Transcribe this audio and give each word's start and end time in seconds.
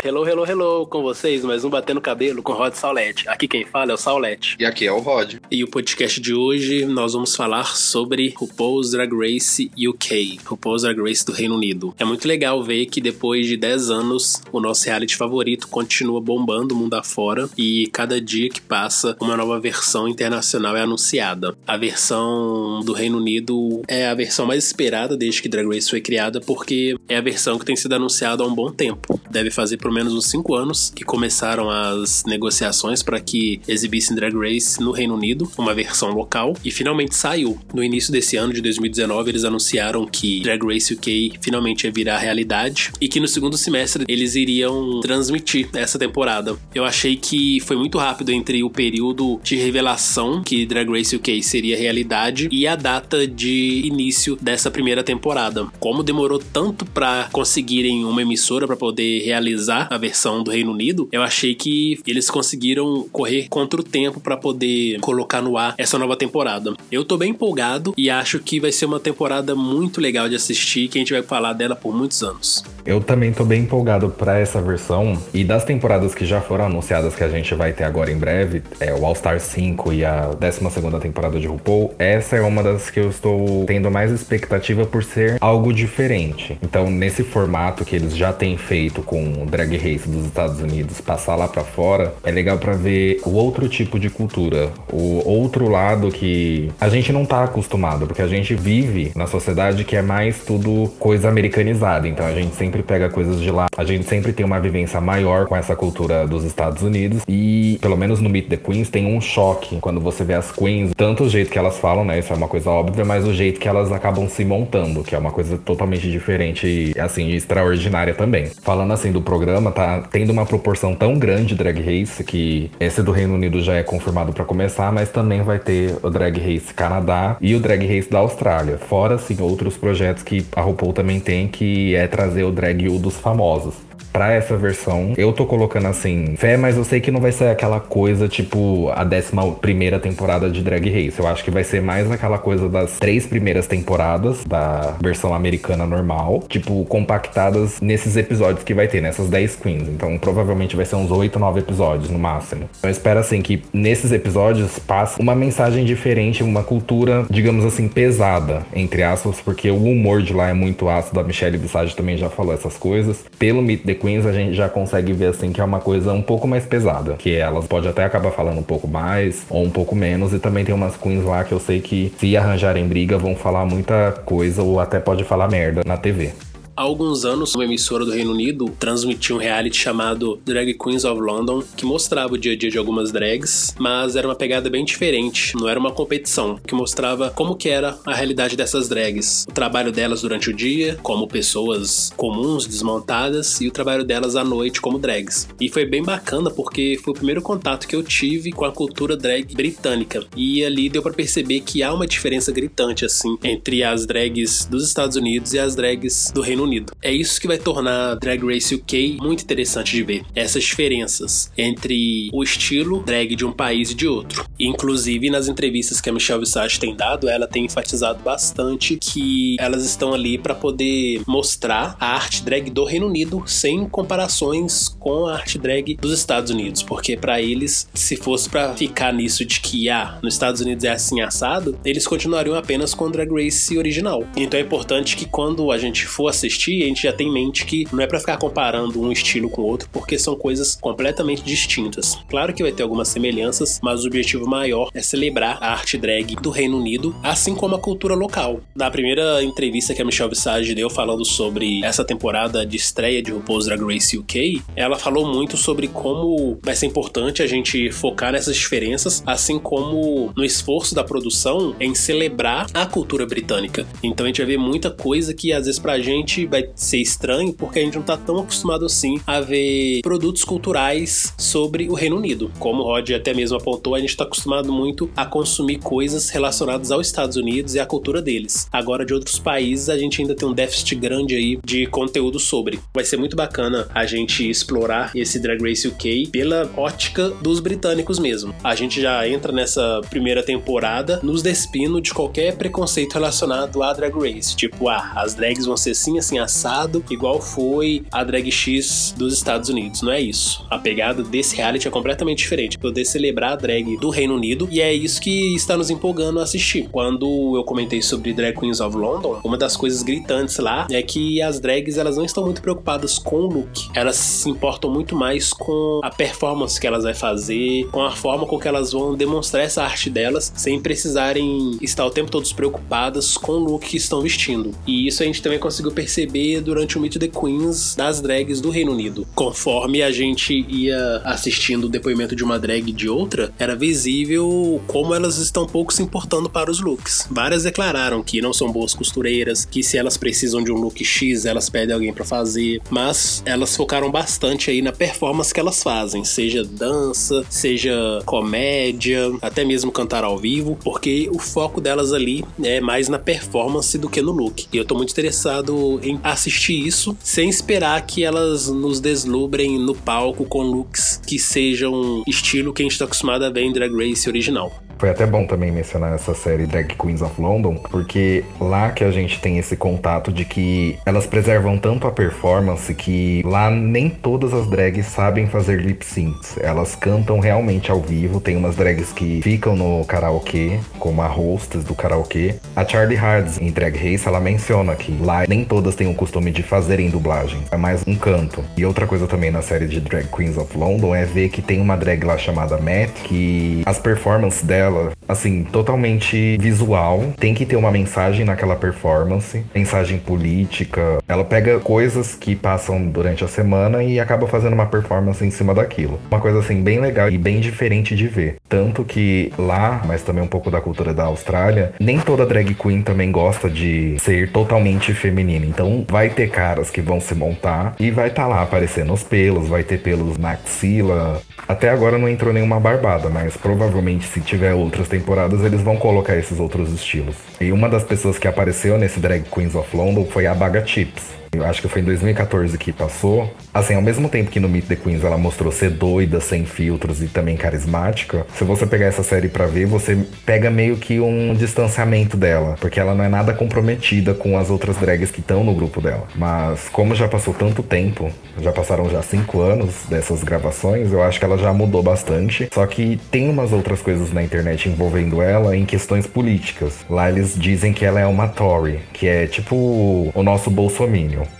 Hello, 0.00 0.24
hello, 0.24 0.46
hello, 0.48 0.86
com 0.86 1.02
vocês, 1.02 1.44
mais 1.44 1.64
um 1.64 1.70
Batendo 1.70 2.00
Cabelo 2.00 2.40
com 2.40 2.52
Rod 2.52 2.72
Saulete. 2.74 3.28
Aqui 3.28 3.48
quem 3.48 3.64
fala 3.64 3.90
é 3.90 3.94
o 3.94 3.96
Saulete. 3.96 4.54
E 4.56 4.64
aqui 4.64 4.86
é 4.86 4.92
o 4.92 5.00
Rod. 5.00 5.38
E 5.50 5.64
o 5.64 5.68
podcast 5.68 6.20
de 6.20 6.32
hoje 6.32 6.84
nós 6.84 7.14
vamos 7.14 7.34
falar 7.34 7.76
sobre 7.76 8.32
RuPaul's 8.36 8.92
Drag 8.92 9.12
Race 9.12 9.68
UK, 9.76 10.38
RuPaul's 10.46 10.82
Drag 10.82 11.00
Race 11.00 11.26
do 11.26 11.32
Reino 11.32 11.56
Unido. 11.56 11.92
É 11.98 12.04
muito 12.04 12.28
legal 12.28 12.62
ver 12.62 12.86
que 12.86 13.00
depois 13.00 13.48
de 13.48 13.56
10 13.56 13.90
anos 13.90 14.40
o 14.52 14.60
nosso 14.60 14.86
reality 14.86 15.16
favorito 15.16 15.66
continua 15.66 16.20
bombando 16.20 16.76
o 16.76 16.78
mundo 16.78 16.94
afora 16.94 17.50
e 17.58 17.88
cada 17.92 18.20
dia 18.20 18.48
que 18.48 18.60
passa 18.60 19.16
uma 19.20 19.36
nova 19.36 19.58
versão 19.58 20.06
internacional 20.06 20.76
é 20.76 20.82
anunciada. 20.82 21.56
A 21.66 21.76
versão 21.76 22.82
do 22.84 22.92
Reino 22.92 23.18
Unido 23.18 23.82
é 23.88 24.06
a 24.06 24.14
versão 24.14 24.46
mais 24.46 24.64
esperada 24.64 25.16
desde 25.16 25.42
que 25.42 25.48
Drag 25.48 25.66
Race 25.66 25.90
foi 25.90 26.00
criada 26.00 26.40
porque 26.40 26.94
é 27.08 27.16
a 27.16 27.20
versão 27.20 27.58
que 27.58 27.64
tem 27.64 27.74
sido 27.74 27.94
anunciada 27.94 28.44
há 28.44 28.46
um 28.46 28.54
bom 28.54 28.70
tempo. 28.70 29.20
Deve 29.28 29.50
fazer 29.50 29.76
pelo 29.88 29.94
menos 29.94 30.12
uns 30.12 30.26
5 30.26 30.54
anos 30.54 30.92
que 30.94 31.02
começaram 31.02 31.70
as 31.70 32.22
negociações 32.26 33.02
para 33.02 33.18
que 33.18 33.58
exibissem 33.66 34.14
Drag 34.14 34.36
Race 34.36 34.78
no 34.82 34.92
Reino 34.92 35.14
Unido, 35.14 35.50
uma 35.56 35.72
versão 35.72 36.10
local, 36.10 36.54
e 36.62 36.70
finalmente 36.70 37.16
saiu. 37.16 37.58
No 37.72 37.82
início 37.82 38.12
desse 38.12 38.36
ano 38.36 38.52
de 38.52 38.60
2019, 38.60 39.30
eles 39.30 39.44
anunciaram 39.44 40.04
que 40.04 40.40
Drag 40.42 40.62
Race 40.62 40.92
UK 40.92 41.38
finalmente 41.40 41.84
ia 41.84 41.90
virar 41.90 42.18
realidade 42.18 42.92
e 43.00 43.08
que 43.08 43.18
no 43.18 43.26
segundo 43.26 43.56
semestre 43.56 44.04
eles 44.06 44.34
iriam 44.34 45.00
transmitir 45.00 45.70
essa 45.72 45.98
temporada. 45.98 46.58
Eu 46.74 46.84
achei 46.84 47.16
que 47.16 47.58
foi 47.60 47.76
muito 47.76 47.96
rápido 47.96 48.30
entre 48.30 48.62
o 48.62 48.68
período 48.68 49.40
de 49.42 49.56
revelação 49.56 50.42
que 50.42 50.66
Drag 50.66 50.86
Race 50.90 51.16
UK 51.16 51.42
seria 51.42 51.78
realidade 51.78 52.46
e 52.52 52.66
a 52.66 52.76
data 52.76 53.26
de 53.26 53.80
início 53.86 54.36
dessa 54.36 54.70
primeira 54.70 55.02
temporada. 55.02 55.66
Como 55.80 56.02
demorou 56.02 56.38
tanto 56.38 56.84
para 56.84 57.30
conseguirem 57.32 58.04
uma 58.04 58.20
emissora 58.20 58.66
para 58.66 58.76
poder 58.76 59.22
realizar 59.24 59.77
a 59.90 59.98
versão 59.98 60.42
do 60.42 60.50
Reino 60.50 60.72
Unido, 60.72 61.08
eu 61.12 61.22
achei 61.22 61.54
que 61.54 62.00
eles 62.06 62.30
conseguiram 62.30 63.06
correr 63.12 63.46
contra 63.48 63.80
o 63.80 63.84
tempo 63.84 64.20
para 64.20 64.36
poder 64.36 64.98
colocar 65.00 65.40
no 65.42 65.56
ar 65.56 65.74
essa 65.78 65.98
nova 65.98 66.16
temporada. 66.16 66.74
Eu 66.90 67.04
tô 67.04 67.16
bem 67.16 67.30
empolgado 67.30 67.94
e 67.96 68.10
acho 68.10 68.38
que 68.40 68.58
vai 68.58 68.72
ser 68.72 68.86
uma 68.86 68.98
temporada 68.98 69.54
muito 69.54 70.00
legal 70.00 70.28
de 70.28 70.34
assistir, 70.34 70.88
que 70.88 70.98
a 70.98 71.00
gente 71.00 71.12
vai 71.12 71.22
falar 71.22 71.52
dela 71.52 71.76
por 71.76 71.94
muitos 71.94 72.22
anos. 72.22 72.64
Eu 72.84 73.00
também 73.00 73.32
tô 73.32 73.44
bem 73.44 73.62
empolgado 73.62 74.08
para 74.08 74.38
essa 74.38 74.62
versão 74.62 75.22
e 75.34 75.44
das 75.44 75.64
temporadas 75.64 76.14
que 76.14 76.24
já 76.24 76.40
foram 76.40 76.64
anunciadas 76.64 77.14
que 77.14 77.22
a 77.22 77.28
gente 77.28 77.54
vai 77.54 77.72
ter 77.72 77.84
agora 77.84 78.10
em 78.10 78.16
breve, 78.16 78.62
é 78.80 78.94
o 78.94 79.04
All 79.04 79.14
Star 79.14 79.38
5 79.38 79.92
e 79.92 80.04
a 80.04 80.28
12 80.28 81.00
temporada 81.00 81.38
de 81.38 81.46
RuPaul, 81.46 81.94
essa 81.98 82.36
é 82.36 82.40
uma 82.40 82.62
das 82.62 82.90
que 82.90 83.00
eu 83.00 83.10
estou 83.10 83.64
tendo 83.66 83.90
mais 83.90 84.10
expectativa 84.10 84.86
por 84.86 85.04
ser 85.04 85.36
algo 85.40 85.72
diferente. 85.72 86.56
Então, 86.62 86.90
nesse 86.90 87.22
formato 87.22 87.84
que 87.84 87.94
eles 87.94 88.16
já 88.16 88.32
têm 88.32 88.56
feito 88.56 89.02
com 89.02 89.46
Drag 89.46 89.67
drag 89.68 89.76
race 89.76 90.08
dos 90.08 90.24
Estados 90.26 90.60
Unidos 90.60 91.00
passar 91.00 91.36
lá 91.36 91.46
para 91.46 91.62
fora, 91.62 92.14
é 92.24 92.30
legal 92.30 92.58
para 92.58 92.72
ver 92.72 93.20
o 93.24 93.30
outro 93.30 93.68
tipo 93.68 93.98
de 93.98 94.08
cultura, 94.08 94.70
o 94.92 95.22
outro 95.28 95.68
lado 95.68 96.10
que 96.10 96.70
a 96.80 96.88
gente 96.88 97.12
não 97.12 97.24
tá 97.24 97.44
acostumado, 97.44 98.06
porque 98.06 98.22
a 98.22 98.26
gente 98.26 98.54
vive 98.54 99.12
na 99.14 99.26
sociedade 99.26 99.84
que 99.84 99.96
é 99.96 100.02
mais 100.02 100.44
tudo 100.44 100.90
coisa 100.98 101.28
americanizada, 101.28 102.08
então 102.08 102.26
a 102.26 102.32
gente 102.32 102.54
sempre 102.56 102.82
pega 102.82 103.08
coisas 103.08 103.40
de 103.40 103.50
lá, 103.50 103.66
a 103.76 103.84
gente 103.84 104.06
sempre 104.06 104.32
tem 104.32 104.44
uma 104.44 104.60
vivência 104.60 105.00
maior 105.00 105.46
com 105.46 105.56
essa 105.56 105.76
cultura 105.76 106.26
dos 106.26 106.44
Estados 106.44 106.82
Unidos. 106.82 107.22
E 107.28 107.78
pelo 107.80 107.96
menos 107.96 108.20
no 108.20 108.28
Meet 108.28 108.48
the 108.48 108.56
Queens 108.56 108.88
tem 108.88 109.06
um 109.06 109.20
choque 109.20 109.78
quando 109.80 110.00
você 110.00 110.24
vê 110.24 110.34
as 110.34 110.50
queens, 110.50 110.92
tanto 110.96 111.24
o 111.24 111.28
jeito 111.28 111.50
que 111.50 111.58
elas 111.58 111.78
falam, 111.78 112.04
né, 112.04 112.18
isso 112.18 112.32
é 112.32 112.36
uma 112.36 112.48
coisa 112.48 112.70
óbvia, 112.70 113.04
mas 113.04 113.26
o 113.26 113.34
jeito 113.34 113.60
que 113.60 113.68
elas 113.68 113.92
acabam 113.92 114.28
se 114.28 114.44
montando, 114.44 115.02
que 115.02 115.14
é 115.14 115.18
uma 115.18 115.30
coisa 115.30 115.58
totalmente 115.58 116.10
diferente 116.10 116.66
e 116.96 117.00
assim 117.00 117.30
extraordinária 117.30 118.14
também. 118.14 118.50
Falando 118.62 118.92
assim 118.92 119.12
do 119.12 119.20
programa 119.20 119.57
programa 119.58 119.72
tá 119.72 120.08
tendo 120.10 120.30
uma 120.30 120.46
proporção 120.46 120.94
tão 120.94 121.18
grande 121.18 121.48
de 121.48 121.54
drag 121.54 121.80
race 121.80 122.22
que 122.22 122.70
esse 122.78 123.02
do 123.02 123.10
Reino 123.10 123.34
Unido 123.34 123.60
já 123.62 123.74
é 123.74 123.82
confirmado 123.82 124.32
para 124.32 124.44
começar, 124.44 124.92
mas 124.92 125.10
também 125.10 125.42
vai 125.42 125.58
ter 125.58 125.96
o 126.02 126.10
Drag 126.10 126.38
Race 126.38 126.72
Canadá 126.74 127.36
e 127.40 127.54
o 127.54 127.60
Drag 127.60 127.86
Race 127.86 128.10
da 128.10 128.18
Austrália. 128.18 128.78
Fora, 128.78 129.16
assim, 129.16 129.36
outros 129.40 129.76
projetos 129.76 130.22
que 130.22 130.46
a 130.54 130.60
RuPaul 130.60 130.92
também 130.92 131.20
tem, 131.20 131.48
que 131.48 131.94
é 131.94 132.06
trazer 132.06 132.44
o 132.44 132.52
Drag 132.52 132.88
U 132.88 132.98
dos 132.98 133.16
famosos 133.16 133.87
para 134.12 134.32
essa 134.32 134.56
versão. 134.56 135.12
Eu 135.16 135.32
tô 135.32 135.46
colocando 135.46 135.86
assim, 135.86 136.34
fé, 136.36 136.56
mas 136.56 136.76
eu 136.76 136.84
sei 136.84 137.00
que 137.00 137.10
não 137.10 137.20
vai 137.20 137.32
ser 137.32 137.48
aquela 137.48 137.80
coisa 137.80 138.28
tipo 138.28 138.90
a 138.90 139.04
11 139.04 139.56
primeira 139.60 139.98
temporada 139.98 140.50
de 140.50 140.62
Drag 140.62 140.88
Race. 140.88 141.18
Eu 141.18 141.26
acho 141.26 141.44
que 141.44 141.50
vai 141.50 141.64
ser 141.64 141.82
mais 141.82 142.10
aquela 142.10 142.38
coisa 142.38 142.68
das 142.68 142.98
três 142.98 143.26
primeiras 143.26 143.66
temporadas 143.66 144.44
da 144.44 144.94
versão 145.00 145.34
americana 145.34 145.86
normal, 145.86 146.42
tipo, 146.48 146.84
compactadas 146.86 147.80
nesses 147.80 148.16
episódios 148.16 148.64
que 148.64 148.74
vai 148.74 148.88
ter, 148.88 149.00
nessas 149.00 149.28
10 149.28 149.56
queens. 149.56 149.88
Então, 149.88 150.18
provavelmente 150.18 150.76
vai 150.76 150.84
ser 150.84 150.96
uns 150.96 151.10
8, 151.10 151.38
9 151.38 151.60
episódios 151.60 152.10
no 152.10 152.18
máximo. 152.18 152.68
Eu 152.82 152.90
espero 152.90 153.20
assim 153.20 153.42
que 153.42 153.62
nesses 153.72 154.12
episódios 154.12 154.78
passe 154.78 155.20
uma 155.20 155.34
mensagem 155.34 155.84
diferente, 155.84 156.42
uma 156.42 156.62
cultura, 156.62 157.26
digamos 157.30 157.64
assim, 157.64 157.88
pesada, 157.88 158.62
entre 158.74 159.02
aspas, 159.02 159.40
porque 159.40 159.70
o 159.70 159.82
humor 159.82 160.22
de 160.22 160.32
lá 160.32 160.48
é 160.48 160.54
muito 160.54 160.88
ácido. 160.88 161.20
A 161.20 161.24
Michelle 161.24 161.56
Visage 161.56 161.96
também 161.96 162.16
já 162.16 162.28
falou 162.28 162.52
essas 162.52 162.76
coisas. 162.76 163.24
Pelo 163.38 163.62
Meet 163.62 163.84
the 163.88 163.94
Queens 163.94 164.26
a 164.26 164.32
gente 164.32 164.54
já 164.54 164.68
consegue 164.68 165.12
ver 165.14 165.26
assim 165.26 165.50
que 165.50 165.60
é 165.60 165.64
uma 165.64 165.80
coisa 165.80 166.12
um 166.12 166.20
pouco 166.20 166.46
mais 166.46 166.66
pesada, 166.66 167.14
que 167.14 167.34
elas 167.34 167.66
podem 167.66 167.88
até 167.88 168.04
acabar 168.04 168.30
falando 168.30 168.58
um 168.58 168.62
pouco 168.62 168.86
mais 168.86 169.46
ou 169.48 169.64
um 169.64 169.70
pouco 169.70 169.96
menos 169.96 170.32
e 170.34 170.38
também 170.38 170.64
tem 170.64 170.74
umas 170.74 170.96
queens 170.96 171.24
lá 171.24 171.42
que 171.42 171.52
eu 171.52 171.58
sei 171.58 171.80
que 171.80 172.12
se 172.18 172.36
arranjarem 172.36 172.86
briga 172.86 173.16
vão 173.16 173.34
falar 173.34 173.64
muita 173.64 174.12
coisa 174.24 174.62
ou 174.62 174.78
até 174.78 175.00
pode 175.00 175.24
falar 175.24 175.48
merda 175.48 175.82
na 175.86 175.96
TV. 175.96 176.32
Há 176.78 176.82
alguns 176.82 177.24
anos, 177.24 177.56
uma 177.56 177.64
emissora 177.64 178.04
do 178.04 178.12
Reino 178.12 178.30
Unido 178.30 178.66
transmitiu 178.78 179.34
um 179.34 179.38
reality 179.40 179.76
chamado 179.76 180.40
Drag 180.44 180.72
Queens 180.74 181.04
of 181.04 181.20
London, 181.20 181.60
que 181.76 181.84
mostrava 181.84 182.34
o 182.34 182.38
dia 182.38 182.52
a 182.52 182.56
dia 182.56 182.70
de 182.70 182.78
algumas 182.78 183.10
drags, 183.10 183.74
mas 183.80 184.14
era 184.14 184.28
uma 184.28 184.36
pegada 184.36 184.70
bem 184.70 184.84
diferente, 184.84 185.56
não 185.56 185.68
era 185.68 185.80
uma 185.80 185.90
competição, 185.90 186.56
que 186.64 186.76
mostrava 186.76 187.30
como 187.30 187.56
que 187.56 187.68
era 187.68 187.98
a 188.06 188.14
realidade 188.14 188.56
dessas 188.56 188.88
drags, 188.88 189.44
o 189.48 189.52
trabalho 189.52 189.90
delas 189.90 190.22
durante 190.22 190.50
o 190.50 190.52
dia, 190.54 190.96
como 191.02 191.26
pessoas 191.26 192.12
comuns, 192.16 192.64
desmontadas, 192.64 193.60
e 193.60 193.66
o 193.66 193.72
trabalho 193.72 194.04
delas 194.04 194.36
à 194.36 194.44
noite 194.44 194.80
como 194.80 195.00
drags. 195.00 195.48
E 195.60 195.68
foi 195.68 195.84
bem 195.84 196.04
bacana 196.04 196.48
porque 196.48 196.96
foi 197.02 197.10
o 197.12 197.16
primeiro 197.16 197.42
contato 197.42 197.88
que 197.88 197.96
eu 197.96 198.04
tive 198.04 198.52
com 198.52 198.64
a 198.64 198.70
cultura 198.70 199.16
drag 199.16 199.52
britânica, 199.52 200.24
e 200.36 200.64
ali 200.64 200.88
deu 200.88 201.02
para 201.02 201.12
perceber 201.12 201.58
que 201.58 201.82
há 201.82 201.92
uma 201.92 202.06
diferença 202.06 202.52
gritante 202.52 203.04
assim 203.04 203.36
entre 203.42 203.82
as 203.82 204.06
drags 204.06 204.64
dos 204.64 204.86
Estados 204.86 205.16
Unidos 205.16 205.52
e 205.54 205.58
as 205.58 205.74
drags 205.74 206.30
do 206.32 206.40
Reino 206.40 206.62
Unido. 206.62 206.67
É 207.02 207.12
isso 207.12 207.40
que 207.40 207.46
vai 207.46 207.58
tornar 207.58 208.14
Drag 208.16 208.44
Race 208.44 208.74
UK 208.74 209.18
muito 209.20 209.42
interessante 209.42 209.92
de 209.92 210.02
ver. 210.02 210.22
Essas 210.34 210.64
diferenças 210.64 211.50
entre 211.56 212.28
o 212.32 212.42
estilo 212.42 213.02
drag 213.02 213.34
de 213.34 213.44
um 213.44 213.52
país 213.52 213.90
e 213.90 213.94
de 213.94 214.06
outro. 214.06 214.44
Inclusive, 214.58 215.30
nas 215.30 215.48
entrevistas 215.48 216.00
que 216.00 216.10
a 216.10 216.12
Michelle 216.12 216.40
Visage 216.40 216.78
tem 216.78 216.94
dado, 216.94 217.28
ela 217.28 217.46
tem 217.46 217.64
enfatizado 217.64 218.22
bastante 218.22 218.96
que 218.96 219.56
elas 219.58 219.84
estão 219.84 220.12
ali 220.12 220.38
para 220.38 220.54
poder 220.54 221.22
mostrar 221.26 221.96
a 221.98 222.14
arte 222.14 222.42
drag 222.42 222.70
do 222.70 222.84
Reino 222.84 223.06
Unido 223.06 223.42
sem 223.46 223.88
comparações 223.88 224.88
com 224.88 225.26
a 225.26 225.34
arte 225.34 225.58
drag 225.58 225.96
dos 225.96 226.12
Estados 226.12 226.50
Unidos, 226.50 226.82
porque 226.82 227.16
para 227.16 227.40
eles, 227.40 227.88
se 227.94 228.16
fosse 228.16 228.48
para 228.48 228.74
ficar 228.74 229.12
nisso 229.12 229.44
de 229.44 229.60
que 229.60 229.88
ah, 229.88 230.18
nos 230.22 230.34
Estados 230.34 230.60
Unidos 230.60 230.84
é 230.84 230.90
assim 230.90 231.20
assado, 231.20 231.78
eles 231.84 232.06
continuariam 232.06 232.56
apenas 232.56 232.94
com 232.94 233.10
Drag 233.10 233.30
Race 233.30 233.76
original. 233.76 234.24
Então 234.36 234.58
é 234.58 234.62
importante 234.62 235.16
que 235.16 235.26
quando 235.26 235.70
a 235.70 235.78
gente 235.78 236.06
for 236.06 236.28
assistir 236.28 236.57
a 236.66 236.86
gente 236.86 237.02
já 237.02 237.12
tem 237.12 237.28
em 237.28 237.32
mente 237.32 237.64
que 237.64 237.86
não 237.92 238.02
é 238.02 238.06
para 238.06 238.20
ficar 238.20 238.36
comparando 238.36 239.00
um 239.00 239.12
estilo 239.12 239.48
com 239.48 239.62
outro, 239.62 239.88
porque 239.92 240.18
são 240.18 240.34
coisas 240.34 240.76
completamente 240.76 241.42
distintas. 241.42 242.18
Claro 242.28 242.52
que 242.52 242.62
vai 242.62 242.72
ter 242.72 242.82
algumas 242.82 243.08
semelhanças, 243.08 243.80
mas 243.82 244.04
o 244.04 244.06
objetivo 244.06 244.46
maior 244.46 244.90
é 244.94 245.00
celebrar 245.00 245.58
a 245.60 245.72
arte 245.72 245.96
drag 245.96 246.36
do 246.36 246.50
Reino 246.50 246.78
Unido, 246.78 247.14
assim 247.22 247.54
como 247.54 247.74
a 247.74 247.78
cultura 247.78 248.14
local. 248.14 248.60
Na 248.74 248.90
primeira 248.90 249.42
entrevista 249.42 249.94
que 249.94 250.02
a 250.02 250.04
Michelle 250.04 250.30
Visage 250.30 250.74
deu 250.74 250.90
falando 250.90 251.24
sobre 251.24 251.84
essa 251.84 252.04
temporada 252.04 252.64
de 252.64 252.76
estreia 252.76 253.22
de 253.22 253.32
RuPaul's 253.32 253.66
Drag 253.66 253.82
Race 253.82 254.16
UK, 254.16 254.62
ela 254.74 254.96
falou 254.98 255.26
muito 255.26 255.56
sobre 255.56 255.88
como 255.88 256.58
vai 256.62 256.74
ser 256.74 256.86
importante 256.86 257.42
a 257.42 257.46
gente 257.46 257.90
focar 257.90 258.32
nessas 258.32 258.56
diferenças, 258.56 259.22
assim 259.26 259.58
como 259.58 260.32
no 260.36 260.44
esforço 260.44 260.94
da 260.94 261.04
produção 261.04 261.74
em 261.80 261.94
celebrar 261.94 262.66
a 262.74 262.86
cultura 262.86 263.26
britânica. 263.26 263.86
Então 264.02 264.24
a 264.24 264.28
gente 264.28 264.38
vai 264.38 264.46
ver 264.46 264.58
muita 264.58 264.90
coisa 264.90 265.34
que 265.34 265.52
às 265.52 265.66
vezes 265.66 265.78
pra 265.78 265.98
gente 265.98 266.37
vai 266.46 266.68
ser 266.74 266.98
estranho 266.98 267.52
porque 267.52 267.78
a 267.78 267.82
gente 267.82 267.96
não 267.96 268.02
tá 268.02 268.16
tão 268.16 268.38
acostumado 268.38 268.84
assim 268.84 269.20
a 269.26 269.40
ver 269.40 270.00
produtos 270.02 270.44
culturais 270.44 271.34
sobre 271.36 271.88
o 271.88 271.94
Reino 271.94 272.16
Unido. 272.16 272.50
Como 272.58 272.82
o 272.82 272.84
Rod 272.86 273.10
até 273.10 273.34
mesmo 273.34 273.56
apontou, 273.56 273.94
a 273.94 274.00
gente 274.00 274.16
tá 274.16 274.24
acostumado 274.24 274.72
muito 274.72 275.10
a 275.16 275.24
consumir 275.24 275.78
coisas 275.78 276.28
relacionadas 276.30 276.90
aos 276.90 277.06
Estados 277.06 277.36
Unidos 277.36 277.74
e 277.74 277.80
à 277.80 277.86
cultura 277.86 278.20
deles. 278.20 278.68
Agora, 278.72 279.04
de 279.04 279.14
outros 279.14 279.38
países, 279.38 279.88
a 279.88 279.98
gente 279.98 280.20
ainda 280.20 280.34
tem 280.34 280.48
um 280.48 280.52
déficit 280.52 280.94
grande 280.94 281.34
aí 281.34 281.58
de 281.64 281.86
conteúdo 281.86 282.38
sobre. 282.38 282.80
Vai 282.94 283.04
ser 283.04 283.16
muito 283.16 283.36
bacana 283.36 283.88
a 283.94 284.06
gente 284.06 284.48
explorar 284.48 285.12
esse 285.14 285.38
Drag 285.38 285.60
Race 285.62 285.86
UK 285.86 286.28
pela 286.28 286.70
ótica 286.76 287.30
dos 287.30 287.60
britânicos 287.60 288.18
mesmo. 288.18 288.54
A 288.62 288.74
gente 288.74 289.00
já 289.00 289.26
entra 289.28 289.52
nessa 289.52 290.00
primeira 290.10 290.42
temporada 290.42 291.20
nos 291.22 291.42
despindo 291.42 292.00
de 292.00 292.12
qualquer 292.12 292.56
preconceito 292.56 293.14
relacionado 293.14 293.82
à 293.82 293.92
Drag 293.92 294.14
Race. 294.14 294.56
Tipo, 294.56 294.88
ah, 294.88 295.12
as 295.16 295.34
drags 295.34 295.66
vão 295.66 295.76
ser 295.76 295.90
assim, 295.90 296.18
assim 296.18 296.27
assim 296.28 296.38
assado, 296.38 297.02
igual 297.10 297.40
foi 297.40 298.04
a 298.12 298.22
Drag 298.22 298.50
X 298.50 299.14
dos 299.16 299.32
Estados 299.32 299.68
Unidos. 299.70 300.02
Não 300.02 300.12
é 300.12 300.20
isso. 300.20 300.64
A 300.68 300.78
pegada 300.78 301.22
desse 301.22 301.56
reality 301.56 301.88
é 301.88 301.90
completamente 301.90 302.38
diferente. 302.38 302.78
Poder 302.78 303.04
celebrar 303.04 303.52
a 303.52 303.56
drag 303.56 303.96
do 303.96 304.10
Reino 304.10 304.34
Unido 304.34 304.68
e 304.70 304.80
é 304.80 304.92
isso 304.92 305.20
que 305.20 305.54
está 305.54 305.76
nos 305.76 305.88
empolgando 305.88 306.38
a 306.38 306.42
assistir. 306.42 306.88
Quando 306.90 307.56
eu 307.56 307.64
comentei 307.64 308.02
sobre 308.02 308.32
Drag 308.34 308.58
Queens 308.58 308.80
of 308.80 308.96
London, 308.96 309.40
uma 309.42 309.56
das 309.56 309.76
coisas 309.76 310.02
gritantes 310.02 310.58
lá 310.58 310.86
é 310.90 311.02
que 311.02 311.40
as 311.40 311.58
drags 311.58 311.96
elas 311.96 312.16
não 312.16 312.24
estão 312.24 312.44
muito 312.44 312.60
preocupadas 312.60 313.18
com 313.18 313.36
o 313.36 313.46
look. 313.46 313.88
Elas 313.94 314.16
se 314.16 314.50
importam 314.50 314.90
muito 314.90 315.16
mais 315.16 315.52
com 315.52 316.00
a 316.04 316.10
performance 316.10 316.78
que 316.78 316.86
elas 316.86 317.04
vão 317.04 317.14
fazer, 317.14 317.88
com 317.90 318.02
a 318.02 318.10
forma 318.10 318.46
com 318.46 318.58
que 318.58 318.68
elas 318.68 318.92
vão 318.92 319.14
demonstrar 319.14 319.64
essa 319.64 319.82
arte 319.82 320.10
delas, 320.10 320.52
sem 320.54 320.78
precisarem 320.78 321.78
estar 321.80 322.04
o 322.04 322.10
tempo 322.10 322.30
todo 322.30 322.48
preocupadas 322.54 323.36
com 323.36 323.52
o 323.52 323.58
look 323.58 323.86
que 323.86 323.96
estão 323.96 324.20
vestindo. 324.20 324.72
E 324.86 325.06
isso 325.06 325.22
a 325.22 325.26
gente 325.26 325.42
também 325.42 325.58
conseguiu 325.58 325.92
perceber 325.92 326.17
durante 326.62 326.98
o 326.98 327.00
Meet 327.00 327.18
the 327.18 327.28
Queens 327.28 327.94
das 327.94 328.20
drags 328.20 328.60
do 328.60 328.70
Reino 328.70 328.92
Unido. 328.92 329.26
Conforme 329.34 330.02
a 330.02 330.10
gente 330.10 330.64
ia 330.68 331.22
assistindo 331.24 331.84
o 331.84 331.88
depoimento 331.88 332.34
de 332.34 332.44
uma 332.44 332.58
drag 332.58 332.92
de 332.92 333.08
outra, 333.08 333.52
era 333.58 333.76
visível 333.76 334.80
como 334.86 335.14
elas 335.14 335.38
estão 335.38 335.66
pouco 335.66 335.92
se 335.92 336.02
importando 336.02 336.48
para 336.48 336.70
os 336.70 336.80
looks. 336.80 337.26
Várias 337.30 337.64
declararam 337.64 338.22
que 338.22 338.40
não 338.40 338.52
são 338.52 338.70
boas 338.70 338.94
costureiras, 338.94 339.64
que 339.64 339.82
se 339.82 339.96
elas 339.96 340.16
precisam 340.16 340.62
de 340.62 340.72
um 340.72 340.76
look 340.76 341.04
X, 341.04 341.44
elas 341.44 341.68
pedem 341.68 341.94
alguém 341.94 342.12
para 342.12 342.24
fazer, 342.24 342.80
mas 342.90 343.42
elas 343.44 343.76
focaram 343.76 344.10
bastante 344.10 344.70
aí 344.70 344.82
na 344.82 344.92
performance 344.92 345.52
que 345.52 345.60
elas 345.60 345.82
fazem, 345.82 346.24
seja 346.24 346.64
dança, 346.64 347.44
seja 347.48 348.22
comédia, 348.24 349.32
até 349.40 349.64
mesmo 349.64 349.92
cantar 349.92 350.24
ao 350.24 350.38
vivo, 350.38 350.78
porque 350.82 351.28
o 351.32 351.38
foco 351.38 351.80
delas 351.80 352.12
ali 352.12 352.44
é 352.62 352.80
mais 352.80 353.08
na 353.08 353.18
performance 353.18 353.96
do 353.98 354.08
que 354.08 354.22
no 354.22 354.32
look. 354.32 354.66
E 354.72 354.76
eu 354.76 354.84
tô 354.84 354.94
muito 354.94 355.10
interessado 355.10 356.00
assistir 356.22 356.86
isso 356.86 357.16
sem 357.22 357.48
esperar 357.48 358.00
que 358.06 358.24
elas 358.24 358.68
nos 358.68 359.00
deslubrem 359.00 359.78
no 359.78 359.94
palco 359.94 360.44
com 360.44 360.62
looks 360.62 361.20
que 361.26 361.38
sejam 361.38 362.22
estilo 362.26 362.72
que 362.72 362.82
a 362.82 362.84
gente 362.84 362.98
tá 362.98 363.04
acostumado 363.04 363.44
a 363.44 363.50
ver 363.50 363.62
em 363.62 363.72
Drag 363.72 363.92
Race 363.92 364.28
original. 364.28 364.87
Foi 364.98 365.10
até 365.10 365.24
bom 365.24 365.46
também 365.46 365.70
mencionar 365.70 366.12
essa 366.12 366.34
série 366.34 366.66
Drag 366.66 366.94
Queens 366.96 367.22
of 367.22 367.40
London, 367.40 367.76
porque 367.76 368.44
lá 368.60 368.90
que 368.90 369.04
a 369.04 369.12
gente 369.12 369.40
tem 369.40 369.56
esse 369.56 369.76
contato 369.76 370.32
de 370.32 370.44
que 370.44 370.98
elas 371.06 371.24
preservam 371.24 371.78
tanto 371.78 372.08
a 372.08 372.10
performance 372.10 372.92
que 372.94 373.42
lá 373.46 373.70
nem 373.70 374.10
todas 374.10 374.52
as 374.52 374.68
drags 374.68 375.06
sabem 375.06 375.46
fazer 375.46 375.80
lip 375.80 376.04
syncs. 376.04 376.58
Elas 376.60 376.96
cantam 376.96 377.38
realmente 377.38 377.92
ao 377.92 378.00
vivo, 378.00 378.40
tem 378.40 378.56
umas 378.56 378.74
drags 378.74 379.12
que 379.12 379.40
ficam 379.40 379.76
no 379.76 380.04
karaokê, 380.04 380.80
como 380.98 381.22
a 381.22 381.28
hostess 381.28 381.84
do 381.84 381.94
karaokê. 381.94 382.56
A 382.74 382.84
Charlie 382.84 383.16
Hards 383.16 383.60
em 383.60 383.70
Drag 383.70 383.96
Race, 383.96 384.26
ela 384.26 384.40
menciona 384.40 384.96
que 384.96 385.12
lá 385.22 385.44
nem 385.48 385.64
todas 385.64 385.94
têm 385.94 386.10
o 386.10 386.14
costume 386.14 386.50
de 386.50 386.64
fazerem 386.64 387.08
dublagem, 387.08 387.60
é 387.70 387.76
mais 387.76 388.02
um 388.04 388.16
canto. 388.16 388.64
E 388.76 388.84
outra 388.84 389.06
coisa 389.06 389.28
também 389.28 389.52
na 389.52 389.62
série 389.62 389.86
de 389.86 390.00
Drag 390.00 390.26
Queens 390.26 390.56
of 390.56 390.76
London 390.76 391.14
é 391.14 391.24
ver 391.24 391.50
que 391.50 391.62
tem 391.62 391.80
uma 391.80 391.96
drag 391.96 392.24
lá 392.24 392.36
chamada 392.36 392.78
Matt, 392.78 393.12
que 393.22 393.82
as 393.86 394.00
performances 394.00 394.62
dela 394.62 394.87
dela, 394.90 395.17
assim, 395.28 395.64
totalmente 395.64 396.56
visual. 396.58 397.32
Tem 397.38 397.54
que 397.54 397.66
ter 397.66 397.76
uma 397.76 397.90
mensagem 397.90 398.44
naquela 398.44 398.74
performance, 398.74 399.64
mensagem 399.74 400.18
política. 400.18 401.18
Ela 401.28 401.44
pega 401.44 401.78
coisas 401.78 402.34
que 402.34 402.56
passam 402.56 403.06
durante 403.06 403.44
a 403.44 403.48
semana 403.48 404.02
e 404.02 404.18
acaba 404.18 404.46
fazendo 404.46 404.72
uma 404.72 404.86
performance 404.86 405.44
em 405.44 405.50
cima 405.50 405.74
daquilo. 405.74 406.18
Uma 406.30 406.40
coisa 406.40 406.60
assim 406.60 406.82
bem 406.82 407.00
legal 407.00 407.30
e 407.30 407.36
bem 407.36 407.60
diferente 407.60 408.16
de 408.16 408.26
ver. 408.26 408.56
Tanto 408.68 409.04
que 409.04 409.52
lá, 409.58 410.02
mas 410.06 410.22
também 410.22 410.42
um 410.42 410.48
pouco 410.48 410.70
da 410.70 410.80
cultura 410.80 411.12
da 411.12 411.24
Austrália, 411.24 411.92
nem 412.00 412.18
toda 412.18 412.46
drag 412.46 412.74
queen 412.74 413.02
também 413.02 413.30
gosta 413.30 413.68
de 413.68 414.16
ser 414.20 414.50
totalmente 414.50 415.12
feminina. 415.12 415.66
Então 415.66 416.04
vai 416.08 416.30
ter 416.30 416.50
caras 416.50 416.90
que 416.90 417.00
vão 417.00 417.20
se 417.20 417.34
montar 417.34 417.94
e 417.98 418.10
vai 418.10 418.28
estar 418.28 418.42
tá 418.42 418.48
lá 418.48 418.62
aparecendo 418.62 419.12
os 419.12 419.22
pelos, 419.22 419.68
vai 419.68 419.82
ter 419.82 419.98
pelos 419.98 420.38
na 420.38 420.52
axila. 420.52 421.40
Até 421.66 421.90
agora 421.90 422.16
não 422.16 422.28
entrou 422.28 422.52
nenhuma 422.52 422.80
barbada, 422.80 423.28
mas 423.28 423.56
provavelmente 423.56 424.26
se 424.26 424.40
tiver 424.40 424.72
outras 424.72 425.08
temporadas, 425.18 425.64
eles 425.64 425.80
vão 425.80 425.96
colocar 425.96 426.36
esses 426.36 426.60
outros 426.60 426.92
estilos. 426.92 427.36
E 427.60 427.72
uma 427.72 427.88
das 427.88 428.04
pessoas 428.04 428.38
que 428.38 428.46
apareceu 428.46 428.96
nesse 428.96 429.18
Drag 429.20 429.42
Queens 429.42 429.74
of 429.74 429.96
London 429.96 430.24
foi 430.24 430.46
a 430.46 430.54
Baga 430.54 430.86
Chips. 430.86 431.38
Eu 431.52 431.64
acho 431.64 431.80
que 431.80 431.88
foi 431.88 432.02
em 432.02 432.04
2014 432.04 432.76
que 432.76 432.92
passou. 432.92 433.52
Assim, 433.72 433.94
ao 433.94 434.02
mesmo 434.02 434.28
tempo 434.28 434.50
que 434.50 434.60
no 434.60 434.68
Meet 434.68 434.86
the 434.86 434.96
Queens 434.96 435.24
ela 435.24 435.38
mostrou 435.38 435.72
ser 435.72 435.90
doida, 435.90 436.40
sem 436.40 436.64
filtros 436.64 437.22
e 437.22 437.26
também 437.26 437.56
carismática, 437.56 438.46
se 438.54 438.64
você 438.64 438.86
pegar 438.86 439.06
essa 439.06 439.22
série 439.22 439.48
para 439.48 439.66
ver, 439.66 439.86
você 439.86 440.18
pega 440.44 440.70
meio 440.70 440.96
que 440.96 441.20
um 441.20 441.54
distanciamento 441.54 442.36
dela, 442.36 442.76
porque 442.80 443.00
ela 443.00 443.14
não 443.14 443.24
é 443.24 443.28
nada 443.28 443.52
comprometida 443.52 444.34
com 444.34 444.58
as 444.58 444.70
outras 444.70 444.96
drags 444.96 445.30
que 445.30 445.40
estão 445.40 445.64
no 445.64 445.74
grupo 445.74 446.00
dela. 446.00 446.26
Mas 446.34 446.88
como 446.90 447.14
já 447.14 447.26
passou 447.28 447.54
tanto 447.54 447.82
tempo, 447.82 448.30
já 448.60 448.72
passaram 448.72 449.08
já 449.08 449.22
cinco 449.22 449.60
anos 449.60 450.04
dessas 450.08 450.42
gravações, 450.42 451.12
eu 451.12 451.22
acho 451.22 451.38
que 451.38 451.44
ela 451.44 451.58
já 451.58 451.72
mudou 451.72 452.02
bastante. 452.02 452.68
Só 452.72 452.86
que 452.86 453.20
tem 453.30 453.48
umas 453.48 453.72
outras 453.72 454.02
coisas 454.02 454.32
na 454.32 454.42
internet 454.42 454.88
envolvendo 454.88 455.40
ela 455.40 455.76
em 455.76 455.84
questões 455.84 456.26
políticas. 456.26 457.04
Lá 457.08 457.30
eles 457.30 457.54
dizem 457.56 457.92
que 457.92 458.04
ela 458.04 458.20
é 458.20 458.26
uma 458.26 458.48
Tory, 458.48 459.00
que 459.12 459.26
é 459.26 459.46
tipo 459.46 460.30
o 460.34 460.42
nosso 460.42 460.70
Bolsonaro. 460.70 460.98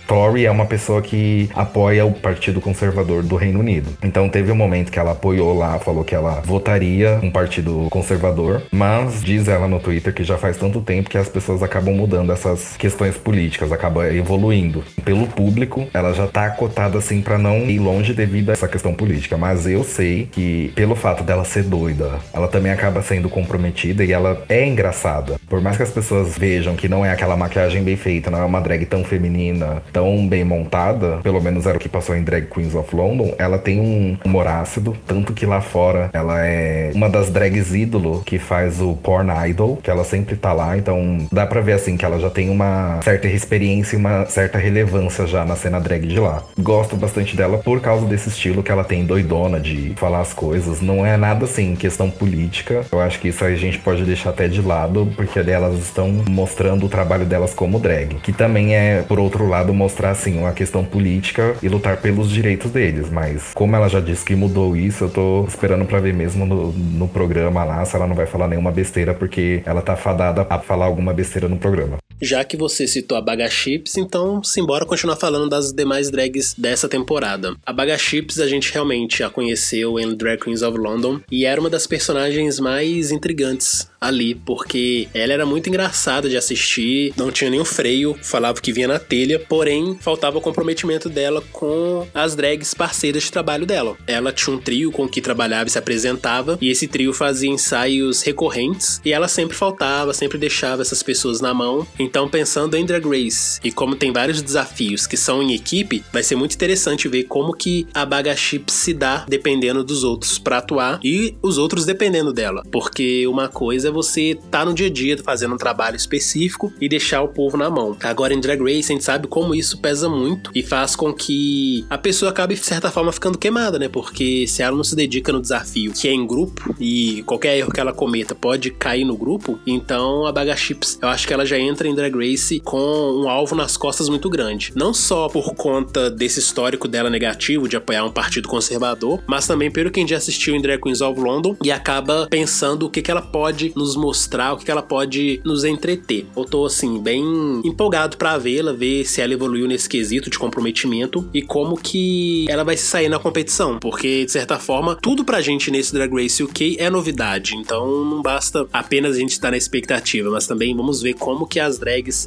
Tory 0.07 0.45
é 0.45 0.51
uma 0.51 0.65
pessoa 0.65 1.01
que 1.01 1.49
apoia 1.55 2.05
o 2.05 2.11
Partido 2.11 2.59
Conservador 2.59 3.23
do 3.23 3.35
Reino 3.35 3.59
Unido. 3.59 3.91
Então 4.03 4.27
teve 4.27 4.51
um 4.51 4.55
momento 4.55 4.91
que 4.91 4.99
ela 4.99 5.11
apoiou 5.11 5.57
lá, 5.57 5.77
falou 5.79 6.03
que 6.03 6.15
ela 6.15 6.41
votaria 6.43 7.19
um 7.21 7.29
partido 7.29 7.87
conservador, 7.89 8.63
mas 8.71 9.21
diz 9.21 9.47
ela 9.47 9.67
no 9.67 9.79
Twitter 9.79 10.13
que 10.13 10.23
já 10.23 10.37
faz 10.37 10.57
tanto 10.57 10.81
tempo 10.81 11.09
que 11.09 11.17
as 11.17 11.29
pessoas 11.29 11.61
acabam 11.61 11.93
mudando 11.93 12.31
essas 12.31 12.75
questões 12.77 13.17
políticas, 13.17 13.71
acabam 13.71 14.03
evoluindo. 14.05 14.83
Pelo 15.03 15.27
público, 15.27 15.87
ela 15.93 16.13
já 16.13 16.27
tá 16.27 16.49
cotada 16.49 16.97
assim 16.97 17.21
para 17.21 17.37
não 17.37 17.69
ir 17.69 17.79
longe 17.79 18.13
devido 18.13 18.49
a 18.49 18.53
essa 18.53 18.67
questão 18.67 18.93
política, 18.93 19.37
mas 19.37 19.67
eu 19.67 19.83
sei 19.83 20.27
que 20.31 20.71
pelo 20.75 20.95
fato 20.95 21.23
dela 21.23 21.45
ser 21.45 21.63
doida, 21.63 22.19
ela 22.33 22.47
também 22.47 22.71
acaba 22.71 23.01
sendo 23.01 23.29
comprometida 23.29 24.03
e 24.03 24.11
ela 24.11 24.43
é 24.49 24.65
engraçada. 24.65 25.39
Por 25.47 25.61
mais 25.61 25.77
que 25.77 25.83
as 25.83 25.91
pessoas 25.91 26.37
vejam 26.37 26.75
que 26.75 26.87
não 26.87 27.05
é 27.05 27.11
aquela 27.11 27.37
maquiagem 27.37 27.83
bem 27.83 27.95
feita, 27.95 28.31
não 28.31 28.39
é 28.39 28.45
uma 28.45 28.59
drag 28.59 28.85
tão 28.85 29.03
feminina, 29.03 29.68
tão 29.91 30.27
bem 30.27 30.43
montada, 30.43 31.17
pelo 31.23 31.41
menos 31.41 31.65
era 31.65 31.77
o 31.77 31.79
que 31.79 31.89
passou 31.89 32.15
em 32.15 32.23
Drag 32.23 32.47
Queens 32.47 32.75
of 32.75 32.95
London, 32.95 33.33
ela 33.37 33.57
tem 33.57 33.79
um 33.79 34.17
humor 34.25 34.47
ácido, 34.47 34.95
tanto 35.05 35.33
que 35.33 35.45
lá 35.45 35.61
fora 35.61 36.09
ela 36.13 36.45
é 36.45 36.91
uma 36.93 37.09
das 37.09 37.29
drags 37.29 37.73
ídolo 37.73 38.21
que 38.25 38.37
faz 38.37 38.81
o 38.81 38.93
Porn 38.93 39.31
Idol, 39.49 39.77
que 39.77 39.89
ela 39.89 40.03
sempre 40.03 40.35
tá 40.35 40.53
lá, 40.53 40.77
então 40.77 41.27
dá 41.31 41.45
pra 41.45 41.61
ver 41.61 41.73
assim 41.73 41.97
que 41.97 42.05
ela 42.05 42.19
já 42.19 42.29
tem 42.29 42.49
uma 42.49 42.99
certa 43.03 43.27
experiência 43.27 43.95
e 43.95 43.99
uma 43.99 44.25
certa 44.25 44.57
relevância 44.57 45.25
já 45.25 45.45
na 45.45 45.55
cena 45.55 45.79
drag 45.79 46.07
de 46.07 46.19
lá. 46.19 46.43
Gosto 46.59 46.95
bastante 46.95 47.35
dela 47.35 47.57
por 47.57 47.81
causa 47.81 48.05
desse 48.05 48.29
estilo 48.29 48.63
que 48.63 48.71
ela 48.71 48.83
tem 48.83 49.05
doidona 49.05 49.59
de 49.59 49.93
falar 49.95 50.21
as 50.21 50.33
coisas, 50.33 50.81
não 50.81 51.05
é 51.05 51.17
nada 51.17 51.45
assim 51.45 51.75
questão 51.75 52.09
política. 52.09 52.85
Eu 52.91 52.99
acho 52.99 53.19
que 53.19 53.29
isso 53.29 53.43
a 53.43 53.53
gente 53.55 53.79
pode 53.79 54.03
deixar 54.03 54.29
até 54.29 54.47
de 54.47 54.61
lado, 54.61 55.11
porque 55.15 55.39
elas 55.39 55.79
estão 55.79 56.09
mostrando 56.29 56.85
o 56.85 56.89
trabalho 56.89 57.25
delas 57.25 57.53
como 57.53 57.79
drag, 57.79 58.15
que 58.15 58.31
também 58.31 58.75
é 58.75 59.03
por 59.07 59.19
outro 59.19 59.47
lado, 59.47 59.58
mostrar 59.73 60.11
assim 60.11 60.37
uma 60.37 60.51
questão 60.51 60.83
política 60.83 61.55
e 61.61 61.67
lutar 61.67 61.97
pelos 61.97 62.29
direitos 62.29 62.71
deles. 62.71 63.09
Mas 63.09 63.53
como 63.53 63.75
ela 63.75 63.87
já 63.87 63.99
disse 63.99 64.25
que 64.25 64.35
mudou 64.35 64.75
isso, 64.75 65.05
eu 65.05 65.09
tô 65.09 65.45
esperando 65.47 65.85
para 65.85 65.99
ver 65.99 66.13
mesmo 66.13 66.45
no, 66.45 66.71
no 66.71 67.07
programa 67.07 67.63
lá 67.63 67.83
se 67.85 67.95
ela 67.95 68.07
não 68.07 68.15
vai 68.15 68.25
falar 68.25 68.47
nenhuma 68.47 68.71
besteira, 68.71 69.13
porque 69.13 69.61
ela 69.65 69.81
tá 69.81 69.95
fadada 69.95 70.45
a 70.49 70.59
falar 70.59 70.85
alguma 70.85 71.13
besteira 71.13 71.47
no 71.47 71.57
programa. 71.57 71.97
Já 72.21 72.43
que 72.43 72.57
você 72.57 72.87
citou 72.87 73.17
a 73.17 73.21
Baga 73.21 73.49
Chips, 73.49 73.97
então 73.97 74.43
simbora 74.43 74.85
continuar 74.85 75.15
falando 75.15 75.49
das 75.49 75.71
demais 75.71 76.11
drags 76.11 76.53
dessa 76.57 76.89
temporada. 76.89 77.55
A 77.65 77.71
Baga 77.71 77.97
Chips 77.97 78.39
a 78.39 78.47
gente 78.47 78.71
realmente 78.73 79.23
a 79.23 79.29
conheceu 79.29 79.99
em 79.99 80.13
Drag 80.15 80.39
Queens 80.39 80.61
of 80.61 80.77
London 80.77 81.21
e 81.31 81.45
era 81.45 81.59
uma 81.59 81.69
das 81.69 81.87
personagens 81.87 82.59
mais 82.59 83.11
intrigantes 83.11 83.89
ali, 83.99 84.33
porque 84.33 85.07
ela 85.13 85.33
era 85.33 85.45
muito 85.45 85.67
engraçada 85.67 86.29
de 86.29 86.37
assistir, 86.37 87.13
não 87.17 87.31
tinha 87.31 87.49
nenhum 87.49 87.65
freio, 87.65 88.15
falava 88.21 88.61
que 88.61 88.71
vinha 88.71 88.87
na 88.87 88.99
telha, 88.99 89.39
porém 89.39 89.97
faltava 89.99 90.37
o 90.37 90.41
comprometimento 90.41 91.09
dela 91.09 91.43
com 91.51 92.07
as 92.13 92.35
drags 92.35 92.73
parceiras 92.73 93.23
de 93.23 93.31
trabalho 93.31 93.65
dela. 93.65 93.97
Ela 94.07 94.31
tinha 94.31 94.55
um 94.55 94.59
trio 94.59 94.91
com 94.91 95.07
que 95.07 95.21
trabalhava 95.21 95.67
e 95.67 95.71
se 95.71 95.77
apresentava, 95.77 96.57
e 96.61 96.69
esse 96.69 96.87
trio 96.87 97.13
fazia 97.13 97.49
ensaios 97.49 98.21
recorrentes, 98.21 99.01
e 99.03 99.11
ela 99.11 99.27
sempre 99.27 99.55
faltava, 99.55 100.13
sempre 100.13 100.37
deixava 100.37 100.81
essas 100.81 101.03
pessoas 101.03 101.41
na 101.41 101.53
mão. 101.53 101.85
Então, 102.09 102.27
pensando 102.27 102.75
em 102.75 102.83
Drag 102.83 103.05
Race 103.05 103.59
e 103.63 103.71
como 103.71 103.95
tem 103.95 104.11
vários 104.11 104.41
desafios 104.41 105.05
que 105.05 105.15
são 105.15 105.43
em 105.43 105.53
equipe, 105.53 106.03
vai 106.11 106.23
ser 106.23 106.35
muito 106.35 106.55
interessante 106.55 107.07
ver 107.07 107.25
como 107.25 107.53
que 107.53 107.85
a 107.93 108.03
Baga 108.03 108.35
Chip 108.35 108.71
se 108.71 108.95
dá 108.95 109.27
dependendo 109.29 109.83
dos 109.83 110.03
outros 110.03 110.39
para 110.39 110.57
atuar 110.57 110.99
e 111.03 111.35
os 111.39 111.59
outros 111.59 111.85
dependendo 111.85 112.33
dela, 112.33 112.63
porque 112.71 113.27
uma 113.27 113.47
coisa 113.47 113.89
é 113.89 113.91
você 113.91 114.31
estar 114.31 114.49
tá 114.49 114.65
no 114.65 114.73
dia 114.73 114.87
a 114.87 114.89
dia 114.89 115.19
fazendo 115.19 115.53
um 115.53 115.57
trabalho 115.57 115.95
específico 115.95 116.73
e 116.81 116.89
deixar 116.89 117.21
o 117.21 117.27
povo 117.27 117.55
na 117.55 117.69
mão. 117.69 117.95
Agora 118.01 118.33
em 118.33 118.39
Drag 118.39 118.59
Race 118.59 118.91
a 118.91 118.95
gente 118.95 119.03
sabe 119.03 119.27
como 119.27 119.53
isso 119.53 119.77
pesa 119.77 120.09
muito 120.09 120.49
e 120.55 120.63
faz 120.63 120.95
com 120.95 121.13
que 121.13 121.85
a 121.91 121.97
pessoa 121.97 122.31
acabe 122.31 122.55
de 122.55 122.65
certa 122.65 122.89
forma 122.89 123.11
ficando 123.11 123.37
queimada, 123.37 123.77
né? 123.77 123.87
Porque 123.87 124.47
se 124.47 124.63
ela 124.63 124.75
não 124.75 124.83
se 124.83 124.95
dedica 124.95 125.31
no 125.31 125.39
desafio 125.39 125.93
que 125.93 126.07
é 126.07 126.11
em 126.11 126.25
grupo 126.25 126.75
e 126.79 127.21
qualquer 127.27 127.55
erro 127.55 127.71
que 127.71 127.79
ela 127.79 127.93
cometa 127.93 128.33
pode 128.33 128.71
cair 128.71 129.05
no 129.05 129.15
grupo, 129.15 129.59
então 129.67 130.25
a 130.25 130.31
Baga 130.31 130.55
Chips 130.55 130.97
eu 130.99 131.07
acho 131.07 131.27
que 131.27 131.33
ela 131.35 131.45
já 131.45 131.59
entra 131.59 131.87
em 131.87 131.98
Drag 131.99 132.15
Race 132.15 132.59
com 132.61 133.21
um 133.23 133.29
alvo 133.29 133.55
nas 133.55 133.75
costas 133.75 134.07
muito 134.07 134.29
grande. 134.29 134.71
Não 134.75 134.93
só 134.93 135.27
por 135.27 135.53
conta 135.53 136.09
desse 136.09 136.39
histórico 136.39 136.87
dela 136.87 137.09
negativo 137.09 137.67
de 137.67 137.75
apoiar 137.75 138.05
um 138.05 138.11
partido 138.11 138.47
conservador, 138.47 139.21
mas 139.27 139.45
também 139.45 139.69
pelo 139.69 139.91
quem 139.91 140.07
já 140.07 140.17
assistiu 140.17 140.55
em 140.55 140.61
Drag 140.61 140.81
Queens 140.81 141.01
of 141.01 141.19
London 141.19 141.57
e 141.63 141.71
acaba 141.71 142.27
pensando 142.29 142.85
o 142.85 142.89
que, 142.89 143.01
que 143.01 143.11
ela 143.11 143.21
pode 143.21 143.73
nos 143.75 143.95
mostrar, 143.95 144.53
o 144.53 144.57
que, 144.57 144.65
que 144.65 144.71
ela 144.71 144.81
pode 144.81 145.41
nos 145.43 145.63
entreter. 145.63 146.25
Eu 146.35 146.45
tô, 146.45 146.65
assim, 146.65 146.99
bem 146.99 147.23
empolgado 147.65 148.17
para 148.17 148.37
vê-la, 148.37 148.71
ver 148.71 149.05
se 149.05 149.21
ela 149.21 149.33
evoluiu 149.33 149.67
nesse 149.67 149.89
quesito 149.89 150.29
de 150.29 150.39
comprometimento 150.39 151.27
e 151.33 151.41
como 151.41 151.75
que 151.75 152.45
ela 152.49 152.63
vai 152.63 152.77
se 152.77 152.85
sair 152.85 153.09
na 153.09 153.19
competição, 153.19 153.77
porque, 153.79 154.25
de 154.25 154.31
certa 154.31 154.57
forma, 154.57 154.97
tudo 155.01 155.25
pra 155.25 155.41
gente 155.41 155.69
nesse 155.69 155.93
Drag 155.93 156.13
Race 156.13 156.41
UK 156.41 156.77
é 156.79 156.89
novidade, 156.89 157.55
então 157.55 158.05
não 158.05 158.21
basta 158.21 158.67
apenas 158.71 159.15
a 159.15 159.19
gente 159.19 159.31
estar 159.31 159.51
na 159.51 159.57
expectativa, 159.57 160.29
mas 160.29 160.47
também 160.47 160.75
vamos 160.75 161.01
ver 161.01 161.13
como 161.13 161.47
que 161.47 161.59
as 161.59 161.77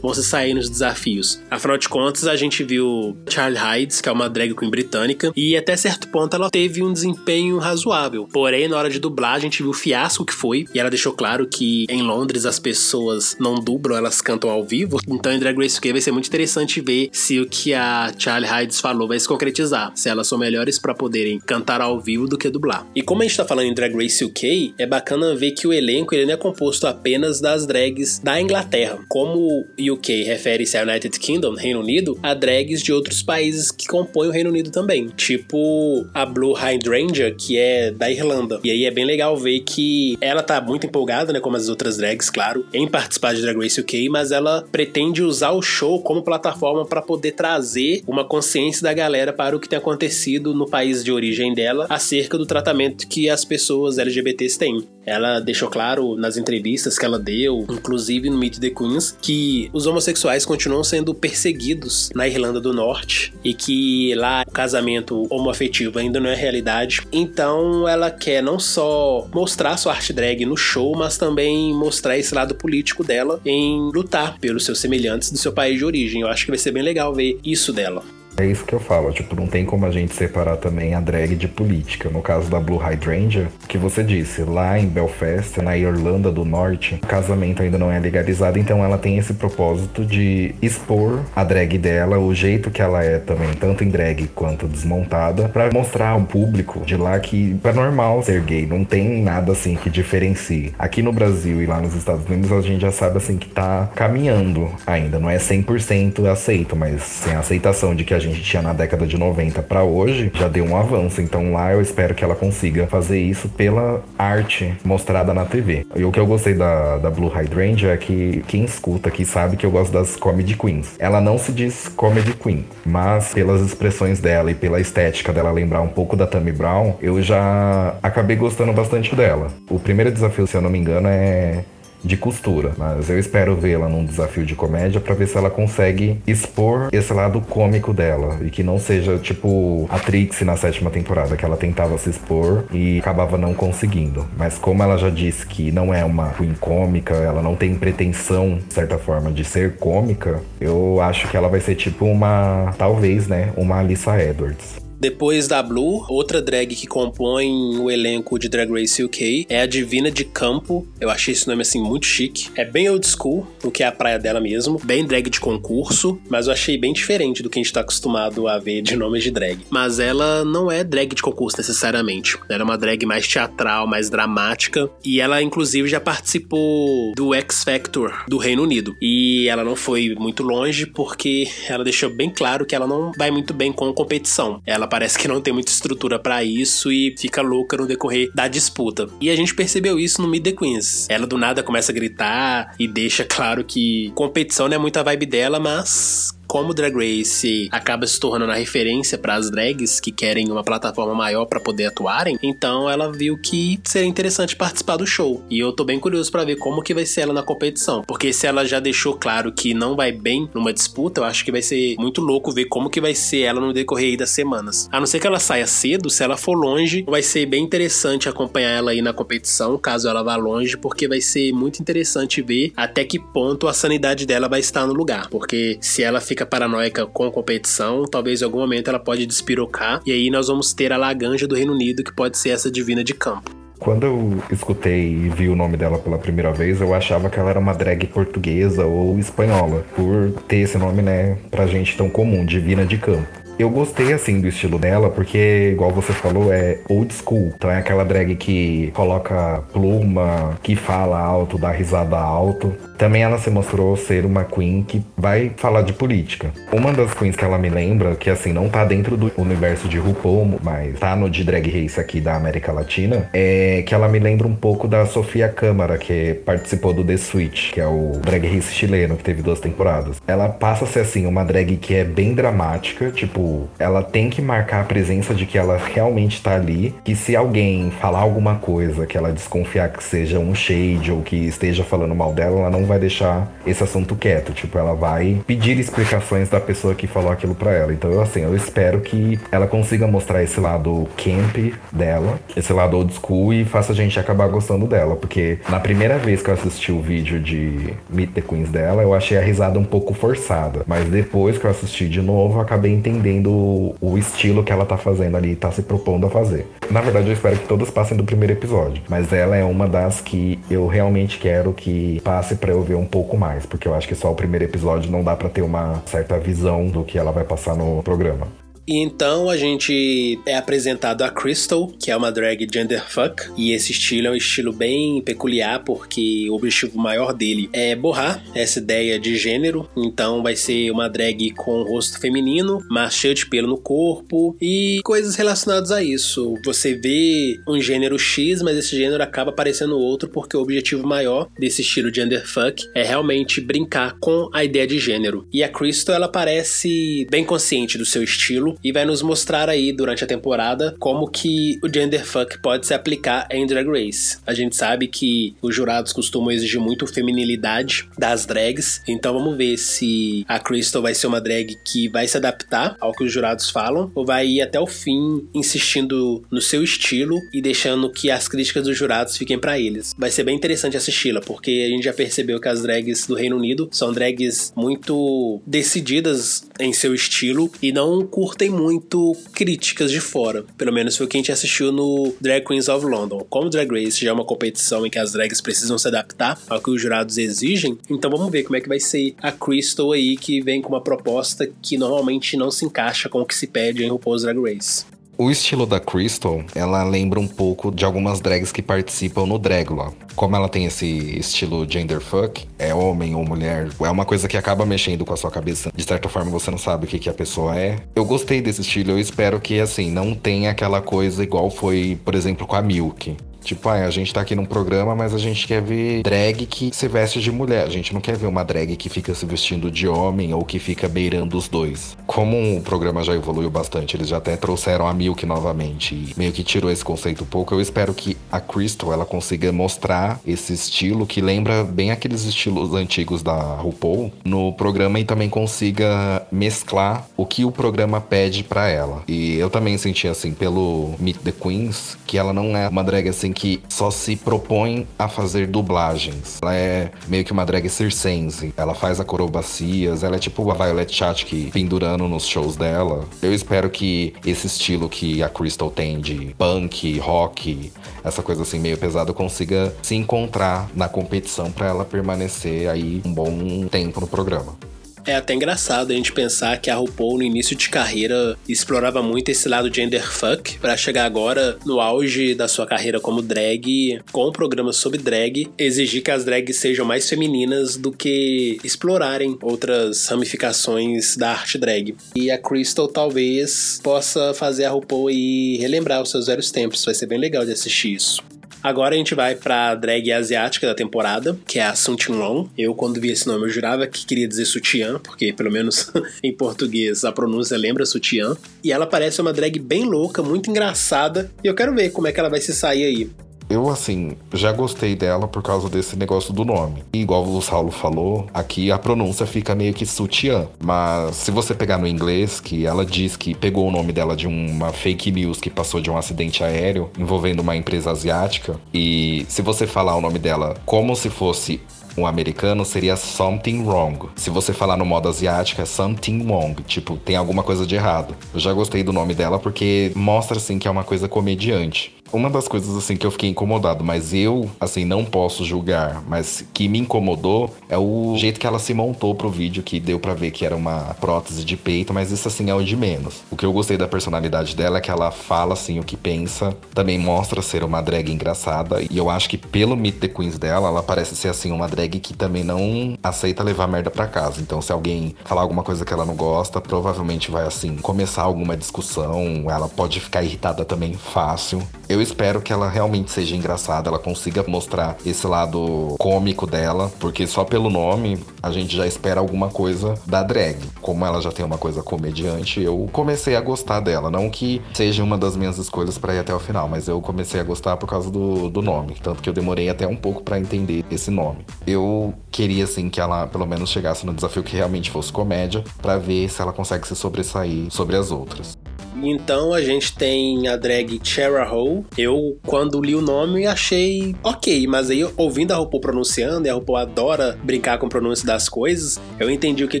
vão 0.02 0.14
se 0.14 0.24
sair 0.24 0.54
nos 0.54 0.68
desafios. 0.68 1.40
Afinal 1.50 1.78
de 1.78 1.88
contas, 1.88 2.26
a 2.26 2.36
gente 2.36 2.64
viu 2.64 3.16
Charlie 3.28 3.82
Hides, 3.82 4.00
que 4.00 4.08
é 4.08 4.12
uma 4.12 4.28
drag 4.28 4.54
queen 4.54 4.70
britânica, 4.70 5.32
e 5.36 5.56
até 5.56 5.76
certo 5.76 6.08
ponto 6.08 6.34
ela 6.34 6.50
teve 6.50 6.82
um 6.82 6.92
desempenho 6.92 7.58
razoável. 7.58 8.28
Porém, 8.32 8.68
na 8.68 8.76
hora 8.76 8.90
de 8.90 8.98
dublar, 8.98 9.34
a 9.34 9.38
gente 9.38 9.62
viu 9.62 9.70
o 9.70 9.74
fiasco 9.74 10.24
que 10.24 10.32
foi, 10.32 10.66
e 10.74 10.78
ela 10.78 10.90
deixou 10.90 11.12
claro 11.12 11.46
que 11.46 11.86
em 11.88 12.02
Londres 12.02 12.46
as 12.46 12.58
pessoas 12.58 13.36
não 13.38 13.54
dublam, 13.54 13.96
elas 13.96 14.20
cantam 14.20 14.50
ao 14.50 14.64
vivo. 14.64 14.98
Então, 15.08 15.32
em 15.32 15.38
Drag 15.38 15.56
Race 15.56 15.78
UK 15.78 15.92
vai 15.92 16.00
ser 16.00 16.12
muito 16.12 16.26
interessante 16.26 16.80
ver 16.80 17.08
se 17.12 17.40
o 17.40 17.46
que 17.46 17.74
a 17.74 18.12
Charlie 18.18 18.50
Hides 18.50 18.80
falou 18.80 19.08
vai 19.08 19.18
se 19.18 19.28
concretizar, 19.28 19.92
se 19.94 20.08
elas 20.08 20.26
são 20.26 20.38
melhores 20.38 20.78
para 20.78 20.94
poderem 20.94 21.38
cantar 21.38 21.80
ao 21.80 22.00
vivo 22.00 22.26
do 22.26 22.38
que 22.38 22.50
dublar. 22.50 22.86
E 22.94 23.02
como 23.02 23.22
a 23.22 23.24
gente 23.24 23.36
tá 23.36 23.44
falando 23.44 23.66
em 23.66 23.74
Drag 23.74 23.94
Race 23.94 24.24
UK, 24.24 24.74
é 24.78 24.86
bacana 24.86 25.34
ver 25.34 25.52
que 25.52 25.66
o 25.66 25.72
elenco 25.72 26.14
ele 26.14 26.26
não 26.26 26.34
é 26.34 26.36
composto 26.36 26.86
apenas 26.86 27.40
das 27.40 27.66
drags 27.66 28.18
da 28.18 28.40
Inglaterra. 28.40 28.98
Como 29.08 29.51
UK 29.78 30.22
refere-se 30.22 30.76
a 30.76 30.82
United 30.82 31.18
Kingdom, 31.18 31.54
Reino 31.54 31.80
Unido, 31.80 32.18
há 32.22 32.34
drags 32.34 32.82
de 32.82 32.92
outros 32.92 33.22
países 33.22 33.70
que 33.70 33.86
compõem 33.86 34.28
o 34.28 34.30
Reino 34.30 34.50
Unido 34.50 34.70
também. 34.70 35.08
Tipo 35.08 36.06
a 36.14 36.24
Blue 36.24 36.52
Hydrangea, 36.52 37.32
que 37.32 37.58
é 37.58 37.90
da 37.90 38.10
Irlanda. 38.10 38.60
E 38.64 38.70
aí 38.70 38.84
é 38.84 38.90
bem 38.90 39.04
legal 39.04 39.36
ver 39.36 39.60
que 39.60 40.16
ela 40.20 40.42
tá 40.42 40.60
muito 40.60 40.86
empolgada, 40.86 41.32
né, 41.32 41.40
como 41.40 41.56
as 41.56 41.68
outras 41.68 41.96
drags, 41.96 42.30
claro, 42.30 42.66
em 42.72 42.86
participar 42.86 43.34
de 43.34 43.42
Drag 43.42 43.56
Race 43.56 43.80
UK, 43.80 44.08
mas 44.08 44.30
ela 44.30 44.64
pretende 44.70 45.22
usar 45.22 45.52
o 45.52 45.62
show 45.62 46.00
como 46.02 46.22
plataforma 46.22 46.84
para 46.84 47.02
poder 47.02 47.32
trazer 47.32 48.02
uma 48.06 48.24
consciência 48.24 48.82
da 48.82 48.92
galera 48.92 49.32
para 49.32 49.56
o 49.56 49.60
que 49.60 49.68
tem 49.68 49.78
acontecido 49.78 50.54
no 50.54 50.68
país 50.68 51.04
de 51.04 51.12
origem 51.12 51.54
dela 51.54 51.86
acerca 51.88 52.38
do 52.38 52.46
tratamento 52.46 53.06
que 53.08 53.28
as 53.28 53.44
pessoas 53.44 53.98
LGBTs 53.98 54.58
têm. 54.58 54.86
Ela 55.04 55.40
deixou 55.40 55.68
claro 55.68 56.16
nas 56.16 56.36
entrevistas 56.36 56.98
que 56.98 57.04
ela 57.04 57.18
deu, 57.18 57.66
inclusive 57.68 58.30
no 58.30 58.38
Meet 58.38 58.58
the 58.58 58.70
Queens, 58.70 59.16
que 59.20 59.31
os 59.72 59.86
homossexuais 59.86 60.44
continuam 60.44 60.84
sendo 60.84 61.14
perseguidos 61.14 62.10
na 62.14 62.26
Irlanda 62.26 62.60
do 62.60 62.72
Norte 62.72 63.32
e 63.44 63.54
que 63.54 64.14
lá 64.14 64.44
o 64.46 64.50
casamento 64.50 65.26
homoafetivo 65.30 65.98
ainda 65.98 66.20
não 66.20 66.30
é 66.30 66.34
realidade. 66.34 67.02
Então 67.12 67.86
ela 67.88 68.10
quer 68.10 68.42
não 68.42 68.58
só 68.58 69.26
mostrar 69.32 69.76
sua 69.76 69.92
arte 69.92 70.12
drag 70.12 70.44
no 70.44 70.56
show, 70.56 70.96
mas 70.96 71.16
também 71.16 71.74
mostrar 71.74 72.18
esse 72.18 72.34
lado 72.34 72.54
político 72.54 73.04
dela 73.04 73.40
em 73.44 73.90
lutar 73.92 74.38
pelos 74.38 74.64
seus 74.64 74.78
semelhantes 74.78 75.30
do 75.30 75.38
seu 75.38 75.52
país 75.52 75.78
de 75.78 75.84
origem. 75.84 76.22
Eu 76.22 76.28
acho 76.28 76.44
que 76.44 76.50
vai 76.50 76.58
ser 76.58 76.72
bem 76.72 76.82
legal 76.82 77.14
ver 77.14 77.38
isso 77.44 77.72
dela. 77.72 78.02
É 78.36 78.46
isso 78.46 78.64
que 78.64 78.72
eu 78.72 78.80
falo, 78.80 79.12
tipo, 79.12 79.36
não 79.36 79.46
tem 79.46 79.64
como 79.64 79.84
a 79.84 79.90
gente 79.90 80.14
separar 80.14 80.56
também 80.56 80.94
a 80.94 81.00
drag 81.00 81.36
de 81.36 81.46
política. 81.46 82.08
No 82.08 82.22
caso 82.22 82.50
da 82.50 82.58
Blue 82.58 82.78
Hydrangea, 82.78 83.48
que 83.68 83.76
você 83.76 84.02
disse, 84.02 84.42
lá 84.42 84.78
em 84.78 84.86
Belfast, 84.86 85.60
na 85.60 85.76
Irlanda 85.76 86.30
do 86.30 86.44
Norte, 86.44 86.98
o 87.02 87.06
casamento 87.06 87.62
ainda 87.62 87.78
não 87.78 87.92
é 87.92 87.98
legalizado, 87.98 88.58
então 88.58 88.82
ela 88.84 88.96
tem 88.96 89.18
esse 89.18 89.34
propósito 89.34 90.04
de 90.04 90.54
expor 90.62 91.20
a 91.36 91.44
drag 91.44 91.76
dela, 91.78 92.18
o 92.18 92.34
jeito 92.34 92.70
que 92.70 92.80
ela 92.80 93.04
é 93.04 93.18
também, 93.18 93.52
tanto 93.52 93.84
em 93.84 93.88
drag 93.88 94.28
quanto 94.34 94.66
desmontada, 94.66 95.48
para 95.48 95.70
mostrar 95.70 96.10
ao 96.10 96.22
público 96.22 96.80
de 96.84 96.96
lá 96.96 97.18
que 97.20 97.56
é 97.62 97.72
normal 97.72 98.22
ser 98.22 98.40
gay, 98.42 98.66
não 98.66 98.84
tem 98.84 99.22
nada 99.22 99.52
assim 99.52 99.76
que 99.76 99.90
diferencie. 99.90 100.72
Aqui 100.78 101.02
no 101.02 101.12
Brasil 101.12 101.62
e 101.62 101.66
lá 101.66 101.80
nos 101.80 101.94
Estados 101.94 102.26
Unidos 102.26 102.50
a 102.50 102.60
gente 102.62 102.80
já 102.80 102.92
sabe 102.92 103.18
assim 103.18 103.36
que 103.36 103.48
tá 103.48 103.90
caminhando 103.94 104.70
ainda, 104.86 105.18
não 105.18 105.28
é 105.28 105.36
100% 105.36 106.24
aceito, 106.26 106.74
mas 106.74 107.02
sem 107.02 107.34
aceitação 107.34 107.94
de 107.94 108.04
que 108.04 108.14
a 108.14 108.21
gente 108.22 108.42
tinha 108.42 108.62
na 108.62 108.72
década 108.72 109.06
de 109.06 109.18
90 109.18 109.62
para 109.62 109.82
hoje, 109.82 110.30
já 110.34 110.48
deu 110.48 110.64
um 110.64 110.76
avanço. 110.76 111.20
Então 111.20 111.52
lá 111.52 111.72
eu 111.72 111.80
espero 111.80 112.14
que 112.14 112.24
ela 112.24 112.34
consiga 112.34 112.86
fazer 112.86 113.20
isso 113.20 113.48
pela 113.48 114.02
arte 114.18 114.74
mostrada 114.84 115.34
na 115.34 115.44
TV. 115.44 115.86
E 115.94 116.04
o 116.04 116.12
que 116.12 116.20
eu 116.20 116.26
gostei 116.26 116.54
da, 116.54 116.98
da 116.98 117.10
Blue 117.10 117.28
Hydrangea 117.28 117.92
é 117.92 117.96
que 117.96 118.42
quem 118.46 118.64
escuta 118.64 119.08
aqui 119.08 119.24
sabe 119.24 119.56
que 119.56 119.66
eu 119.66 119.70
gosto 119.70 119.92
das 119.92 120.16
comedy 120.16 120.56
queens. 120.56 120.96
Ela 120.98 121.20
não 121.20 121.38
se 121.38 121.52
diz 121.52 121.88
comedy 121.88 122.32
queen, 122.34 122.64
mas 122.84 123.32
pelas 123.32 123.60
expressões 123.60 124.20
dela 124.20 124.50
e 124.50 124.54
pela 124.54 124.80
estética 124.80 125.32
dela 125.32 125.50
lembrar 125.50 125.80
um 125.80 125.88
pouco 125.88 126.16
da 126.16 126.26
Tammy 126.26 126.52
Brown, 126.52 126.94
eu 127.00 127.20
já 127.22 127.94
acabei 128.02 128.36
gostando 128.36 128.72
bastante 128.72 129.14
dela. 129.14 129.48
O 129.68 129.78
primeiro 129.78 130.10
desafio, 130.10 130.46
se 130.46 130.56
eu 130.56 130.60
não 130.60 130.70
me 130.70 130.78
engano, 130.78 131.08
é 131.08 131.64
de 132.04 132.16
costura, 132.16 132.72
mas 132.76 133.08
eu 133.08 133.18
espero 133.18 133.56
vê-la 133.56 133.88
num 133.88 134.04
desafio 134.04 134.44
de 134.44 134.54
comédia 134.54 135.00
para 135.00 135.14
ver 135.14 135.26
se 135.28 135.36
ela 135.36 135.50
consegue 135.50 136.20
expor 136.26 136.88
esse 136.92 137.12
lado 137.12 137.40
cômico 137.40 137.92
dela 137.92 138.38
e 138.42 138.50
que 138.50 138.62
não 138.62 138.78
seja 138.78 139.18
tipo 139.18 139.86
a 139.88 139.98
Trixie 139.98 140.44
na 140.44 140.56
sétima 140.56 140.90
temporada, 140.90 141.36
que 141.36 141.44
ela 141.44 141.56
tentava 141.56 141.96
se 141.98 142.10
expor 142.10 142.64
e 142.72 142.98
acabava 142.98 143.38
não 143.38 143.54
conseguindo. 143.54 144.26
Mas 144.36 144.58
como 144.58 144.82
ela 144.82 144.96
já 144.96 145.10
disse 145.10 145.46
que 145.46 145.70
não 145.70 145.92
é 145.94 146.04
uma 146.04 146.30
queen 146.30 146.54
cômica, 146.60 147.14
ela 147.14 147.42
não 147.42 147.54
tem 147.54 147.74
pretensão, 147.74 148.58
de 148.66 148.74
certa 148.74 148.98
forma, 148.98 149.30
de 149.30 149.44
ser 149.44 149.76
cômica, 149.76 150.40
eu 150.60 151.00
acho 151.00 151.28
que 151.28 151.36
ela 151.36 151.48
vai 151.48 151.60
ser 151.60 151.74
tipo 151.74 152.04
uma, 152.04 152.74
talvez, 152.76 153.26
né, 153.28 153.52
uma 153.56 153.78
Alissa 153.78 154.20
Edwards. 154.20 154.81
Depois 155.02 155.48
da 155.48 155.60
Blue, 155.60 156.06
outra 156.08 156.40
drag 156.40 156.76
que 156.76 156.86
compõe 156.86 157.76
o 157.76 157.90
elenco 157.90 158.38
de 158.38 158.48
Drag 158.48 158.70
Race 158.70 159.02
UK 159.02 159.46
é 159.48 159.60
a 159.60 159.66
Divina 159.66 160.12
de 160.12 160.24
Campo. 160.24 160.86
Eu 161.00 161.10
achei 161.10 161.34
esse 161.34 161.48
nome 161.48 161.62
assim 161.62 161.82
muito 161.82 162.06
chique. 162.06 162.50
É 162.54 162.64
bem 162.64 162.88
old 162.88 163.04
school, 163.04 163.44
o 163.64 163.70
que 163.72 163.82
é 163.82 163.86
a 163.88 163.90
praia 163.90 164.16
dela 164.16 164.40
mesmo. 164.40 164.80
Bem 164.84 165.04
drag 165.04 165.28
de 165.28 165.40
concurso, 165.40 166.20
mas 166.30 166.46
eu 166.46 166.52
achei 166.52 166.78
bem 166.78 166.92
diferente 166.92 167.42
do 167.42 167.50
que 167.50 167.58
a 167.58 167.62
gente 167.64 167.72
tá 167.72 167.80
acostumado 167.80 168.46
a 168.46 168.60
ver 168.60 168.80
de 168.80 168.94
nomes 168.94 169.24
de 169.24 169.32
drag. 169.32 169.66
Mas 169.68 169.98
ela 169.98 170.44
não 170.44 170.70
é 170.70 170.84
drag 170.84 171.16
de 171.16 171.22
concurso 171.22 171.58
necessariamente. 171.58 172.38
Ela 172.48 172.60
é 172.60 172.64
uma 172.64 172.78
drag 172.78 173.04
mais 173.04 173.26
teatral, 173.26 173.88
mais 173.88 174.08
dramática. 174.08 174.88
E 175.04 175.20
ela, 175.20 175.42
inclusive, 175.42 175.88
já 175.88 175.98
participou 175.98 177.12
do 177.16 177.34
X 177.34 177.64
Factor 177.64 178.22
do 178.28 178.38
Reino 178.38 178.62
Unido. 178.62 178.96
E 179.02 179.48
ela 179.48 179.64
não 179.64 179.74
foi 179.74 180.14
muito 180.16 180.44
longe 180.44 180.86
porque 180.86 181.48
ela 181.68 181.82
deixou 181.82 182.08
bem 182.08 182.30
claro 182.30 182.64
que 182.64 182.76
ela 182.76 182.86
não 182.86 183.10
vai 183.18 183.32
muito 183.32 183.52
bem 183.52 183.72
com 183.72 183.92
competição. 183.92 184.62
Ela 184.64 184.91
parece 184.92 185.18
que 185.18 185.26
não 185.26 185.40
tem 185.40 185.54
muita 185.54 185.72
estrutura 185.72 186.18
para 186.18 186.44
isso 186.44 186.92
e 186.92 187.14
fica 187.16 187.40
louca 187.40 187.78
no 187.78 187.86
decorrer 187.86 188.30
da 188.34 188.46
disputa. 188.46 189.08
E 189.22 189.30
a 189.30 189.34
gente 189.34 189.54
percebeu 189.54 189.98
isso 189.98 190.20
no 190.20 190.28
Mid 190.28 190.44
The 190.44 190.52
Queens. 190.52 191.06
Ela 191.08 191.26
do 191.26 191.38
nada 191.38 191.62
começa 191.62 191.90
a 191.90 191.94
gritar 191.94 192.74
e 192.78 192.86
deixa 192.86 193.24
claro 193.24 193.64
que 193.64 194.12
competição 194.14 194.68
não 194.68 194.74
é 194.74 194.78
muito 194.78 194.98
a 194.98 195.02
vibe 195.02 195.24
dela, 195.24 195.58
mas 195.58 196.34
como 196.52 196.74
Drag 196.74 196.94
Race 196.94 197.66
acaba 197.72 198.06
se 198.06 198.20
tornando 198.20 198.52
a 198.52 198.56
referência 198.56 199.16
para 199.16 199.36
as 199.36 199.50
drags 199.50 199.98
que 199.98 200.12
querem 200.12 200.52
uma 200.52 200.62
plataforma 200.62 201.14
maior 201.14 201.46
para 201.46 201.58
poder 201.58 201.86
atuarem, 201.86 202.38
então 202.42 202.90
ela 202.90 203.10
viu 203.10 203.38
que 203.38 203.80
seria 203.84 204.06
interessante 204.06 204.54
participar 204.54 204.98
do 204.98 205.06
show. 205.06 205.42
E 205.48 205.58
eu 205.58 205.72
tô 205.72 205.82
bem 205.82 205.98
curioso 205.98 206.30
para 206.30 206.44
ver 206.44 206.56
como 206.56 206.82
que 206.82 206.92
vai 206.92 207.06
ser 207.06 207.22
ela 207.22 207.32
na 207.32 207.42
competição, 207.42 208.02
porque 208.06 208.34
se 208.34 208.46
ela 208.46 208.66
já 208.66 208.80
deixou 208.80 209.14
claro 209.14 209.50
que 209.50 209.72
não 209.72 209.96
vai 209.96 210.12
bem 210.12 210.46
numa 210.52 210.74
disputa, 210.74 211.22
eu 211.22 211.24
acho 211.24 211.42
que 211.42 211.50
vai 211.50 211.62
ser 211.62 211.96
muito 211.98 212.20
louco 212.20 212.52
ver 212.52 212.66
como 212.66 212.90
que 212.90 213.00
vai 213.00 213.14
ser 213.14 213.40
ela 213.44 213.58
no 213.58 213.72
decorrer 213.72 214.18
das 214.18 214.28
semanas. 214.28 214.90
A 214.92 215.00
não 215.00 215.06
ser 215.06 215.20
que 215.20 215.26
ela 215.26 215.38
saia 215.38 215.66
cedo, 215.66 216.10
se 216.10 216.22
ela 216.22 216.36
for 216.36 216.52
longe, 216.52 217.02
vai 217.08 217.22
ser 217.22 217.46
bem 217.46 217.64
interessante 217.64 218.28
acompanhar 218.28 218.72
ela 218.72 218.90
aí 218.90 219.00
na 219.00 219.14
competição, 219.14 219.78
caso 219.78 220.06
ela 220.06 220.22
vá 220.22 220.36
longe, 220.36 220.76
porque 220.76 221.08
vai 221.08 221.22
ser 221.22 221.50
muito 221.50 221.80
interessante 221.80 222.42
ver 222.42 222.74
até 222.76 223.06
que 223.06 223.18
ponto 223.18 223.66
a 223.66 223.72
sanidade 223.72 224.26
dela 224.26 224.50
vai 224.50 224.60
estar 224.60 224.86
no 224.86 224.92
lugar, 224.92 225.30
porque 225.30 225.78
se 225.80 226.02
ela 226.02 226.20
fica 226.20 226.41
fica 226.42 226.46
paranoica 226.46 227.06
com 227.06 227.24
a 227.24 227.30
competição, 227.30 228.04
talvez 228.04 228.42
em 228.42 228.44
algum 228.44 228.58
momento 228.58 228.88
ela 228.88 228.98
pode 228.98 229.26
despirocar 229.26 230.00
e 230.04 230.12
aí 230.12 230.30
nós 230.30 230.48
vamos 230.48 230.72
ter 230.72 230.92
a 230.92 230.96
Laganja 230.96 231.46
do 231.46 231.54
Reino 231.54 231.72
Unido, 231.72 232.02
que 232.02 232.12
pode 232.12 232.36
ser 232.36 232.50
essa 232.50 232.70
divina 232.70 233.04
de 233.04 233.14
campo. 233.14 233.50
Quando 233.78 234.04
eu 234.04 234.42
escutei 234.50 235.12
e 235.12 235.28
vi 235.28 235.48
o 235.48 235.56
nome 235.56 235.76
dela 235.76 235.98
pela 235.98 236.16
primeira 236.16 236.52
vez, 236.52 236.80
eu 236.80 236.94
achava 236.94 237.28
que 237.28 237.38
ela 237.38 237.50
era 237.50 237.58
uma 237.58 237.74
drag 237.74 238.06
portuguesa 238.06 238.84
ou 238.84 239.18
espanhola, 239.18 239.84
por 239.96 240.30
ter 240.46 240.58
esse 240.58 240.78
nome, 240.78 241.02
né, 241.02 241.36
pra 241.50 241.66
gente 241.66 241.96
tão 241.96 242.08
comum, 242.08 242.44
Divina 242.44 242.86
de 242.86 242.96
Campo. 242.96 243.42
Eu 243.58 243.68
gostei, 243.68 244.12
assim, 244.12 244.40
do 244.40 244.48
estilo 244.48 244.78
dela, 244.78 245.10
porque, 245.10 245.70
igual 245.72 245.90
você 245.90 246.12
falou, 246.12 246.52
é 246.52 246.78
old 246.88 247.12
school. 247.12 247.52
Então 247.54 247.70
é 247.70 247.78
aquela 247.78 248.02
drag 248.02 248.34
que 248.34 248.90
coloca 248.94 249.62
pluma, 249.72 250.58
que 250.62 250.74
fala 250.74 251.20
alto, 251.20 251.58
dá 251.58 251.70
risada 251.70 252.16
alto. 252.16 252.72
Também 253.02 253.24
ela 253.24 253.36
se 253.36 253.50
mostrou 253.50 253.96
ser 253.96 254.24
uma 254.24 254.44
queen 254.44 254.84
que 254.84 255.04
vai 255.16 255.50
falar 255.56 255.82
de 255.82 255.92
política. 255.92 256.52
Uma 256.70 256.92
das 256.92 257.12
queens 257.12 257.34
que 257.34 257.44
ela 257.44 257.58
me 257.58 257.68
lembra, 257.68 258.14
que 258.14 258.30
assim, 258.30 258.52
não 258.52 258.68
tá 258.68 258.84
dentro 258.84 259.16
do 259.16 259.32
universo 259.36 259.88
de 259.88 259.98
RuPaul, 259.98 260.60
mas 260.62 261.00
tá 261.00 261.16
no 261.16 261.28
de 261.28 261.42
Drag 261.42 261.68
Race 261.68 261.98
aqui 261.98 262.20
da 262.20 262.36
América 262.36 262.70
Latina, 262.70 263.28
é 263.32 263.82
que 263.84 263.92
ela 263.92 264.06
me 264.06 264.20
lembra 264.20 264.46
um 264.46 264.54
pouco 264.54 264.86
da 264.86 265.04
Sofia 265.04 265.48
Câmara, 265.48 265.98
que 265.98 266.34
participou 266.46 266.92
do 266.92 267.02
The 267.02 267.16
Switch, 267.16 267.72
que 267.72 267.80
é 267.80 267.86
o 267.88 268.20
Drag 268.24 268.46
Race 268.46 268.72
chileno, 268.72 269.16
que 269.16 269.24
teve 269.24 269.42
duas 269.42 269.58
temporadas. 269.58 270.22
Ela 270.24 270.48
passa 270.48 270.84
a 270.84 270.86
ser 270.86 271.00
assim, 271.00 271.26
uma 271.26 271.42
drag 271.44 271.78
que 271.78 271.96
é 271.96 272.04
bem 272.04 272.34
dramática, 272.34 273.10
tipo, 273.10 273.68
ela 273.80 274.04
tem 274.04 274.30
que 274.30 274.40
marcar 274.40 274.82
a 274.82 274.84
presença 274.84 275.34
de 275.34 275.44
que 275.44 275.58
ela 275.58 275.76
realmente 275.76 276.40
tá 276.40 276.54
ali, 276.54 276.94
que 277.02 277.16
se 277.16 277.34
alguém 277.34 277.90
falar 278.00 278.20
alguma 278.20 278.54
coisa 278.54 279.06
que 279.06 279.18
ela 279.18 279.32
desconfiar 279.32 279.88
que 279.88 280.04
seja 280.04 280.38
um 280.38 280.54
shade 280.54 281.10
ou 281.10 281.20
que 281.20 281.34
esteja 281.34 281.82
falando 281.82 282.14
mal 282.14 282.32
dela, 282.32 282.60
ela 282.60 282.70
não 282.70 282.91
vai 282.91 282.91
deixar 282.98 283.50
esse 283.66 283.82
assunto 283.82 284.14
quieto. 284.14 284.52
Tipo, 284.52 284.78
ela 284.78 284.94
vai 284.94 285.40
pedir 285.46 285.78
explicações 285.78 286.48
da 286.48 286.60
pessoa 286.60 286.94
que 286.94 287.06
falou 287.06 287.30
aquilo 287.30 287.54
pra 287.54 287.72
ela. 287.72 287.92
Então, 287.92 288.20
assim, 288.20 288.42
eu 288.42 288.54
espero 288.54 289.00
que 289.00 289.38
ela 289.50 289.66
consiga 289.66 290.06
mostrar 290.06 290.42
esse 290.42 290.60
lado 290.60 291.08
camp 291.16 291.74
dela, 291.90 292.38
esse 292.56 292.72
lado 292.72 292.96
old 292.96 293.12
school 293.14 293.52
e 293.52 293.64
faça 293.64 293.92
a 293.92 293.94
gente 293.94 294.18
acabar 294.18 294.48
gostando 294.48 294.86
dela. 294.86 295.16
Porque 295.16 295.58
na 295.68 295.80
primeira 295.80 296.18
vez 296.18 296.42
que 296.42 296.48
eu 296.48 296.54
assisti 296.54 296.92
o 296.92 297.00
vídeo 297.00 297.40
de 297.40 297.94
Meet 298.08 298.32
the 298.32 298.40
Queens 298.40 298.70
dela, 298.70 299.02
eu 299.02 299.14
achei 299.14 299.36
a 299.36 299.42
risada 299.42 299.78
um 299.78 299.84
pouco 299.84 300.14
forçada. 300.14 300.82
Mas 300.86 301.08
depois 301.08 301.58
que 301.58 301.64
eu 301.64 301.70
assisti 301.70 302.08
de 302.08 302.20
novo, 302.20 302.58
eu 302.58 302.60
acabei 302.60 302.92
entendendo 302.92 303.94
o 304.00 304.18
estilo 304.18 304.62
que 304.62 304.72
ela 304.72 304.84
tá 304.84 304.96
fazendo 304.96 305.36
ali, 305.36 305.54
tá 305.54 305.70
se 305.70 305.82
propondo 305.82 306.26
a 306.26 306.30
fazer. 306.30 306.66
Na 306.90 307.00
verdade, 307.00 307.28
eu 307.28 307.32
espero 307.32 307.56
que 307.56 307.66
todas 307.66 307.90
passem 307.90 308.16
do 308.16 308.24
primeiro 308.24 308.52
episódio. 308.52 309.02
Mas 309.08 309.32
ela 309.32 309.56
é 309.56 309.64
uma 309.64 309.88
das 309.88 310.20
que 310.20 310.58
eu 310.70 310.86
realmente 310.86 311.38
quero 311.38 311.72
que 311.72 312.20
passe 312.22 312.56
pra 312.56 312.72
eu 312.72 312.81
ver 312.82 312.94
um 312.94 313.06
pouco 313.06 313.36
mais, 313.36 313.66
porque 313.66 313.88
eu 313.88 313.94
acho 313.94 314.08
que 314.08 314.14
só 314.14 314.30
o 314.30 314.34
primeiro 314.34 314.64
episódio 314.64 315.10
não 315.10 315.22
dá 315.22 315.36
para 315.36 315.48
ter 315.48 315.62
uma 315.62 316.02
certa 316.06 316.38
visão 316.38 316.88
do 316.88 317.04
que 317.04 317.18
ela 317.18 317.32
vai 317.32 317.44
passar 317.44 317.74
no 317.74 318.02
programa. 318.02 318.61
E 318.86 318.96
então 318.96 319.48
a 319.48 319.56
gente 319.56 320.38
é 320.46 320.56
apresentado 320.56 321.22
a 321.22 321.30
Crystal, 321.30 321.88
que 321.98 322.10
é 322.10 322.16
uma 322.16 322.32
drag 322.32 322.66
genderfuck, 322.72 323.50
e 323.56 323.72
esse 323.72 323.92
estilo 323.92 324.28
é 324.28 324.30
um 324.30 324.36
estilo 324.36 324.72
bem 324.72 325.20
peculiar 325.22 325.84
porque 325.84 326.48
o 326.50 326.54
objetivo 326.54 326.98
maior 326.98 327.32
dele 327.32 327.68
é 327.72 327.94
borrar 327.94 328.42
essa 328.54 328.78
ideia 328.78 329.18
de 329.18 329.36
gênero. 329.36 329.88
Então 329.96 330.42
vai 330.42 330.56
ser 330.56 330.90
uma 330.90 331.08
drag 331.08 331.50
com 331.52 331.82
rosto 331.82 332.20
feminino, 332.20 332.80
mas 332.90 333.14
cheio 333.14 333.34
de 333.34 333.46
pelo 333.46 333.68
no 333.68 333.78
corpo 333.78 334.56
e 334.60 335.00
coisas 335.04 335.36
relacionadas 335.36 335.90
a 335.90 336.02
isso. 336.02 336.54
Você 336.64 336.94
vê 336.94 337.58
um 337.68 337.80
gênero 337.80 338.18
X, 338.18 338.60
mas 338.60 338.76
esse 338.76 338.96
gênero 338.96 339.22
acaba 339.22 339.52
parecendo 339.52 339.98
outro 339.98 340.28
porque 340.28 340.56
o 340.56 340.60
objetivo 340.60 341.06
maior 341.06 341.48
desse 341.58 341.82
estilo 341.82 342.12
genderfuck 342.12 342.84
é 342.94 343.02
realmente 343.02 343.60
brincar 343.60 344.16
com 344.18 344.50
a 344.52 344.64
ideia 344.64 344.86
de 344.86 344.98
gênero. 344.98 345.46
E 345.52 345.62
a 345.62 345.68
Crystal 345.68 346.14
ela 346.14 346.28
parece 346.28 347.26
bem 347.30 347.44
consciente 347.44 347.96
do 347.96 348.04
seu 348.04 348.22
estilo 348.22 348.71
e 348.82 348.92
vai 348.92 349.04
nos 349.04 349.22
mostrar 349.22 349.68
aí 349.68 349.92
durante 349.92 350.24
a 350.24 350.26
temporada 350.26 350.94
como 350.98 351.28
que 351.28 351.78
o 351.82 351.88
genderfuck 351.92 352.58
pode 352.60 352.86
se 352.86 352.94
aplicar 352.94 353.46
em 353.50 353.66
Drag 353.66 353.88
Race. 353.88 354.38
A 354.46 354.54
gente 354.54 354.76
sabe 354.76 355.06
que 355.06 355.54
os 355.60 355.74
jurados 355.74 356.12
costumam 356.12 356.50
exigir 356.50 356.80
muito 356.80 357.06
feminilidade 357.06 358.08
das 358.18 358.46
drags, 358.46 359.02
então 359.06 359.32
vamos 359.34 359.56
ver 359.56 359.76
se 359.76 360.44
a 360.48 360.58
Crystal 360.58 361.02
vai 361.02 361.14
ser 361.14 361.26
uma 361.26 361.40
drag 361.40 361.76
que 361.84 362.08
vai 362.08 362.26
se 362.26 362.36
adaptar 362.36 362.96
ao 363.00 363.12
que 363.12 363.24
os 363.24 363.32
jurados 363.32 363.70
falam 363.70 364.10
ou 364.14 364.24
vai 364.24 364.46
ir 364.46 364.62
até 364.62 364.78
o 364.78 364.86
fim 364.86 365.46
insistindo 365.54 366.42
no 366.50 366.60
seu 366.60 366.82
estilo 366.82 367.38
e 367.52 367.60
deixando 367.60 368.10
que 368.10 368.30
as 368.30 368.48
críticas 368.48 368.84
dos 368.84 368.96
jurados 368.96 369.36
fiquem 369.36 369.58
para 369.58 369.78
eles. 369.78 370.14
Vai 370.16 370.30
ser 370.30 370.44
bem 370.44 370.56
interessante 370.56 370.96
assisti-la, 370.96 371.40
porque 371.40 371.84
a 371.86 371.90
gente 371.90 372.04
já 372.04 372.12
percebeu 372.12 372.60
que 372.60 372.68
as 372.68 372.82
drags 372.82 373.26
do 373.26 373.34
Reino 373.34 373.56
Unido 373.56 373.88
são 373.92 374.12
drags 374.12 374.72
muito 374.76 375.60
decididas 375.66 376.64
em 376.78 376.92
seu 376.92 377.14
estilo 377.14 377.70
e 377.82 377.92
não 377.92 378.26
curtem 378.26 378.61
tem 378.62 378.70
muito 378.70 379.36
críticas 379.52 380.12
de 380.12 380.20
fora. 380.20 380.64
Pelo 380.78 380.92
menos 380.92 381.16
foi 381.16 381.26
o 381.26 381.28
que 381.28 381.36
a 381.36 381.40
gente 381.40 381.50
assistiu 381.50 381.90
no 381.90 382.32
Drag 382.40 382.64
Queens 382.64 382.88
of 382.88 383.04
London. 383.04 383.44
Como 383.50 383.68
Drag 383.68 383.90
Race 383.90 384.24
já 384.24 384.30
é 384.30 384.32
uma 384.32 384.44
competição 384.44 385.04
em 385.04 385.10
que 385.10 385.18
as 385.18 385.32
drags 385.32 385.60
precisam 385.60 385.98
se 385.98 386.06
adaptar 386.06 386.56
ao 386.68 386.80
que 386.80 386.88
os 386.88 387.02
jurados 387.02 387.38
exigem, 387.38 387.98
então 388.08 388.30
vamos 388.30 388.52
ver 388.52 388.62
como 388.62 388.76
é 388.76 388.80
que 388.80 388.88
vai 388.88 389.00
ser 389.00 389.34
a 389.42 389.50
Crystal 389.50 390.12
aí, 390.12 390.36
que 390.36 390.60
vem 390.60 390.80
com 390.80 390.90
uma 390.90 391.00
proposta 391.00 391.68
que 391.82 391.98
normalmente 391.98 392.56
não 392.56 392.70
se 392.70 392.84
encaixa 392.84 393.28
com 393.28 393.40
o 393.40 393.44
que 393.44 393.52
se 393.56 393.66
pede 393.66 394.04
em 394.04 394.08
RuPaul's 394.08 394.42
Drag 394.42 394.56
Race. 394.60 395.06
O 395.42 395.50
estilo 395.50 395.86
da 395.86 395.98
Crystal, 395.98 396.62
ela 396.72 397.02
lembra 397.02 397.40
um 397.40 397.48
pouco 397.48 397.90
de 397.90 398.04
algumas 398.04 398.40
drags 398.40 398.70
que 398.70 398.80
participam 398.80 399.44
no 399.44 399.58
Dragula. 399.58 400.12
Como 400.36 400.54
ela 400.54 400.68
tem 400.68 400.84
esse 400.84 401.36
estilo 401.36 401.84
genderfuck, 401.84 402.64
é 402.78 402.94
homem 402.94 403.34
ou 403.34 403.44
mulher, 403.44 403.88
é 404.00 404.08
uma 404.08 404.24
coisa 404.24 404.46
que 404.46 404.56
acaba 404.56 404.86
mexendo 404.86 405.24
com 405.24 405.34
a 405.34 405.36
sua 405.36 405.50
cabeça. 405.50 405.90
De 405.92 406.04
certa 406.04 406.28
forma, 406.28 406.48
você 406.48 406.70
não 406.70 406.78
sabe 406.78 407.06
o 407.06 407.08
que, 407.08 407.18
que 407.18 407.28
a 407.28 407.34
pessoa 407.34 407.76
é. 407.76 407.98
Eu 408.14 408.24
gostei 408.24 408.62
desse 408.62 408.82
estilo, 408.82 409.10
eu 409.10 409.18
espero 409.18 409.58
que, 409.58 409.80
assim, 409.80 410.12
não 410.12 410.32
tenha 410.32 410.70
aquela 410.70 411.02
coisa 411.02 411.42
igual 411.42 411.68
foi, 411.70 412.16
por 412.24 412.36
exemplo, 412.36 412.64
com 412.64 412.76
a 412.76 412.80
Milk. 412.80 413.36
Tipo, 413.62 413.88
ah, 413.88 414.04
a 414.04 414.10
gente 414.10 414.32
tá 414.32 414.40
aqui 414.40 414.54
num 414.54 414.64
programa, 414.64 415.14
mas 415.14 415.34
a 415.34 415.38
gente 415.38 415.66
quer 415.66 415.80
ver 415.80 416.22
drag 416.22 416.66
que 416.66 416.90
se 416.92 417.08
veste 417.08 417.40
de 417.40 417.50
mulher. 417.50 417.86
A 417.86 417.90
gente 417.90 418.12
não 418.12 418.20
quer 418.20 418.36
ver 418.36 418.46
uma 418.46 418.64
drag 418.64 418.96
que 418.96 419.08
fica 419.08 419.34
se 419.34 419.46
vestindo 419.46 419.90
de 419.90 420.08
homem 420.08 420.52
ou 420.52 420.64
que 420.64 420.78
fica 420.78 421.08
beirando 421.08 421.56
os 421.56 421.68
dois. 421.68 422.16
Como 422.26 422.76
o 422.76 422.82
programa 422.82 423.22
já 423.22 423.34
evoluiu 423.34 423.70
bastante, 423.70 424.16
eles 424.16 424.28
já 424.28 424.38
até 424.38 424.56
trouxeram 424.56 425.06
a 425.06 425.14
Milk 425.14 425.44
novamente 425.46 426.14
e 426.14 426.34
meio 426.36 426.52
que 426.52 426.64
tirou 426.64 426.90
esse 426.90 427.04
conceito 427.04 427.44
um 427.44 427.46
pouco. 427.46 427.74
Eu 427.74 427.80
espero 427.80 428.12
que 428.12 428.36
a 428.50 428.60
Crystal 428.60 429.12
ela 429.12 429.24
consiga 429.24 429.72
mostrar 429.72 430.40
esse 430.46 430.72
estilo 430.72 431.26
que 431.26 431.40
lembra 431.40 431.84
bem 431.84 432.10
aqueles 432.10 432.44
estilos 432.44 432.94
antigos 432.94 433.42
da 433.42 433.76
RuPaul 433.76 434.32
no 434.44 434.72
programa 434.72 435.20
e 435.20 435.24
também 435.24 435.48
consiga 435.48 436.46
mesclar 436.50 437.26
o 437.36 437.46
que 437.46 437.64
o 437.64 437.70
programa 437.70 438.20
pede 438.20 438.64
para 438.64 438.88
ela. 438.88 439.22
E 439.28 439.56
eu 439.56 439.70
também 439.70 439.96
senti 439.98 440.26
assim 440.26 440.52
pelo 440.52 441.14
Meet 441.18 441.38
the 441.38 441.52
Queens 441.52 442.16
que 442.26 442.38
ela 442.38 442.52
não 442.52 442.76
é 442.76 442.88
uma 442.88 443.04
drag 443.04 443.28
assim 443.28 443.51
que 443.52 443.82
só 443.88 444.10
se 444.10 444.36
propõe 444.36 445.06
a 445.18 445.28
fazer 445.28 445.66
dublagens. 445.66 446.58
Ela 446.62 446.74
é 446.74 447.10
meio 447.28 447.44
que 447.44 447.52
uma 447.52 447.64
drag 447.64 447.88
circense. 447.88 448.72
Ela 448.76 448.94
faz 448.94 449.20
acrobacias, 449.20 450.22
ela 450.22 450.36
é 450.36 450.38
tipo 450.38 450.70
a 450.70 450.74
Violet 450.74 451.12
Chachki 451.12 451.70
pendurando 451.72 452.28
nos 452.28 452.46
shows 452.46 452.76
dela. 452.76 453.24
Eu 453.40 453.52
espero 453.52 453.90
que 453.90 454.34
esse 454.44 454.66
estilo 454.66 455.08
que 455.08 455.42
a 455.42 455.48
Crystal 455.48 455.90
tem 455.90 456.20
de 456.20 456.54
punk, 456.58 457.18
rock, 457.18 457.92
essa 458.24 458.42
coisa 458.42 458.62
assim 458.62 458.78
meio 458.78 458.96
pesada 458.96 459.32
consiga 459.32 459.94
se 460.02 460.14
encontrar 460.14 460.88
na 460.94 461.08
competição 461.08 461.70
para 461.70 461.88
ela 461.88 462.04
permanecer 462.04 462.88
aí 462.88 463.22
um 463.24 463.32
bom 463.32 463.86
tempo 463.88 464.20
no 464.20 464.26
programa. 464.26 464.76
É 465.24 465.36
até 465.36 465.54
engraçado 465.54 466.10
a 466.10 466.14
gente 466.14 466.32
pensar 466.32 466.80
que 466.80 466.90
a 466.90 466.96
RuPaul 466.96 467.38
no 467.38 467.44
início 467.44 467.76
de 467.76 467.88
carreira 467.88 468.56
explorava 468.68 469.22
muito 469.22 469.50
esse 469.50 469.68
lado 469.68 469.92
genderfuck 469.92 470.78
para 470.78 470.96
chegar 470.96 471.24
agora 471.24 471.78
no 471.86 472.00
auge 472.00 472.54
da 472.54 472.66
sua 472.66 472.86
carreira 472.86 473.20
como 473.20 473.40
drag, 473.40 474.20
com 474.32 474.48
um 474.48 474.52
programa 474.52 474.92
sobre 474.92 475.18
drag, 475.18 475.70
exigir 475.78 476.22
que 476.22 476.30
as 476.30 476.44
drags 476.44 476.76
sejam 476.76 477.04
mais 477.06 477.28
femininas 477.28 477.96
do 477.96 478.10
que 478.10 478.78
explorarem 478.82 479.56
outras 479.62 480.26
ramificações 480.26 481.36
da 481.36 481.52
arte 481.52 481.78
drag. 481.78 482.16
E 482.34 482.50
a 482.50 482.58
Crystal 482.58 483.06
talvez 483.06 484.00
possa 484.02 484.52
fazer 484.54 484.86
a 484.86 484.90
RuPaul 484.90 485.28
aí 485.28 485.76
relembrar 485.76 486.20
os 486.20 486.30
seus 486.30 486.46
velhos 486.48 486.70
tempos, 486.70 487.04
vai 487.04 487.14
ser 487.14 487.26
bem 487.26 487.38
legal 487.38 487.64
de 487.64 487.72
assistir 487.72 488.14
isso. 488.14 488.42
Agora 488.82 489.14
a 489.14 489.18
gente 489.18 489.34
vai 489.34 489.54
pra 489.54 489.94
drag 489.94 490.32
asiática 490.32 490.86
da 490.86 490.94
temporada, 490.94 491.56
que 491.66 491.78
é 491.78 491.86
a 491.86 491.94
Sun 491.94 492.16
Long. 492.30 492.68
Eu, 492.76 492.94
quando 492.94 493.20
vi 493.20 493.30
esse 493.30 493.46
nome, 493.46 493.64
eu 493.64 493.68
jurava 493.68 494.06
que 494.06 494.26
queria 494.26 494.48
dizer 494.48 494.64
sutiã, 494.64 495.18
porque 495.18 495.52
pelo 495.52 495.70
menos 495.70 496.10
em 496.42 496.52
português 496.52 497.24
a 497.24 497.30
pronúncia 497.30 497.76
lembra 497.76 498.04
sutiã. 498.04 498.56
E 498.82 498.90
ela 498.90 499.06
parece 499.06 499.40
uma 499.40 499.52
drag 499.52 499.78
bem 499.78 500.04
louca, 500.04 500.42
muito 500.42 500.68
engraçada. 500.68 501.50
E 501.62 501.66
eu 501.68 501.74
quero 501.74 501.94
ver 501.94 502.10
como 502.10 502.26
é 502.26 502.32
que 502.32 502.40
ela 502.40 502.50
vai 502.50 502.60
se 502.60 502.74
sair 502.74 503.04
aí. 503.04 503.30
Eu, 503.72 503.88
assim, 503.88 504.36
já 504.52 504.70
gostei 504.70 505.16
dela 505.16 505.48
por 505.48 505.62
causa 505.62 505.88
desse 505.88 506.14
negócio 506.14 506.52
do 506.52 506.62
nome. 506.62 507.02
E, 507.10 507.22
igual 507.22 507.42
o 507.42 507.62
Saulo 507.62 507.90
falou, 507.90 508.46
aqui 508.52 508.92
a 508.92 508.98
pronúncia 508.98 509.46
fica 509.46 509.74
meio 509.74 509.94
que 509.94 510.04
sutiã. 510.04 510.68
Mas 510.78 511.36
se 511.36 511.50
você 511.50 511.74
pegar 511.74 511.96
no 511.96 512.06
inglês, 512.06 512.60
que 512.60 512.84
ela 512.84 513.02
diz 513.02 513.34
que 513.34 513.54
pegou 513.54 513.88
o 513.88 513.90
nome 513.90 514.12
dela 514.12 514.36
de 514.36 514.46
uma 514.46 514.92
fake 514.92 515.32
news 515.32 515.58
que 515.58 515.70
passou 515.70 516.02
de 516.02 516.10
um 516.10 516.18
acidente 516.18 516.62
aéreo 516.62 517.08
envolvendo 517.18 517.60
uma 517.60 517.74
empresa 517.74 518.10
asiática. 518.10 518.78
E 518.92 519.46
se 519.48 519.62
você 519.62 519.86
falar 519.86 520.16
o 520.16 520.20
nome 520.20 520.38
dela 520.38 520.76
como 520.84 521.16
se 521.16 521.30
fosse 521.30 521.80
um 522.14 522.26
americano 522.26 522.84
seria 522.84 523.16
something 523.16 523.84
wrong. 523.84 524.28
Se 524.36 524.50
você 524.50 524.74
falar 524.74 524.98
no 524.98 525.04
modo 525.06 525.30
asiático, 525.30 525.80
é 525.80 525.84
something 525.86 526.44
wrong. 526.44 526.82
Tipo, 526.82 527.16
tem 527.16 527.36
alguma 527.36 527.62
coisa 527.62 527.86
de 527.86 527.94
errado. 527.94 528.34
Eu 528.52 528.60
já 528.60 528.72
gostei 528.72 529.02
do 529.02 529.14
nome 529.14 529.34
dela 529.34 529.58
porque 529.58 530.12
mostra 530.14 530.58
assim 530.58 530.78
que 530.78 530.86
é 530.86 530.90
uma 530.90 531.04
coisa 531.04 531.26
comediante. 531.26 532.14
Uma 532.32 532.48
das 532.48 532.66
coisas 532.66 532.96
assim 532.96 533.14
que 533.14 533.26
eu 533.26 533.30
fiquei 533.30 533.50
incomodado, 533.50 534.02
mas 534.02 534.32
eu 534.32 534.70
assim 534.80 535.04
não 535.04 535.22
posso 535.22 535.66
julgar, 535.66 536.22
mas 536.26 536.64
que 536.72 536.88
me 536.88 536.98
incomodou 536.98 537.74
é 537.90 537.98
o 537.98 538.34
jeito 538.38 538.58
que 538.58 538.66
ela 538.66 538.78
se 538.78 538.94
montou 538.94 539.34
pro 539.34 539.50
vídeo 539.50 539.82
que 539.82 540.00
deu 540.00 540.18
para 540.18 540.32
ver 540.32 540.50
que 540.50 540.64
era 540.64 540.74
uma 540.74 541.14
prótese 541.20 541.62
de 541.62 541.76
peito, 541.76 542.14
mas 542.14 542.30
isso 542.30 542.48
assim 542.48 542.70
é 542.70 542.74
o 542.74 542.82
de 542.82 542.96
menos. 542.96 543.42
O 543.50 543.56
que 543.56 543.66
eu 543.66 543.72
gostei 543.72 543.98
da 543.98 544.08
personalidade 544.08 544.74
dela 544.74 544.96
é 544.96 545.00
que 545.02 545.10
ela 545.10 545.30
fala 545.30 545.74
assim 545.74 546.00
o 546.00 546.02
que 546.02 546.16
pensa, 546.16 546.74
também 546.94 547.18
mostra 547.18 547.60
ser 547.60 547.84
uma 547.84 548.00
drag 548.00 548.32
engraçada 548.32 549.02
e 549.10 549.18
eu 549.18 549.28
acho 549.28 549.48
que 549.48 549.58
pelo 549.58 549.94
Meet 549.94 550.18
the 550.18 550.28
Queens 550.28 550.58
dela, 550.58 550.88
ela 550.88 551.02
parece 551.02 551.36
ser 551.36 551.48
assim 551.48 551.70
uma 551.70 551.86
drag 551.86 552.18
que 552.18 552.32
também 552.32 552.64
não 552.64 553.14
aceita 553.22 553.62
levar 553.62 553.86
merda 553.86 554.10
para 554.10 554.26
casa. 554.26 554.62
Então 554.62 554.80
se 554.80 554.90
alguém 554.90 555.36
falar 555.44 555.60
alguma 555.60 555.82
coisa 555.82 556.02
que 556.02 556.12
ela 556.14 556.24
não 556.24 556.34
gosta, 556.34 556.80
provavelmente 556.80 557.50
vai 557.50 557.66
assim 557.66 557.96
começar 557.96 558.42
alguma 558.42 558.74
discussão, 558.74 559.66
ela 559.68 559.86
pode 559.86 560.18
ficar 560.18 560.42
irritada 560.42 560.82
também 560.82 561.12
fácil. 561.12 561.82
Eu 562.22 562.24
espero 562.24 562.62
que 562.62 562.72
ela 562.72 562.88
realmente 562.88 563.32
seja 563.32 563.56
engraçada, 563.56 564.08
ela 564.08 564.16
consiga 564.16 564.64
mostrar 564.68 565.16
esse 565.26 565.44
lado 565.44 566.14
cômico 566.20 566.68
dela, 566.68 567.10
porque 567.18 567.48
só 567.48 567.64
pelo 567.64 567.90
nome 567.90 568.38
a 568.62 568.70
gente 568.70 568.96
já 568.96 569.04
espera 569.04 569.40
alguma 569.40 569.70
coisa 569.70 570.14
da 570.24 570.40
drag. 570.44 570.78
Como 571.00 571.26
ela 571.26 571.42
já 571.42 571.50
tem 571.50 571.66
uma 571.66 571.76
coisa 571.76 572.00
comediante, 572.00 572.80
eu 572.80 573.08
comecei 573.12 573.56
a 573.56 573.60
gostar 573.60 573.98
dela. 573.98 574.30
Não 574.30 574.48
que 574.48 574.80
seja 574.94 575.24
uma 575.24 575.36
das 575.36 575.56
minhas 575.56 575.78
escolhas 575.78 576.16
para 576.16 576.32
ir 576.36 576.38
até 576.38 576.54
o 576.54 576.60
final, 576.60 576.88
mas 576.88 577.08
eu 577.08 577.20
comecei 577.20 577.60
a 577.60 577.64
gostar 577.64 577.96
por 577.96 578.08
causa 578.08 578.30
do, 578.30 578.70
do 578.70 578.80
nome. 578.80 579.16
Tanto 579.20 579.42
que 579.42 579.48
eu 579.48 579.52
demorei 579.52 579.88
até 579.88 580.06
um 580.06 580.14
pouco 580.14 580.44
para 580.44 580.60
entender 580.60 581.04
esse 581.10 581.28
nome. 581.28 581.66
Eu 581.84 582.32
queria, 582.52 582.84
assim, 582.84 583.10
que 583.10 583.20
ela 583.20 583.48
pelo 583.48 583.66
menos 583.66 583.90
chegasse 583.90 584.24
no 584.24 584.32
desafio 584.32 584.62
que 584.62 584.76
realmente 584.76 585.10
fosse 585.10 585.32
comédia, 585.32 585.82
para 586.00 586.18
ver 586.18 586.48
se 586.48 586.62
ela 586.62 586.72
consegue 586.72 587.04
se 587.04 587.16
sobressair 587.16 587.90
sobre 587.90 588.14
as 588.14 588.30
outras. 588.30 588.80
Então 589.22 589.72
a 589.72 589.80
gente 589.80 590.14
tem 590.14 590.66
a 590.66 590.76
drag 590.76 591.20
Chera 591.22 591.72
Ho. 591.72 592.04
Eu, 592.18 592.58
quando 592.66 593.00
li 593.00 593.14
o 593.14 593.20
nome, 593.20 593.66
achei 593.66 594.34
ok, 594.42 594.86
mas 594.86 595.10
aí 595.10 595.24
ouvindo 595.36 595.72
a 595.72 595.76
RuPaul 595.76 596.00
pronunciando, 596.00 596.66
e 596.66 596.70
a 596.70 596.74
RuPaul 596.74 596.98
adora 596.98 597.58
brincar 597.62 597.98
com 597.98 598.06
o 598.06 598.08
pronúncio 598.08 598.46
das 598.46 598.68
coisas, 598.68 599.20
eu 599.38 599.48
entendi 599.48 599.84
o 599.84 599.88
que, 599.88 600.00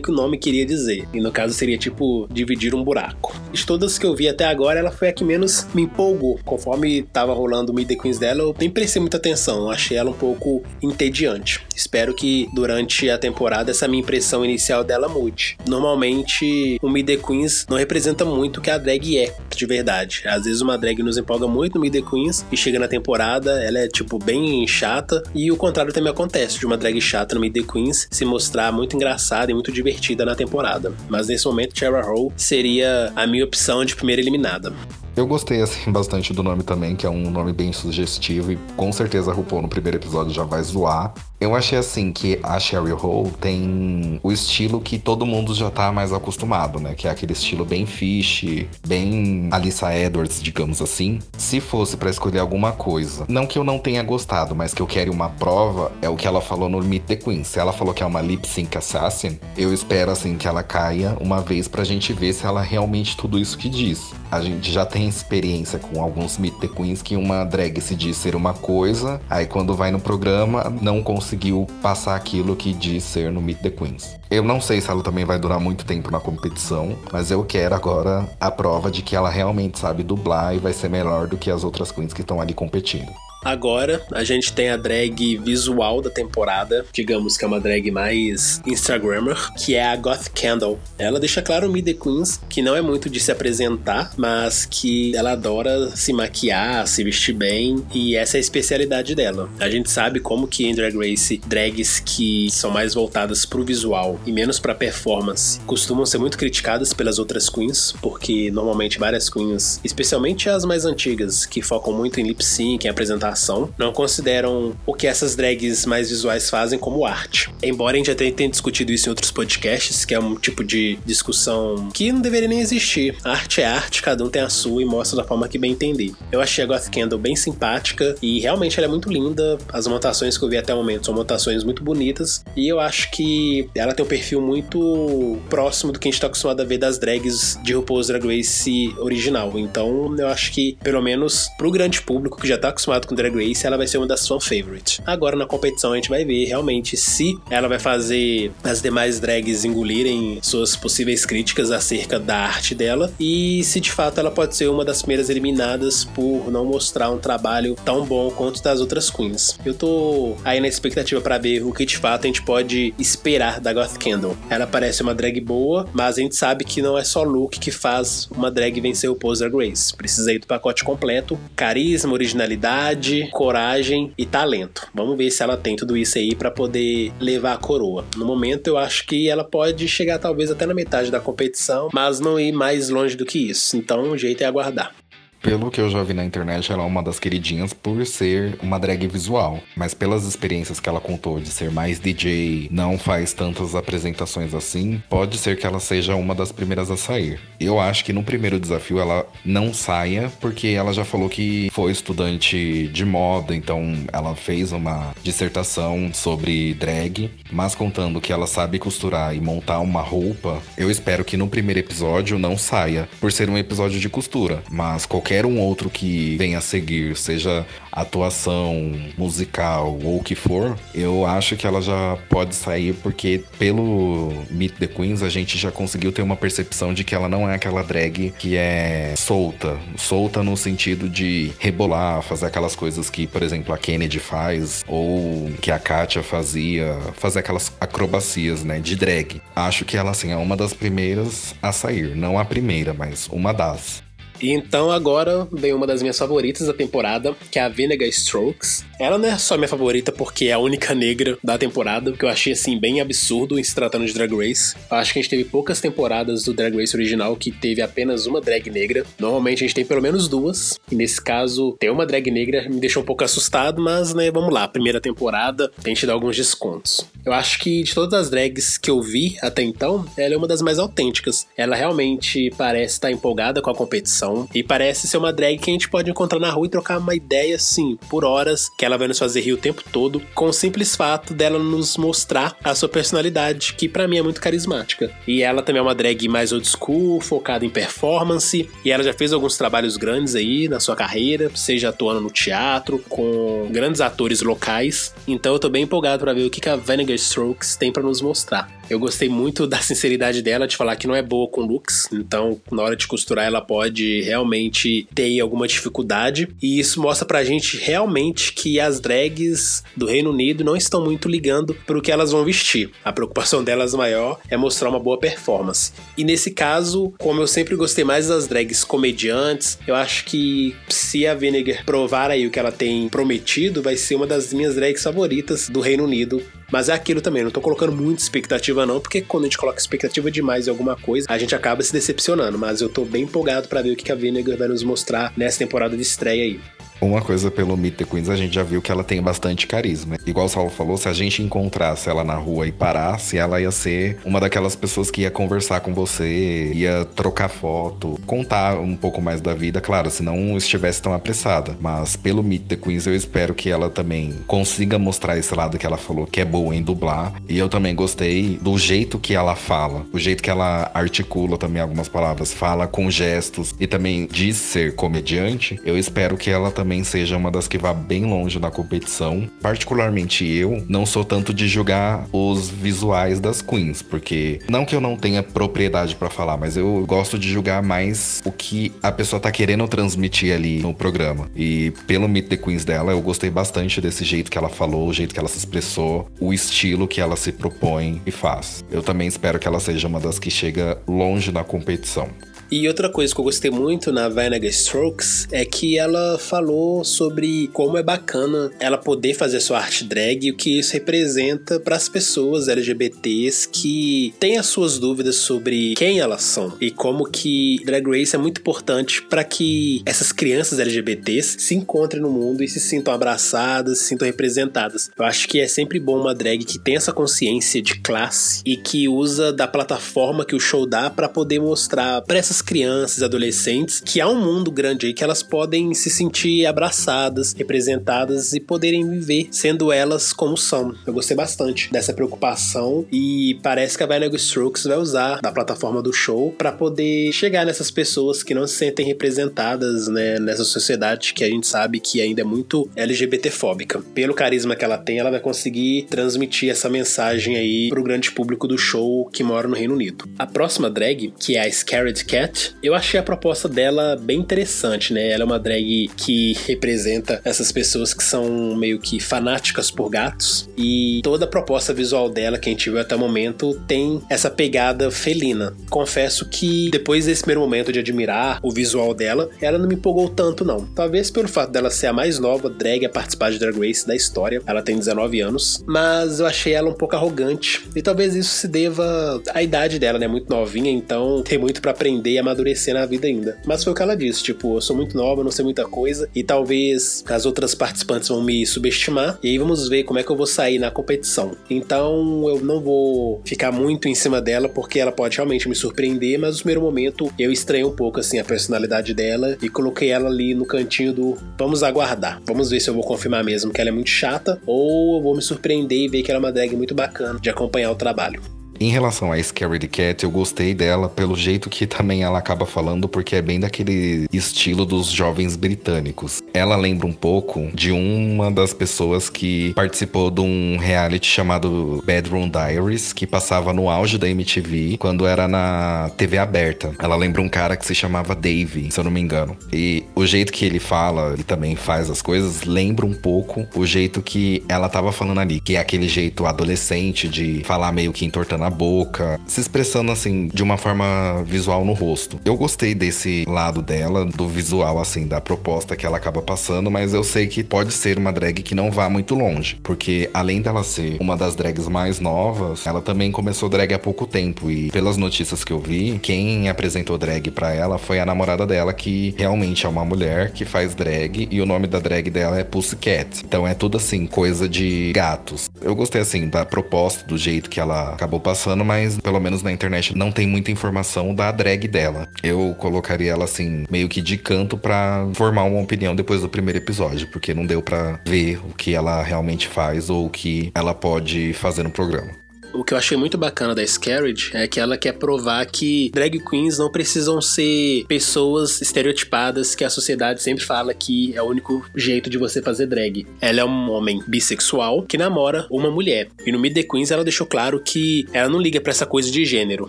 que 0.00 0.10
o 0.10 0.14
nome 0.14 0.38
queria 0.38 0.66
dizer. 0.66 1.08
E 1.14 1.20
no 1.20 1.30
caso 1.30 1.54
seria 1.54 1.78
tipo 1.78 2.26
dividir 2.30 2.74
um 2.74 2.82
buraco. 2.82 3.34
De 3.52 3.64
todas 3.64 3.98
que 3.98 4.06
eu 4.06 4.14
vi 4.14 4.28
até 4.28 4.44
agora, 4.44 4.80
ela 4.80 4.90
foi 4.90 5.08
a 5.08 5.12
que 5.12 5.24
menos 5.24 5.66
me 5.72 5.82
empolgou. 5.82 6.40
Conforme 6.44 7.02
tava 7.02 7.32
rolando 7.32 7.70
o 7.70 7.74
Meet 7.74 7.88
the 7.88 7.96
Queens 7.96 8.18
dela, 8.18 8.42
eu 8.42 8.56
nem 8.58 8.70
prestei 8.70 9.00
muita 9.00 9.18
atenção. 9.18 9.70
Achei 9.70 9.96
ela 9.96 10.10
um 10.10 10.14
pouco 10.14 10.62
entediante. 10.82 11.64
Espero 11.82 12.14
que 12.14 12.48
durante 12.52 13.10
a 13.10 13.18
temporada 13.18 13.72
essa 13.72 13.88
minha 13.88 14.00
impressão 14.00 14.44
inicial 14.44 14.84
dela 14.84 15.08
mude. 15.08 15.56
Normalmente, 15.66 16.78
o 16.80 16.88
Meet 16.88 17.06
the 17.06 17.16
Queens 17.16 17.66
não 17.68 17.76
representa 17.76 18.24
muito 18.24 18.58
o 18.58 18.60
que 18.60 18.70
a 18.70 18.78
drag 18.78 19.18
é, 19.18 19.34
de 19.54 19.66
verdade. 19.66 20.22
Às 20.26 20.44
vezes 20.44 20.60
uma 20.60 20.78
drag 20.78 21.02
nos 21.02 21.18
empolga 21.18 21.48
muito 21.48 21.74
no 21.74 21.80
Meet 21.80 21.94
the 21.94 22.02
Queens 22.02 22.46
e 22.52 22.56
chega 22.56 22.78
na 22.78 22.86
temporada, 22.86 23.60
ela 23.64 23.80
é 23.80 23.88
tipo 23.88 24.16
bem 24.16 24.64
chata. 24.66 25.24
E 25.34 25.50
o 25.50 25.56
contrário 25.56 25.92
também 25.92 26.12
acontece, 26.12 26.56
de 26.56 26.64
uma 26.64 26.76
drag 26.76 27.00
chata 27.00 27.34
no 27.34 27.40
Meet 27.40 27.54
the 27.54 27.62
Queens 27.62 28.06
se 28.10 28.24
mostrar 28.24 28.70
muito 28.70 28.94
engraçada 28.94 29.50
e 29.50 29.54
muito 29.54 29.72
divertida 29.72 30.24
na 30.24 30.36
temporada. 30.36 30.94
Mas 31.08 31.26
nesse 31.26 31.46
momento, 31.46 31.76
Chara 31.76 32.06
Ho 32.08 32.32
seria 32.36 33.12
a 33.16 33.26
minha 33.26 33.44
opção 33.44 33.84
de 33.84 33.96
primeira 33.96 34.22
eliminada. 34.22 34.72
Eu 35.14 35.26
gostei, 35.26 35.60
assim, 35.60 35.90
bastante 35.92 36.32
do 36.32 36.42
nome 36.42 36.62
também, 36.62 36.96
que 36.96 37.06
é 37.06 37.10
um 37.10 37.30
nome 37.30 37.52
bem 37.52 37.72
sugestivo 37.72 38.52
e 38.52 38.58
com 38.76 38.90
certeza 38.92 39.30
a 39.30 39.34
RuPaul 39.34 39.62
no 39.62 39.68
primeiro 39.68 39.98
episódio 39.98 40.32
já 40.32 40.44
vai 40.44 40.62
zoar. 40.62 41.12
Eu 41.42 41.56
achei, 41.56 41.76
assim, 41.76 42.12
que 42.12 42.38
a 42.40 42.58
Sherry 42.60 42.92
Hole 42.92 43.32
tem 43.40 44.20
o 44.22 44.30
estilo 44.30 44.80
que 44.80 44.96
todo 44.96 45.26
mundo 45.26 45.52
já 45.52 45.70
tá 45.72 45.90
mais 45.90 46.12
acostumado, 46.12 46.78
né? 46.78 46.94
Que 46.94 47.08
é 47.08 47.10
aquele 47.10 47.32
estilo 47.32 47.64
bem 47.64 47.84
fish, 47.84 48.64
bem 48.86 49.48
Alissa 49.50 49.92
Edwards, 49.92 50.40
digamos 50.40 50.80
assim. 50.80 51.18
Se 51.36 51.60
fosse 51.60 51.96
para 51.96 52.10
escolher 52.10 52.38
alguma 52.38 52.70
coisa, 52.70 53.24
não 53.28 53.44
que 53.44 53.58
eu 53.58 53.64
não 53.64 53.76
tenha 53.76 54.04
gostado, 54.04 54.54
mas 54.54 54.72
que 54.72 54.80
eu 54.80 54.86
quero 54.86 55.10
uma 55.10 55.30
prova, 55.30 55.90
é 56.00 56.08
o 56.08 56.14
que 56.14 56.28
ela 56.28 56.40
falou 56.40 56.68
no 56.68 56.80
Meet 56.80 57.06
the 57.06 57.16
Queen. 57.16 57.42
Se 57.42 57.58
ela 57.58 57.72
falou 57.72 57.92
que 57.92 58.04
é 58.04 58.06
uma 58.06 58.22
lip 58.22 58.46
sync 58.46 58.78
assassin, 58.78 59.40
eu 59.58 59.74
espero, 59.74 60.12
assim, 60.12 60.36
que 60.36 60.46
ela 60.46 60.62
caia 60.62 61.16
uma 61.20 61.40
vez 61.40 61.66
pra 61.66 61.82
gente 61.82 62.12
ver 62.12 62.32
se 62.34 62.46
ela 62.46 62.62
realmente 62.62 63.16
tudo 63.16 63.36
isso 63.36 63.58
que 63.58 63.68
diz. 63.68 64.12
A 64.30 64.40
gente 64.40 64.70
já 64.70 64.86
tem 64.86 65.01
tem 65.02 65.08
experiência 65.08 65.80
com 65.80 66.00
alguns 66.00 66.38
Meet 66.38 66.60
the 66.60 66.68
Queens 66.68 67.02
que 67.02 67.16
uma 67.16 67.44
drag 67.44 67.80
se 67.80 67.96
diz 67.96 68.16
ser 68.16 68.36
uma 68.36 68.54
coisa, 68.54 69.20
aí 69.28 69.46
quando 69.46 69.74
vai 69.74 69.90
no 69.90 69.98
programa 69.98 70.72
não 70.80 71.02
conseguiu 71.02 71.66
passar 71.82 72.14
aquilo 72.14 72.54
que 72.54 72.72
diz 72.72 73.02
ser 73.02 73.32
no 73.32 73.40
Meet 73.40 73.58
the 73.58 73.70
Queens. 73.70 74.16
Eu 74.30 74.44
não 74.44 74.60
sei 74.60 74.80
se 74.80 74.88
ela 74.88 75.02
também 75.02 75.24
vai 75.24 75.40
durar 75.40 75.58
muito 75.58 75.84
tempo 75.84 76.08
na 76.08 76.20
competição, 76.20 76.96
mas 77.12 77.32
eu 77.32 77.42
quero 77.42 77.74
agora 77.74 78.28
a 78.40 78.48
prova 78.48 78.92
de 78.92 79.02
que 79.02 79.16
ela 79.16 79.28
realmente 79.28 79.76
sabe 79.76 80.04
dublar 80.04 80.54
e 80.54 80.58
vai 80.58 80.72
ser 80.72 80.88
melhor 80.88 81.26
do 81.26 81.36
que 81.36 81.50
as 81.50 81.64
outras 81.64 81.90
queens 81.90 82.14
que 82.14 82.20
estão 82.20 82.40
ali 82.40 82.54
competindo. 82.54 83.10
Agora 83.44 84.04
a 84.12 84.24
gente 84.24 84.52
tem 84.52 84.70
a 84.70 84.76
drag 84.76 85.36
visual 85.38 86.00
da 86.00 86.10
temporada, 86.10 86.84
digamos 86.92 87.36
que 87.36 87.44
é 87.44 87.48
uma 87.48 87.60
drag 87.60 87.90
mais 87.90 88.60
Instagrammer, 88.66 89.36
que 89.54 89.74
é 89.74 89.84
a 89.84 89.96
Goth 89.96 90.28
Candle. 90.34 90.78
Ela 90.98 91.18
deixa 91.18 91.42
claro 91.42 91.70
o 91.70 91.82
the 91.82 91.94
Queens 91.94 92.40
que 92.48 92.62
não 92.62 92.76
é 92.76 92.80
muito 92.80 93.10
de 93.10 93.18
se 93.18 93.32
apresentar, 93.32 94.12
mas 94.16 94.66
que 94.66 95.14
ela 95.16 95.32
adora 95.32 95.90
se 95.96 96.12
maquiar, 96.12 96.86
se 96.86 97.02
vestir 97.02 97.34
bem, 97.34 97.84
e 97.92 98.16
essa 98.16 98.36
é 98.36 98.38
a 98.38 98.40
especialidade 98.40 99.14
dela. 99.14 99.48
A 99.58 99.68
gente 99.68 99.90
sabe 99.90 100.20
como 100.20 100.46
que 100.46 100.66
em 100.66 100.74
Drag 100.74 100.96
Race, 100.96 101.40
drags 101.46 102.00
que 102.00 102.48
são 102.50 102.70
mais 102.70 102.94
voltadas 102.94 103.44
pro 103.44 103.64
visual 103.64 104.20
e 104.26 104.32
menos 104.32 104.58
pra 104.58 104.74
performance 104.74 105.60
costumam 105.66 106.06
ser 106.06 106.18
muito 106.18 106.38
criticadas 106.38 106.92
pelas 106.92 107.18
outras 107.18 107.48
queens, 107.48 107.92
porque 108.00 108.50
normalmente 108.50 108.98
várias 108.98 109.28
queens, 109.28 109.80
especialmente 109.82 110.48
as 110.48 110.64
mais 110.64 110.84
antigas, 110.84 111.46
que 111.46 111.62
focam 111.62 111.92
muito 111.92 112.20
em 112.20 112.24
lip 112.24 112.44
sync, 112.44 112.86
em 112.86 112.88
apresentação 113.32 113.72
não 113.76 113.92
consideram 113.92 114.76
o 114.86 114.94
que 114.94 115.06
essas 115.06 115.34
drags 115.34 115.86
mais 115.86 116.10
visuais 116.10 116.48
fazem 116.48 116.78
como 116.78 117.04
arte. 117.04 117.50
Embora 117.62 117.96
a 117.96 117.98
gente 117.98 118.10
até 118.10 118.30
tenha 118.30 118.50
discutido 118.50 118.92
isso 118.92 119.08
em 119.08 119.10
outros 119.10 119.30
podcasts, 119.30 120.04
que 120.04 120.14
é 120.14 120.20
um 120.20 120.34
tipo 120.36 120.62
de 120.62 120.98
discussão 121.04 121.88
que 121.92 122.12
não 122.12 122.20
deveria 122.20 122.48
nem 122.48 122.60
existir. 122.60 123.16
A 123.24 123.32
arte 123.32 123.60
é 123.60 123.66
arte, 123.66 124.02
cada 124.02 124.24
um 124.24 124.28
tem 124.28 124.42
a 124.42 124.48
sua 124.48 124.82
e 124.82 124.84
mostra 124.84 125.16
da 125.16 125.24
forma 125.24 125.48
que 125.48 125.58
bem 125.58 125.72
entender. 125.72 126.12
Eu 126.30 126.40
achei 126.40 126.62
a 126.62 126.66
Goth 126.66 126.90
Candle 126.90 127.18
bem 127.18 127.34
simpática 127.34 128.14
e 128.22 128.40
realmente 128.40 128.78
ela 128.78 128.86
é 128.86 128.90
muito 128.90 129.10
linda. 129.10 129.58
As 129.72 129.86
montações 129.86 130.36
que 130.36 130.44
eu 130.44 130.48
vi 130.48 130.56
até 130.56 130.72
o 130.74 130.76
momento 130.76 131.06
são 131.06 131.14
montações 131.14 131.64
muito 131.64 131.82
bonitas 131.82 132.44
e 132.56 132.68
eu 132.68 132.78
acho 132.78 133.10
que 133.10 133.68
ela 133.74 133.94
tem 133.94 134.04
um 134.04 134.08
perfil 134.08 134.40
muito 134.40 135.38
próximo 135.48 135.92
do 135.92 135.98
que 135.98 136.08
a 136.08 136.10
gente 136.10 136.20
tá 136.20 136.26
acostumado 136.26 136.60
a 136.60 136.64
ver 136.64 136.78
das 136.78 136.98
drags 136.98 137.58
de 137.62 137.72
RuPaul's 137.74 138.08
Drag 138.08 138.24
Race 138.24 138.94
original. 138.98 139.58
Então 139.58 140.14
eu 140.18 140.28
acho 140.28 140.52
que, 140.52 140.76
pelo 140.82 141.00
menos 141.02 141.48
pro 141.56 141.70
grande 141.70 142.02
público 142.02 142.40
que 142.40 142.46
já 142.46 142.58
tá 142.58 142.68
acostumado 142.68 143.06
com 143.06 143.14
Drag 143.22 143.48
Race, 143.48 143.66
ela 143.66 143.76
vai 143.76 143.86
ser 143.86 143.98
uma 143.98 144.06
das 144.06 144.20
suas 144.20 144.44
favorites. 144.44 145.00
Agora 145.06 145.36
na 145.36 145.46
competição 145.46 145.92
a 145.92 145.96
gente 145.96 146.08
vai 146.08 146.24
ver 146.24 146.44
realmente 146.46 146.96
se 146.96 147.38
ela 147.48 147.68
vai 147.68 147.78
fazer 147.78 148.50
as 148.64 148.82
demais 148.82 149.20
drags 149.20 149.64
engolirem 149.64 150.38
suas 150.42 150.74
possíveis 150.74 151.24
críticas 151.24 151.70
acerca 151.70 152.18
da 152.18 152.36
arte 152.36 152.74
dela 152.74 153.12
e 153.18 153.62
se 153.64 153.80
de 153.80 153.92
fato 153.92 154.18
ela 154.18 154.30
pode 154.30 154.56
ser 154.56 154.68
uma 154.68 154.84
das 154.84 155.02
primeiras 155.02 155.30
eliminadas 155.30 156.04
por 156.04 156.50
não 156.50 156.64
mostrar 156.64 157.10
um 157.10 157.18
trabalho 157.18 157.76
tão 157.84 158.04
bom 158.04 158.30
quanto 158.30 158.62
das 158.62 158.80
outras 158.80 159.10
queens. 159.10 159.58
Eu 159.64 159.74
tô 159.74 160.36
aí 160.44 160.60
na 160.60 160.68
expectativa 160.68 161.20
para 161.20 161.38
ver 161.38 161.62
o 161.64 161.72
que 161.72 161.86
de 161.86 161.96
fato 161.96 162.24
a 162.24 162.26
gente 162.26 162.42
pode 162.42 162.94
esperar 162.98 163.60
da 163.60 163.72
Goth 163.72 163.98
Candle. 163.98 164.36
Ela 164.50 164.66
parece 164.66 165.02
uma 165.02 165.14
drag 165.14 165.40
boa, 165.40 165.88
mas 165.92 166.18
a 166.18 166.20
gente 166.20 166.34
sabe 166.34 166.64
que 166.64 166.82
não 166.82 166.98
é 166.98 167.04
só 167.04 167.22
look 167.22 167.58
que 167.58 167.70
faz 167.70 168.28
uma 168.30 168.50
drag 168.50 168.80
vencer 168.80 169.10
o 169.10 169.14
Pose 169.14 169.40
Drag 169.40 169.68
Race. 169.68 169.94
Precisa 169.94 170.32
ir 170.32 170.38
do 170.38 170.46
pacote 170.46 170.84
completo: 170.84 171.38
carisma, 171.54 172.12
originalidade, 172.12 173.11
coragem 173.30 174.12
e 174.16 174.26
talento. 174.26 174.88
Vamos 174.94 175.16
ver 175.16 175.30
se 175.30 175.42
ela 175.42 175.56
tem 175.56 175.76
tudo 175.76 175.96
isso 175.96 176.18
aí 176.18 176.34
para 176.34 176.50
poder 176.50 177.12
levar 177.20 177.54
a 177.54 177.58
coroa. 177.58 178.04
No 178.16 178.24
momento, 178.24 178.68
eu 178.68 178.78
acho 178.78 179.06
que 179.06 179.28
ela 179.28 179.44
pode 179.44 179.86
chegar 179.88 180.18
talvez 180.18 180.50
até 180.50 180.66
na 180.66 180.74
metade 180.74 181.10
da 181.10 181.20
competição, 181.20 181.88
mas 181.92 182.20
não 182.20 182.38
ir 182.38 182.52
mais 182.52 182.88
longe 182.88 183.16
do 183.16 183.24
que 183.24 183.38
isso. 183.50 183.76
Então, 183.76 184.10
o 184.10 184.18
jeito 184.18 184.42
é 184.42 184.46
aguardar. 184.46 184.94
Pelo 185.42 185.72
que 185.72 185.80
eu 185.80 185.90
já 185.90 186.00
vi 186.04 186.14
na 186.14 186.24
internet, 186.24 186.70
ela 186.70 186.84
é 186.84 186.86
uma 186.86 187.02
das 187.02 187.18
queridinhas 187.18 187.72
por 187.72 188.06
ser 188.06 188.56
uma 188.62 188.78
drag 188.78 189.08
visual. 189.08 189.58
Mas 189.74 189.92
pelas 189.92 190.24
experiências 190.24 190.78
que 190.78 190.88
ela 190.88 191.00
contou 191.00 191.40
de 191.40 191.48
ser 191.48 191.68
mais 191.68 191.98
DJ, 191.98 192.68
não 192.70 192.96
faz 192.96 193.32
tantas 193.32 193.74
apresentações 193.74 194.54
assim, 194.54 195.02
pode 195.10 195.36
ser 195.38 195.58
que 195.58 195.66
ela 195.66 195.80
seja 195.80 196.14
uma 196.14 196.32
das 196.32 196.52
primeiras 196.52 196.92
a 196.92 196.96
sair. 196.96 197.40
Eu 197.58 197.80
acho 197.80 198.04
que 198.04 198.12
no 198.12 198.22
primeiro 198.22 198.60
desafio 198.60 199.00
ela 199.00 199.26
não 199.44 199.74
saia, 199.74 200.32
porque 200.40 200.68
ela 200.68 200.92
já 200.92 201.04
falou 201.04 201.28
que 201.28 201.68
foi 201.72 201.90
estudante 201.90 202.86
de 202.88 203.04
moda, 203.04 203.54
então 203.54 203.82
ela 204.12 204.36
fez 204.36 204.70
uma 204.70 205.12
dissertação 205.24 206.10
sobre 206.14 206.72
drag, 206.74 207.30
mas 207.50 207.74
contando 207.74 208.20
que 208.20 208.32
ela 208.32 208.46
sabe 208.46 208.78
costurar 208.78 209.34
e 209.34 209.40
montar 209.40 209.80
uma 209.80 210.02
roupa, 210.02 210.62
eu 210.78 210.88
espero 210.88 211.24
que 211.24 211.36
no 211.36 211.48
primeiro 211.48 211.80
episódio 211.80 212.38
não 212.38 212.56
saia, 212.56 213.08
por 213.20 213.32
ser 213.32 213.50
um 213.50 213.58
episódio 213.58 213.98
de 213.98 214.08
costura. 214.08 214.62
Mas 214.70 215.04
qualquer 215.04 215.31
qualquer 215.32 215.46
um 215.46 215.58
outro 215.58 215.88
que 215.88 216.36
venha 216.36 216.58
a 216.58 216.60
seguir, 216.60 217.16
seja 217.16 217.66
atuação, 217.90 218.92
musical 219.16 219.98
ou 220.02 220.18
o 220.18 220.22
que 220.22 220.34
for, 220.34 220.78
eu 220.94 221.26
acho 221.26 221.56
que 221.56 221.66
ela 221.66 221.80
já 221.80 222.18
pode 222.28 222.54
sair 222.54 222.94
porque 223.02 223.42
pelo 223.58 224.32
Meet 224.50 224.74
the 224.78 224.86
Queens 224.86 225.22
a 225.22 225.30
gente 225.30 225.56
já 225.56 225.70
conseguiu 225.70 226.12
ter 226.12 226.20
uma 226.20 226.36
percepção 226.36 226.92
de 226.92 227.02
que 227.02 227.14
ela 227.14 227.28
não 227.28 227.48
é 227.48 227.54
aquela 227.54 227.82
drag 227.82 228.32
que 228.38 228.56
é 228.56 229.14
solta, 229.16 229.78
solta 229.96 230.42
no 230.42 230.54
sentido 230.54 231.08
de 231.08 231.50
rebolar, 231.58 232.22
fazer 232.22 232.46
aquelas 232.46 232.76
coisas 232.76 233.08
que, 233.08 233.26
por 233.26 233.42
exemplo, 233.42 233.74
a 233.74 233.78
Kennedy 233.78 234.18
faz 234.18 234.84
ou 234.86 235.50
que 235.62 235.70
a 235.70 235.78
Katia 235.78 236.22
fazia, 236.22 236.98
fazer 237.14 237.38
aquelas 237.38 237.72
acrobacias, 237.80 238.64
né, 238.64 238.80
de 238.80 238.96
drag. 238.96 239.40
Acho 239.56 239.86
que 239.86 239.96
ela 239.96 240.10
assim 240.10 240.30
é 240.30 240.36
uma 240.36 240.56
das 240.56 240.74
primeiras 240.74 241.54
a 241.62 241.72
sair, 241.72 242.14
não 242.14 242.38
a 242.38 242.44
primeira, 242.44 242.92
mas 242.92 243.28
uma 243.28 243.52
das. 243.54 244.02
E 244.42 244.50
então 244.50 244.90
agora 244.90 245.46
vem 245.52 245.72
uma 245.72 245.86
das 245.86 246.02
minhas 246.02 246.18
favoritas 246.18 246.66
da 246.66 246.74
temporada, 246.74 247.34
que 247.50 247.60
é 247.60 247.62
a 247.62 247.68
Vinegar 247.68 248.08
Strokes. 248.08 248.84
Ela 249.02 249.18
não 249.18 249.28
é 249.28 249.36
só 249.36 249.56
minha 249.56 249.66
favorita 249.66 250.12
porque 250.12 250.44
é 250.44 250.52
a 250.52 250.60
única 250.60 250.94
negra 250.94 251.36
da 251.42 251.58
temporada, 251.58 252.12
que 252.12 252.24
eu 252.24 252.28
achei 252.28 252.52
assim 252.52 252.78
bem 252.78 253.00
absurdo 253.00 253.58
em 253.58 253.62
se 253.64 253.74
tratando 253.74 254.06
de 254.06 254.14
Drag 254.14 254.32
Race. 254.32 254.76
Acho 254.88 255.12
que 255.12 255.18
a 255.18 255.22
gente 255.22 255.30
teve 255.30 255.42
poucas 255.42 255.80
temporadas 255.80 256.44
do 256.44 256.54
Drag 256.54 256.76
Race 256.76 256.94
original 256.94 257.34
que 257.34 257.50
teve 257.50 257.82
apenas 257.82 258.26
uma 258.26 258.40
drag 258.40 258.70
negra. 258.70 259.04
Normalmente 259.18 259.64
a 259.64 259.66
gente 259.66 259.74
tem 259.74 259.84
pelo 259.84 260.00
menos 260.00 260.28
duas. 260.28 260.78
E 260.88 260.94
nesse 260.94 261.20
caso, 261.20 261.76
ter 261.80 261.90
uma 261.90 262.06
drag 262.06 262.30
negra 262.30 262.68
me 262.68 262.78
deixou 262.78 263.02
um 263.02 263.04
pouco 263.04 263.24
assustado, 263.24 263.82
mas 263.82 264.14
né, 264.14 264.30
vamos 264.30 264.54
lá, 264.54 264.68
primeira 264.68 265.00
temporada, 265.00 265.68
tem 265.82 265.96
que 265.96 266.06
dar 266.06 266.12
alguns 266.12 266.36
descontos. 266.36 267.04
Eu 267.26 267.32
acho 267.32 267.58
que 267.58 267.82
de 267.82 267.92
todas 267.92 268.14
as 268.14 268.30
drags 268.30 268.78
que 268.78 268.88
eu 268.88 269.02
vi 269.02 269.36
até 269.42 269.64
então, 269.64 270.06
ela 270.16 270.34
é 270.34 270.36
uma 270.36 270.46
das 270.46 270.62
mais 270.62 270.78
autênticas. 270.78 271.48
Ela 271.56 271.74
realmente 271.74 272.52
parece 272.56 272.94
estar 272.94 273.10
empolgada 273.10 273.60
com 273.60 273.70
a 273.70 273.74
competição 273.74 274.48
e 274.54 274.62
parece 274.62 275.08
ser 275.08 275.16
uma 275.16 275.32
drag 275.32 275.58
que 275.58 275.70
a 275.70 275.72
gente 275.72 275.88
pode 275.88 276.08
encontrar 276.08 276.38
na 276.38 276.50
rua 276.50 276.66
e 276.68 276.70
trocar 276.70 276.98
uma 276.98 277.16
ideia 277.16 277.56
assim, 277.56 277.98
por 278.08 278.24
horas, 278.24 278.70
que 278.78 278.84
ela 278.84 278.91
vai 278.96 279.08
nos 279.08 279.18
fazer 279.18 279.40
rir 279.40 279.52
o 279.52 279.56
tempo 279.56 279.82
todo, 279.92 280.20
com 280.34 280.46
o 280.46 280.52
simples 280.52 280.96
fato 280.96 281.34
dela 281.34 281.58
nos 281.58 281.96
mostrar 281.96 282.56
a 282.62 282.74
sua 282.74 282.88
personalidade, 282.88 283.74
que 283.74 283.88
para 283.88 284.08
mim 284.08 284.18
é 284.18 284.22
muito 284.22 284.40
carismática. 284.40 285.10
E 285.26 285.42
ela 285.42 285.62
também 285.62 285.80
é 285.80 285.82
uma 285.82 285.94
drag 285.94 286.28
mais 286.28 286.52
old 286.52 286.66
school, 286.66 287.20
focada 287.20 287.64
em 287.64 287.70
performance, 287.70 288.68
e 288.84 288.90
ela 288.90 289.02
já 289.02 289.12
fez 289.12 289.32
alguns 289.32 289.56
trabalhos 289.56 289.96
grandes 289.96 290.34
aí 290.34 290.68
na 290.68 290.80
sua 290.80 290.96
carreira, 290.96 291.50
seja 291.54 291.88
atuando 291.88 292.20
no 292.20 292.30
teatro, 292.30 292.98
com 293.08 293.68
grandes 293.70 294.00
atores 294.00 294.42
locais. 294.42 295.14
Então 295.26 295.52
eu 295.52 295.58
tô 295.58 295.68
bem 295.68 295.84
empolgado 295.84 296.22
para 296.22 296.32
ver 296.32 296.44
o 296.44 296.50
que 296.50 296.68
a 296.68 296.76
Vinegar 296.76 297.16
Strokes 297.16 297.76
tem 297.76 297.92
para 297.92 298.02
nos 298.02 298.20
mostrar. 298.20 298.68
Eu 298.92 298.98
gostei 298.98 299.26
muito 299.26 299.66
da 299.66 299.80
sinceridade 299.80 300.42
dela 300.42 300.68
de 300.68 300.76
falar 300.76 300.96
que 300.96 301.06
não 301.06 301.14
é 301.14 301.22
boa 301.22 301.48
com 301.48 301.62
looks, 301.62 302.10
então 302.12 302.60
na 302.70 302.82
hora 302.82 302.94
de 302.94 303.06
costurar 303.06 303.46
ela 303.46 303.62
pode 303.62 304.20
realmente 304.20 305.08
ter 305.14 305.40
alguma 305.40 305.66
dificuldade. 305.66 306.46
E 306.60 306.78
isso 306.78 307.00
mostra 307.00 307.26
pra 307.26 307.42
gente 307.42 307.78
realmente 307.78 308.52
que 308.52 308.78
as 308.78 309.00
drags 309.00 309.82
do 309.96 310.04
Reino 310.04 310.28
Unido 310.28 310.62
não 310.62 310.76
estão 310.76 311.02
muito 311.02 311.26
ligando 311.26 311.72
pro 311.86 312.02
que 312.02 312.12
elas 312.12 312.32
vão 312.32 312.44
vestir. 312.44 312.90
A 313.02 313.10
preocupação 313.10 313.64
delas 313.64 313.94
maior 313.94 314.38
é 314.50 314.58
mostrar 314.58 314.90
uma 314.90 315.00
boa 315.00 315.18
performance. 315.18 315.92
E 316.14 316.22
nesse 316.22 316.50
caso, 316.50 317.14
como 317.16 317.40
eu 317.40 317.46
sempre 317.46 317.74
gostei 317.74 318.04
mais 318.04 318.28
das 318.28 318.46
drags 318.46 318.84
comediantes, 318.84 319.78
eu 319.86 319.94
acho 319.94 320.26
que 320.26 320.76
se 320.90 321.26
a 321.26 321.34
Vinegar 321.34 321.82
provar 321.86 322.30
aí 322.30 322.46
o 322.46 322.50
que 322.50 322.58
ela 322.58 322.70
tem 322.70 323.08
prometido, 323.08 323.80
vai 323.80 323.96
ser 323.96 324.16
uma 324.16 324.26
das 324.26 324.52
minhas 324.52 324.74
drags 324.74 325.02
favoritas 325.02 325.70
do 325.70 325.80
Reino 325.80 326.04
Unido 326.04 326.42
mas 326.72 326.88
é 326.88 326.94
aquilo 326.94 327.20
também, 327.20 327.44
não 327.44 327.50
tô 327.50 327.60
colocando 327.60 327.92
muita 327.92 328.22
expectativa 328.22 328.86
não, 328.86 328.98
porque 328.98 329.20
quando 329.20 329.44
a 329.44 329.46
gente 329.46 329.58
coloca 329.58 329.78
expectativa 329.78 330.30
demais 330.30 330.66
em 330.66 330.70
alguma 330.70 330.96
coisa, 330.96 331.26
a 331.28 331.36
gente 331.36 331.54
acaba 331.54 331.82
se 331.82 331.92
decepcionando. 331.92 332.58
Mas 332.58 332.80
eu 332.80 332.88
tô 332.88 333.04
bem 333.04 333.24
empolgado 333.24 333.68
para 333.68 333.82
ver 333.82 333.90
o 333.90 333.96
que 333.96 334.10
a 334.10 334.14
Vinegar 334.14 334.56
vai 334.56 334.68
nos 334.68 334.82
mostrar 334.82 335.32
nessa 335.36 335.58
temporada 335.58 335.94
de 335.94 336.02
estreia 336.02 336.44
aí. 336.44 336.60
Uma 337.02 337.20
coisa 337.20 337.50
pelo 337.50 337.76
Meet 337.76 337.96
the 337.96 338.04
Queens, 338.04 338.28
a 338.28 338.36
gente 338.36 338.54
já 338.54 338.62
viu 338.62 338.80
que 338.80 338.92
ela 338.92 339.02
tem 339.02 339.20
bastante 339.20 339.66
carisma. 339.66 340.16
Igual 340.24 340.46
o 340.46 340.48
Saulo 340.48 340.70
falou, 340.70 340.96
se 340.96 341.08
a 341.08 341.12
gente 341.12 341.42
encontrasse 341.42 342.08
ela 342.08 342.22
na 342.22 342.36
rua 342.36 342.68
e 342.68 342.70
parasse, 342.70 343.36
ela 343.36 343.60
ia 343.60 343.72
ser 343.72 344.18
uma 344.24 344.38
daquelas 344.38 344.76
pessoas 344.76 345.10
que 345.10 345.22
ia 345.22 345.30
conversar 345.30 345.80
com 345.80 345.92
você, 345.92 346.70
ia 346.72 347.04
trocar 347.04 347.48
foto, 347.48 348.20
contar 348.24 348.78
um 348.78 348.94
pouco 348.94 349.20
mais 349.20 349.40
da 349.40 349.52
vida, 349.52 349.80
claro, 349.80 350.12
se 350.12 350.22
não 350.22 350.56
estivesse 350.56 351.02
tão 351.02 351.12
apressada. 351.12 351.76
Mas 351.80 352.14
pelo 352.14 352.40
Meet 352.40 352.68
the 352.68 352.76
Queens, 352.76 353.04
eu 353.04 353.16
espero 353.16 353.52
que 353.52 353.68
ela 353.68 353.90
também 353.90 354.34
consiga 354.46 354.96
mostrar 354.96 355.36
esse 355.36 355.52
lado 355.56 355.78
que 355.78 355.86
ela 355.86 355.98
falou, 355.98 356.24
que 356.24 356.40
é 356.40 356.44
boa 356.44 356.72
em 356.72 356.82
dublar. 356.82 357.32
E 357.48 357.58
eu 357.58 357.68
também 357.68 357.96
gostei 357.96 358.60
do 358.62 358.78
jeito 358.78 359.18
que 359.18 359.34
ela 359.34 359.56
fala, 359.56 360.06
o 360.12 360.20
jeito 360.20 360.40
que 360.40 360.50
ela 360.50 360.88
articula 360.94 361.58
também 361.58 361.82
algumas 361.82 362.08
palavras, 362.08 362.52
fala 362.52 362.86
com 362.86 363.10
gestos 363.10 363.74
e 363.80 363.88
também 363.88 364.28
diz 364.30 364.56
ser 364.56 364.94
comediante. 364.94 365.80
Eu 365.84 365.98
espero 365.98 366.36
que 366.36 366.48
ela 366.48 366.70
também 366.70 366.91
também 366.92 367.04
seja 367.04 367.38
uma 367.38 367.50
das 367.50 367.66
que 367.66 367.78
vá 367.78 367.94
bem 367.94 368.26
longe 368.26 368.58
na 368.58 368.70
competição. 368.70 369.48
Particularmente 369.62 370.46
eu, 370.46 370.84
não 370.90 371.06
sou 371.06 371.24
tanto 371.24 371.54
de 371.54 371.66
julgar 371.66 372.26
os 372.30 372.68
visuais 372.68 373.40
das 373.40 373.62
queens, 373.62 374.02
porque 374.02 374.60
não 374.68 374.84
que 374.84 374.94
eu 374.94 375.00
não 375.00 375.16
tenha 375.16 375.42
propriedade 375.42 376.14
para 376.14 376.28
falar, 376.28 376.58
mas 376.58 376.76
eu 376.76 377.02
gosto 377.06 377.38
de 377.38 377.48
julgar 377.48 377.82
mais 377.82 378.42
o 378.44 378.52
que 378.52 378.92
a 379.02 379.10
pessoa 379.10 379.40
tá 379.40 379.50
querendo 379.50 379.88
transmitir 379.88 380.54
ali 380.54 380.80
no 380.80 380.92
programa. 380.92 381.48
E 381.56 381.94
pelo 382.06 382.28
Meet 382.28 382.48
the 382.48 382.56
Queens 382.58 382.84
dela, 382.84 383.12
eu 383.12 383.22
gostei 383.22 383.48
bastante 383.48 383.98
desse 383.98 384.22
jeito 384.22 384.50
que 384.50 384.58
ela 384.58 384.68
falou, 384.68 385.08
o 385.08 385.14
jeito 385.14 385.32
que 385.32 385.40
ela 385.40 385.48
se 385.48 385.56
expressou, 385.56 386.28
o 386.38 386.52
estilo 386.52 387.08
que 387.08 387.22
ela 387.22 387.36
se 387.36 387.52
propõe 387.52 388.20
e 388.26 388.30
faz. 388.30 388.84
Eu 388.90 389.02
também 389.02 389.26
espero 389.26 389.58
que 389.58 389.66
ela 389.66 389.80
seja 389.80 390.06
uma 390.06 390.20
das 390.20 390.38
que 390.38 390.50
chega 390.50 390.98
longe 391.08 391.50
na 391.50 391.64
competição. 391.64 392.28
E 392.72 392.88
outra 392.88 393.10
coisa 393.10 393.34
que 393.34 393.38
eu 393.38 393.44
gostei 393.44 393.70
muito 393.70 394.10
na 394.10 394.30
Vinegar 394.30 394.70
Strokes 394.70 395.46
é 395.52 395.62
que 395.62 395.98
ela 395.98 396.38
falou 396.38 397.04
sobre 397.04 397.68
como 397.70 397.98
é 397.98 398.02
bacana 398.02 398.70
ela 398.80 398.96
poder 398.96 399.34
fazer 399.34 399.60
sua 399.60 399.78
arte 399.78 400.04
drag 400.04 400.46
e 400.46 400.52
o 400.52 400.56
que 400.56 400.78
isso 400.78 400.94
representa 400.94 401.78
para 401.78 401.96
as 401.96 402.08
pessoas 402.08 402.68
LGBTs 402.68 403.68
que 403.68 404.32
têm 404.40 404.56
as 404.56 404.64
suas 404.64 404.98
dúvidas 404.98 405.36
sobre 405.36 405.92
quem 405.96 406.18
elas 406.18 406.44
são 406.44 406.72
e 406.80 406.90
como 406.90 407.26
que 407.26 407.76
Drag 407.84 408.08
Race 408.08 408.34
é 408.34 408.38
muito 408.38 408.62
importante 408.62 409.20
para 409.20 409.44
que 409.44 410.00
essas 410.06 410.32
crianças 410.32 410.78
LGBTs 410.78 411.56
se 411.58 411.74
encontrem 411.74 412.22
no 412.22 412.30
mundo 412.30 412.64
e 412.64 412.68
se 412.68 412.80
sintam 412.80 413.12
abraçadas, 413.12 413.98
se 413.98 414.04
sintam 414.04 414.24
representadas. 414.24 415.10
Eu 415.18 415.26
acho 415.26 415.46
que 415.46 415.60
é 415.60 415.68
sempre 415.68 416.00
bom 416.00 416.18
uma 416.18 416.34
drag 416.34 416.64
que 416.64 416.78
tem 416.78 416.96
essa 416.96 417.12
consciência 417.12 417.82
de 417.82 418.00
classe 418.00 418.62
e 418.64 418.78
que 418.78 419.06
usa 419.10 419.52
da 419.52 419.68
plataforma 419.68 420.42
que 420.42 420.56
o 420.56 420.60
show 420.60 420.86
dá 420.86 421.10
para 421.10 421.28
poder 421.28 421.60
mostrar 421.60 422.22
para 422.22 422.38
essas 422.38 422.61
crianças 422.62 423.22
adolescentes 423.22 424.00
que 424.00 424.20
há 424.20 424.28
um 424.28 424.40
mundo 424.40 424.70
grande 424.70 425.06
aí 425.06 425.12
que 425.12 425.22
elas 425.22 425.42
podem 425.42 425.92
se 425.94 426.08
sentir 426.08 426.64
abraçadas, 426.66 427.52
representadas 427.52 428.52
e 428.52 428.60
poderem 428.60 429.08
viver 429.08 429.48
sendo 429.50 429.92
elas 429.92 430.32
como 430.32 430.56
são. 430.56 430.94
Eu 431.06 431.12
gostei 431.12 431.36
bastante 431.36 431.92
dessa 431.92 432.12
preocupação 432.12 433.04
e 433.12 433.58
parece 433.62 433.96
que 433.96 434.04
a 434.04 434.06
Vinegar 434.06 434.36
Strokes 434.36 434.84
vai 434.84 434.96
usar 434.96 435.40
da 435.40 435.52
plataforma 435.52 436.02
do 436.02 436.12
show 436.12 436.52
para 436.52 436.72
poder 436.72 437.32
chegar 437.32 437.66
nessas 437.66 437.90
pessoas 437.90 438.42
que 438.42 438.54
não 438.54 438.66
se 438.66 438.76
sentem 438.76 439.04
representadas 439.04 440.08
né, 440.08 440.38
nessa 440.38 440.64
sociedade 440.64 441.34
que 441.34 441.44
a 441.44 441.48
gente 441.48 441.66
sabe 441.66 442.00
que 442.00 442.20
ainda 442.20 442.42
é 442.42 442.44
muito 442.44 442.88
LGBTfóbica. 442.96 444.00
Pelo 444.14 444.34
carisma 444.34 444.76
que 444.76 444.84
ela 444.84 444.98
tem, 444.98 445.18
ela 445.18 445.30
vai 445.30 445.40
conseguir 445.40 446.06
transmitir 446.08 446.70
essa 446.70 446.88
mensagem 446.88 447.56
aí 447.56 447.88
pro 447.88 448.02
grande 448.02 448.30
público 448.30 448.66
do 448.66 448.78
show 448.78 449.28
que 449.32 449.42
mora 449.42 449.68
no 449.68 449.74
Reino 449.74 449.94
Unido. 449.94 450.28
A 450.38 450.46
próxima 450.46 450.90
drag, 450.90 451.32
que 451.38 451.56
é 451.56 451.66
a 451.66 451.70
Scared 451.70 452.24
Cat, 452.24 452.51
eu 452.82 452.94
achei 452.94 453.18
a 453.18 453.22
proposta 453.22 453.68
dela 453.68 454.16
bem 454.20 454.40
interessante, 454.40 455.12
né? 455.12 455.30
Ela 455.30 455.42
é 455.42 455.46
uma 455.46 455.58
drag 455.58 456.08
que 456.16 456.56
representa 456.66 457.40
essas 457.44 457.70
pessoas 457.72 458.12
que 458.12 458.22
são 458.22 458.76
meio 458.76 458.98
que 458.98 459.20
fanáticas 459.20 459.90
por 459.90 460.08
gatos 460.10 460.68
e 460.76 461.20
toda 461.22 461.44
a 461.44 461.48
proposta 461.48 461.92
visual 461.92 462.28
dela 462.28 462.58
que 462.58 462.68
a 462.68 462.72
gente 462.72 462.90
viu 462.90 463.00
até 463.00 463.14
o 463.14 463.18
momento 463.18 463.74
tem 463.86 464.20
essa 464.28 464.50
pegada 464.50 465.10
felina. 465.10 465.74
Confesso 465.88 466.48
que 466.48 466.90
depois 466.90 467.26
desse 467.26 467.42
primeiro 467.42 467.60
momento 467.60 467.92
de 467.92 467.98
admirar 467.98 468.58
o 468.62 468.70
visual 468.70 469.14
dela, 469.14 469.48
ela 469.60 469.78
não 469.78 469.88
me 469.88 469.94
empolgou 469.94 470.28
tanto 470.28 470.64
não. 470.64 470.86
Talvez 470.86 471.30
pelo 471.30 471.48
fato 471.48 471.70
dela 471.70 471.90
ser 471.90 472.08
a 472.08 472.12
mais 472.12 472.38
nova 472.38 472.68
drag 472.68 473.04
a 473.06 473.08
participar 473.08 473.50
de 473.50 473.58
Drag 473.58 473.78
Race 473.78 474.06
da 474.06 474.14
história. 474.14 474.60
Ela 474.66 474.82
tem 474.82 474.96
19 474.96 475.40
anos, 475.40 475.82
mas 475.86 476.40
eu 476.40 476.46
achei 476.46 476.72
ela 476.72 476.90
um 476.90 476.94
pouco 476.94 477.16
arrogante 477.16 477.86
e 477.94 478.02
talvez 478.02 478.34
isso 478.34 478.54
se 478.54 478.68
deva 478.68 479.40
à 479.54 479.62
idade 479.62 479.98
dela, 479.98 480.18
né? 480.18 480.26
Muito 480.26 480.50
novinha, 480.50 480.90
então 480.90 481.42
tem 481.42 481.58
muito 481.58 481.80
para 481.80 481.92
aprender 481.92 482.41
amadurecer 482.42 482.94
na 482.94 483.06
vida 483.06 483.26
ainda. 483.26 483.56
Mas 483.64 483.82
foi 483.82 483.92
o 483.92 483.96
que 483.96 484.02
ela 484.02 484.16
disse, 484.16 484.42
tipo, 484.42 484.76
eu 484.76 484.80
sou 484.80 484.94
muito 484.94 485.16
nova, 485.16 485.42
não 485.42 485.50
sei 485.50 485.64
muita 485.64 485.84
coisa, 485.84 486.28
e 486.34 486.42
talvez 486.42 487.24
as 487.28 487.46
outras 487.46 487.74
participantes 487.74 488.28
vão 488.28 488.42
me 488.42 488.64
subestimar, 488.66 489.38
e 489.42 489.48
aí 489.48 489.58
vamos 489.58 489.88
ver 489.88 490.04
como 490.04 490.18
é 490.18 490.22
que 490.22 490.30
eu 490.30 490.36
vou 490.36 490.46
sair 490.46 490.78
na 490.78 490.90
competição. 490.90 491.52
Então 491.70 492.44
eu 492.48 492.60
não 492.60 492.80
vou 492.80 493.40
ficar 493.44 493.72
muito 493.72 494.08
em 494.08 494.14
cima 494.14 494.40
dela, 494.40 494.68
porque 494.68 494.98
ela 494.98 495.12
pode 495.12 495.36
realmente 495.36 495.68
me 495.68 495.74
surpreender, 495.74 496.38
mas 496.38 496.56
no 496.56 496.58
primeiro 496.58 496.82
momento 496.82 497.32
eu 497.38 497.50
estranhei 497.50 497.84
um 497.84 497.94
pouco 497.94 498.20
assim 498.20 498.38
a 498.38 498.44
personalidade 498.44 499.14
dela 499.14 499.56
e 499.62 499.68
coloquei 499.68 500.10
ela 500.10 500.28
ali 500.28 500.54
no 500.54 500.66
cantinho 500.66 501.12
do 501.12 501.38
vamos 501.58 501.82
aguardar. 501.82 502.40
Vamos 502.46 502.70
ver 502.70 502.80
se 502.80 502.90
eu 502.90 502.94
vou 502.94 503.04
confirmar 503.04 503.44
mesmo 503.44 503.72
que 503.72 503.80
ela 503.80 503.90
é 503.90 503.92
muito 503.92 504.10
chata 504.10 504.60
ou 504.66 505.16
eu 505.16 505.22
vou 505.22 505.34
me 505.34 505.42
surpreender 505.42 505.98
e 505.98 506.08
ver 506.08 506.22
que 506.22 506.30
ela 506.30 506.38
é 506.38 506.42
uma 506.42 506.52
drag 506.52 506.74
muito 506.76 506.94
bacana 506.94 507.38
de 507.40 507.50
acompanhar 507.50 507.90
o 507.90 507.94
trabalho. 507.94 508.61
Em 508.82 508.88
relação 508.88 509.30
a 509.30 509.40
Scary 509.40 509.86
Cat, 509.86 510.24
eu 510.24 510.30
gostei 510.32 510.74
dela 510.74 511.08
pelo 511.08 511.36
jeito 511.36 511.70
que 511.70 511.86
também 511.86 512.24
ela 512.24 512.40
acaba 512.40 512.66
falando, 512.66 513.08
porque 513.08 513.36
é 513.36 513.40
bem 513.40 513.60
daquele 513.60 514.26
estilo 514.32 514.84
dos 514.84 515.06
jovens 515.06 515.54
britânicos. 515.54 516.42
Ela 516.52 516.74
lembra 516.74 517.06
um 517.06 517.12
pouco 517.12 517.68
de 517.72 517.92
uma 517.92 518.50
das 518.50 518.74
pessoas 518.74 519.30
que 519.30 519.72
participou 519.74 520.32
de 520.32 520.40
um 520.40 520.78
reality 520.78 521.28
chamado 521.28 522.02
Bedroom 522.04 522.50
Diaries, 522.50 523.12
que 523.12 523.24
passava 523.24 523.72
no 523.72 523.88
auge 523.88 524.18
da 524.18 524.28
MTV, 524.28 524.96
quando 524.98 525.28
era 525.28 525.46
na 525.46 526.10
TV 526.16 526.36
aberta. 526.36 526.90
Ela 526.98 527.14
lembra 527.14 527.40
um 527.40 527.48
cara 527.48 527.76
que 527.76 527.86
se 527.86 527.94
chamava 527.94 528.34
Dave, 528.34 528.90
se 528.90 528.98
eu 528.98 529.04
não 529.04 529.12
me 529.12 529.20
engano. 529.20 529.56
E 529.72 530.02
o 530.12 530.26
jeito 530.26 530.52
que 530.52 530.64
ele 530.64 530.80
fala 530.80 531.36
e 531.38 531.44
também 531.44 531.76
faz 531.76 532.10
as 532.10 532.20
coisas 532.20 532.64
lembra 532.64 533.06
um 533.06 533.14
pouco 533.14 533.64
o 533.76 533.86
jeito 533.86 534.20
que 534.20 534.64
ela 534.68 534.88
tava 534.88 535.12
falando 535.12 535.38
ali, 535.38 535.60
que 535.60 535.76
é 535.76 535.78
aquele 535.78 536.08
jeito 536.08 536.46
adolescente 536.46 537.28
de 537.28 537.62
falar 537.64 537.92
meio 537.92 538.12
que 538.12 538.24
entortando 538.24 538.64
a 538.64 538.71
boca, 538.72 539.40
se 539.46 539.60
expressando 539.60 540.10
assim 540.10 540.48
de 540.48 540.62
uma 540.62 540.76
forma 540.76 541.42
visual 541.46 541.84
no 541.84 541.92
rosto. 541.92 542.40
Eu 542.44 542.56
gostei 542.56 542.94
desse 542.94 543.44
lado 543.46 543.82
dela, 543.82 544.24
do 544.24 544.48
visual 544.48 544.98
assim, 544.98 545.26
da 545.26 545.40
proposta 545.40 545.96
que 545.96 546.06
ela 546.06 546.16
acaba 546.16 546.42
passando, 546.42 546.90
mas 546.90 547.14
eu 547.14 547.22
sei 547.22 547.46
que 547.46 547.62
pode 547.62 547.92
ser 547.92 548.18
uma 548.18 548.32
drag 548.32 548.62
que 548.62 548.74
não 548.74 548.90
vá 548.90 549.08
muito 549.08 549.34
longe, 549.34 549.78
porque 549.82 550.30
além 550.32 550.60
dela 550.60 550.82
ser 550.82 551.16
uma 551.20 551.36
das 551.36 551.54
drags 551.54 551.88
mais 551.88 552.20
novas, 552.20 552.86
ela 552.86 553.00
também 553.00 553.30
começou 553.30 553.68
drag 553.68 553.94
há 553.94 553.98
pouco 553.98 554.26
tempo 554.26 554.70
e 554.70 554.90
pelas 554.90 555.16
notícias 555.16 555.64
que 555.64 555.72
eu 555.72 555.78
vi, 555.78 556.18
quem 556.22 556.68
apresentou 556.68 557.18
drag 557.18 557.50
para 557.50 557.72
ela 557.72 557.98
foi 557.98 558.18
a 558.20 558.26
namorada 558.26 558.66
dela 558.66 558.92
que 558.92 559.34
realmente 559.36 559.86
é 559.86 559.88
uma 559.88 560.04
mulher 560.04 560.52
que 560.52 560.64
faz 560.64 560.94
drag 560.94 561.48
e 561.50 561.60
o 561.60 561.66
nome 561.66 561.86
da 561.86 561.98
drag 561.98 562.30
dela 562.30 562.58
é 562.58 562.64
Pussycat. 562.64 563.42
Então 563.44 563.66
é 563.66 563.74
tudo 563.74 563.96
assim, 563.96 564.26
coisa 564.26 564.68
de 564.68 565.12
gatos. 565.12 565.70
Eu 565.80 565.94
gostei 565.94 566.20
assim 566.20 566.48
da 566.48 566.64
proposta, 566.64 567.24
do 567.26 567.36
jeito 567.36 567.68
que 567.68 567.80
ela 567.80 568.12
acabou 568.12 568.40
passando, 568.40 568.61
mas 568.84 569.18
pelo 569.18 569.40
menos 569.40 569.62
na 569.62 569.72
internet 569.72 570.16
não 570.16 570.30
tem 570.30 570.46
muita 570.46 570.70
informação 570.70 571.34
da 571.34 571.50
drag 571.50 571.88
dela. 571.88 572.28
Eu 572.42 572.74
colocaria 572.78 573.32
ela 573.32 573.44
assim 573.44 573.84
meio 573.90 574.08
que 574.08 574.20
de 574.20 574.36
canto 574.36 574.76
para 574.76 575.26
formar 575.34 575.64
uma 575.64 575.80
opinião 575.80 576.14
depois 576.14 576.40
do 576.40 576.48
primeiro 576.48 576.78
episódio, 576.78 577.26
porque 577.28 577.54
não 577.54 577.66
deu 577.66 577.82
para 577.82 578.20
ver 578.24 578.58
o 578.64 578.74
que 578.74 578.94
ela 578.94 579.22
realmente 579.22 579.68
faz 579.68 580.10
ou 580.10 580.26
o 580.26 580.30
que 580.30 580.70
ela 580.74 580.94
pode 580.94 581.52
fazer 581.54 581.82
no 581.82 581.90
programa 581.90 582.41
o 582.74 582.84
que 582.84 582.94
eu 582.94 582.98
achei 582.98 583.16
muito 583.16 583.36
bacana 583.36 583.74
da 583.74 583.86
Scarred 583.86 584.50
é 584.54 584.66
que 584.66 584.80
ela 584.80 584.96
quer 584.96 585.12
provar 585.12 585.64
que 585.66 586.10
drag 586.12 586.38
queens 586.38 586.78
não 586.78 586.90
precisam 586.90 587.40
ser 587.40 588.04
pessoas 588.06 588.80
estereotipadas 588.80 589.74
que 589.74 589.84
a 589.84 589.90
sociedade 589.90 590.42
sempre 590.42 590.64
fala 590.64 590.94
que 590.94 591.34
é 591.36 591.42
o 591.42 591.46
único 591.46 591.84
jeito 591.94 592.30
de 592.30 592.38
você 592.38 592.62
fazer 592.62 592.86
drag. 592.86 593.26
Ela 593.40 593.60
é 593.60 593.64
um 593.64 593.90
homem 593.90 594.22
bissexual 594.26 595.02
que 595.02 595.18
namora 595.18 595.66
uma 595.70 595.90
mulher. 595.90 596.28
E 596.44 596.52
no 596.52 596.58
Meet 596.58 596.74
the 596.74 596.82
Queens 596.82 597.10
ela 597.10 597.24
deixou 597.24 597.46
claro 597.46 597.80
que 597.80 598.26
ela 598.32 598.48
não 598.48 598.60
liga 598.60 598.80
para 598.80 598.90
essa 598.90 599.06
coisa 599.06 599.30
de 599.30 599.44
gênero. 599.44 599.88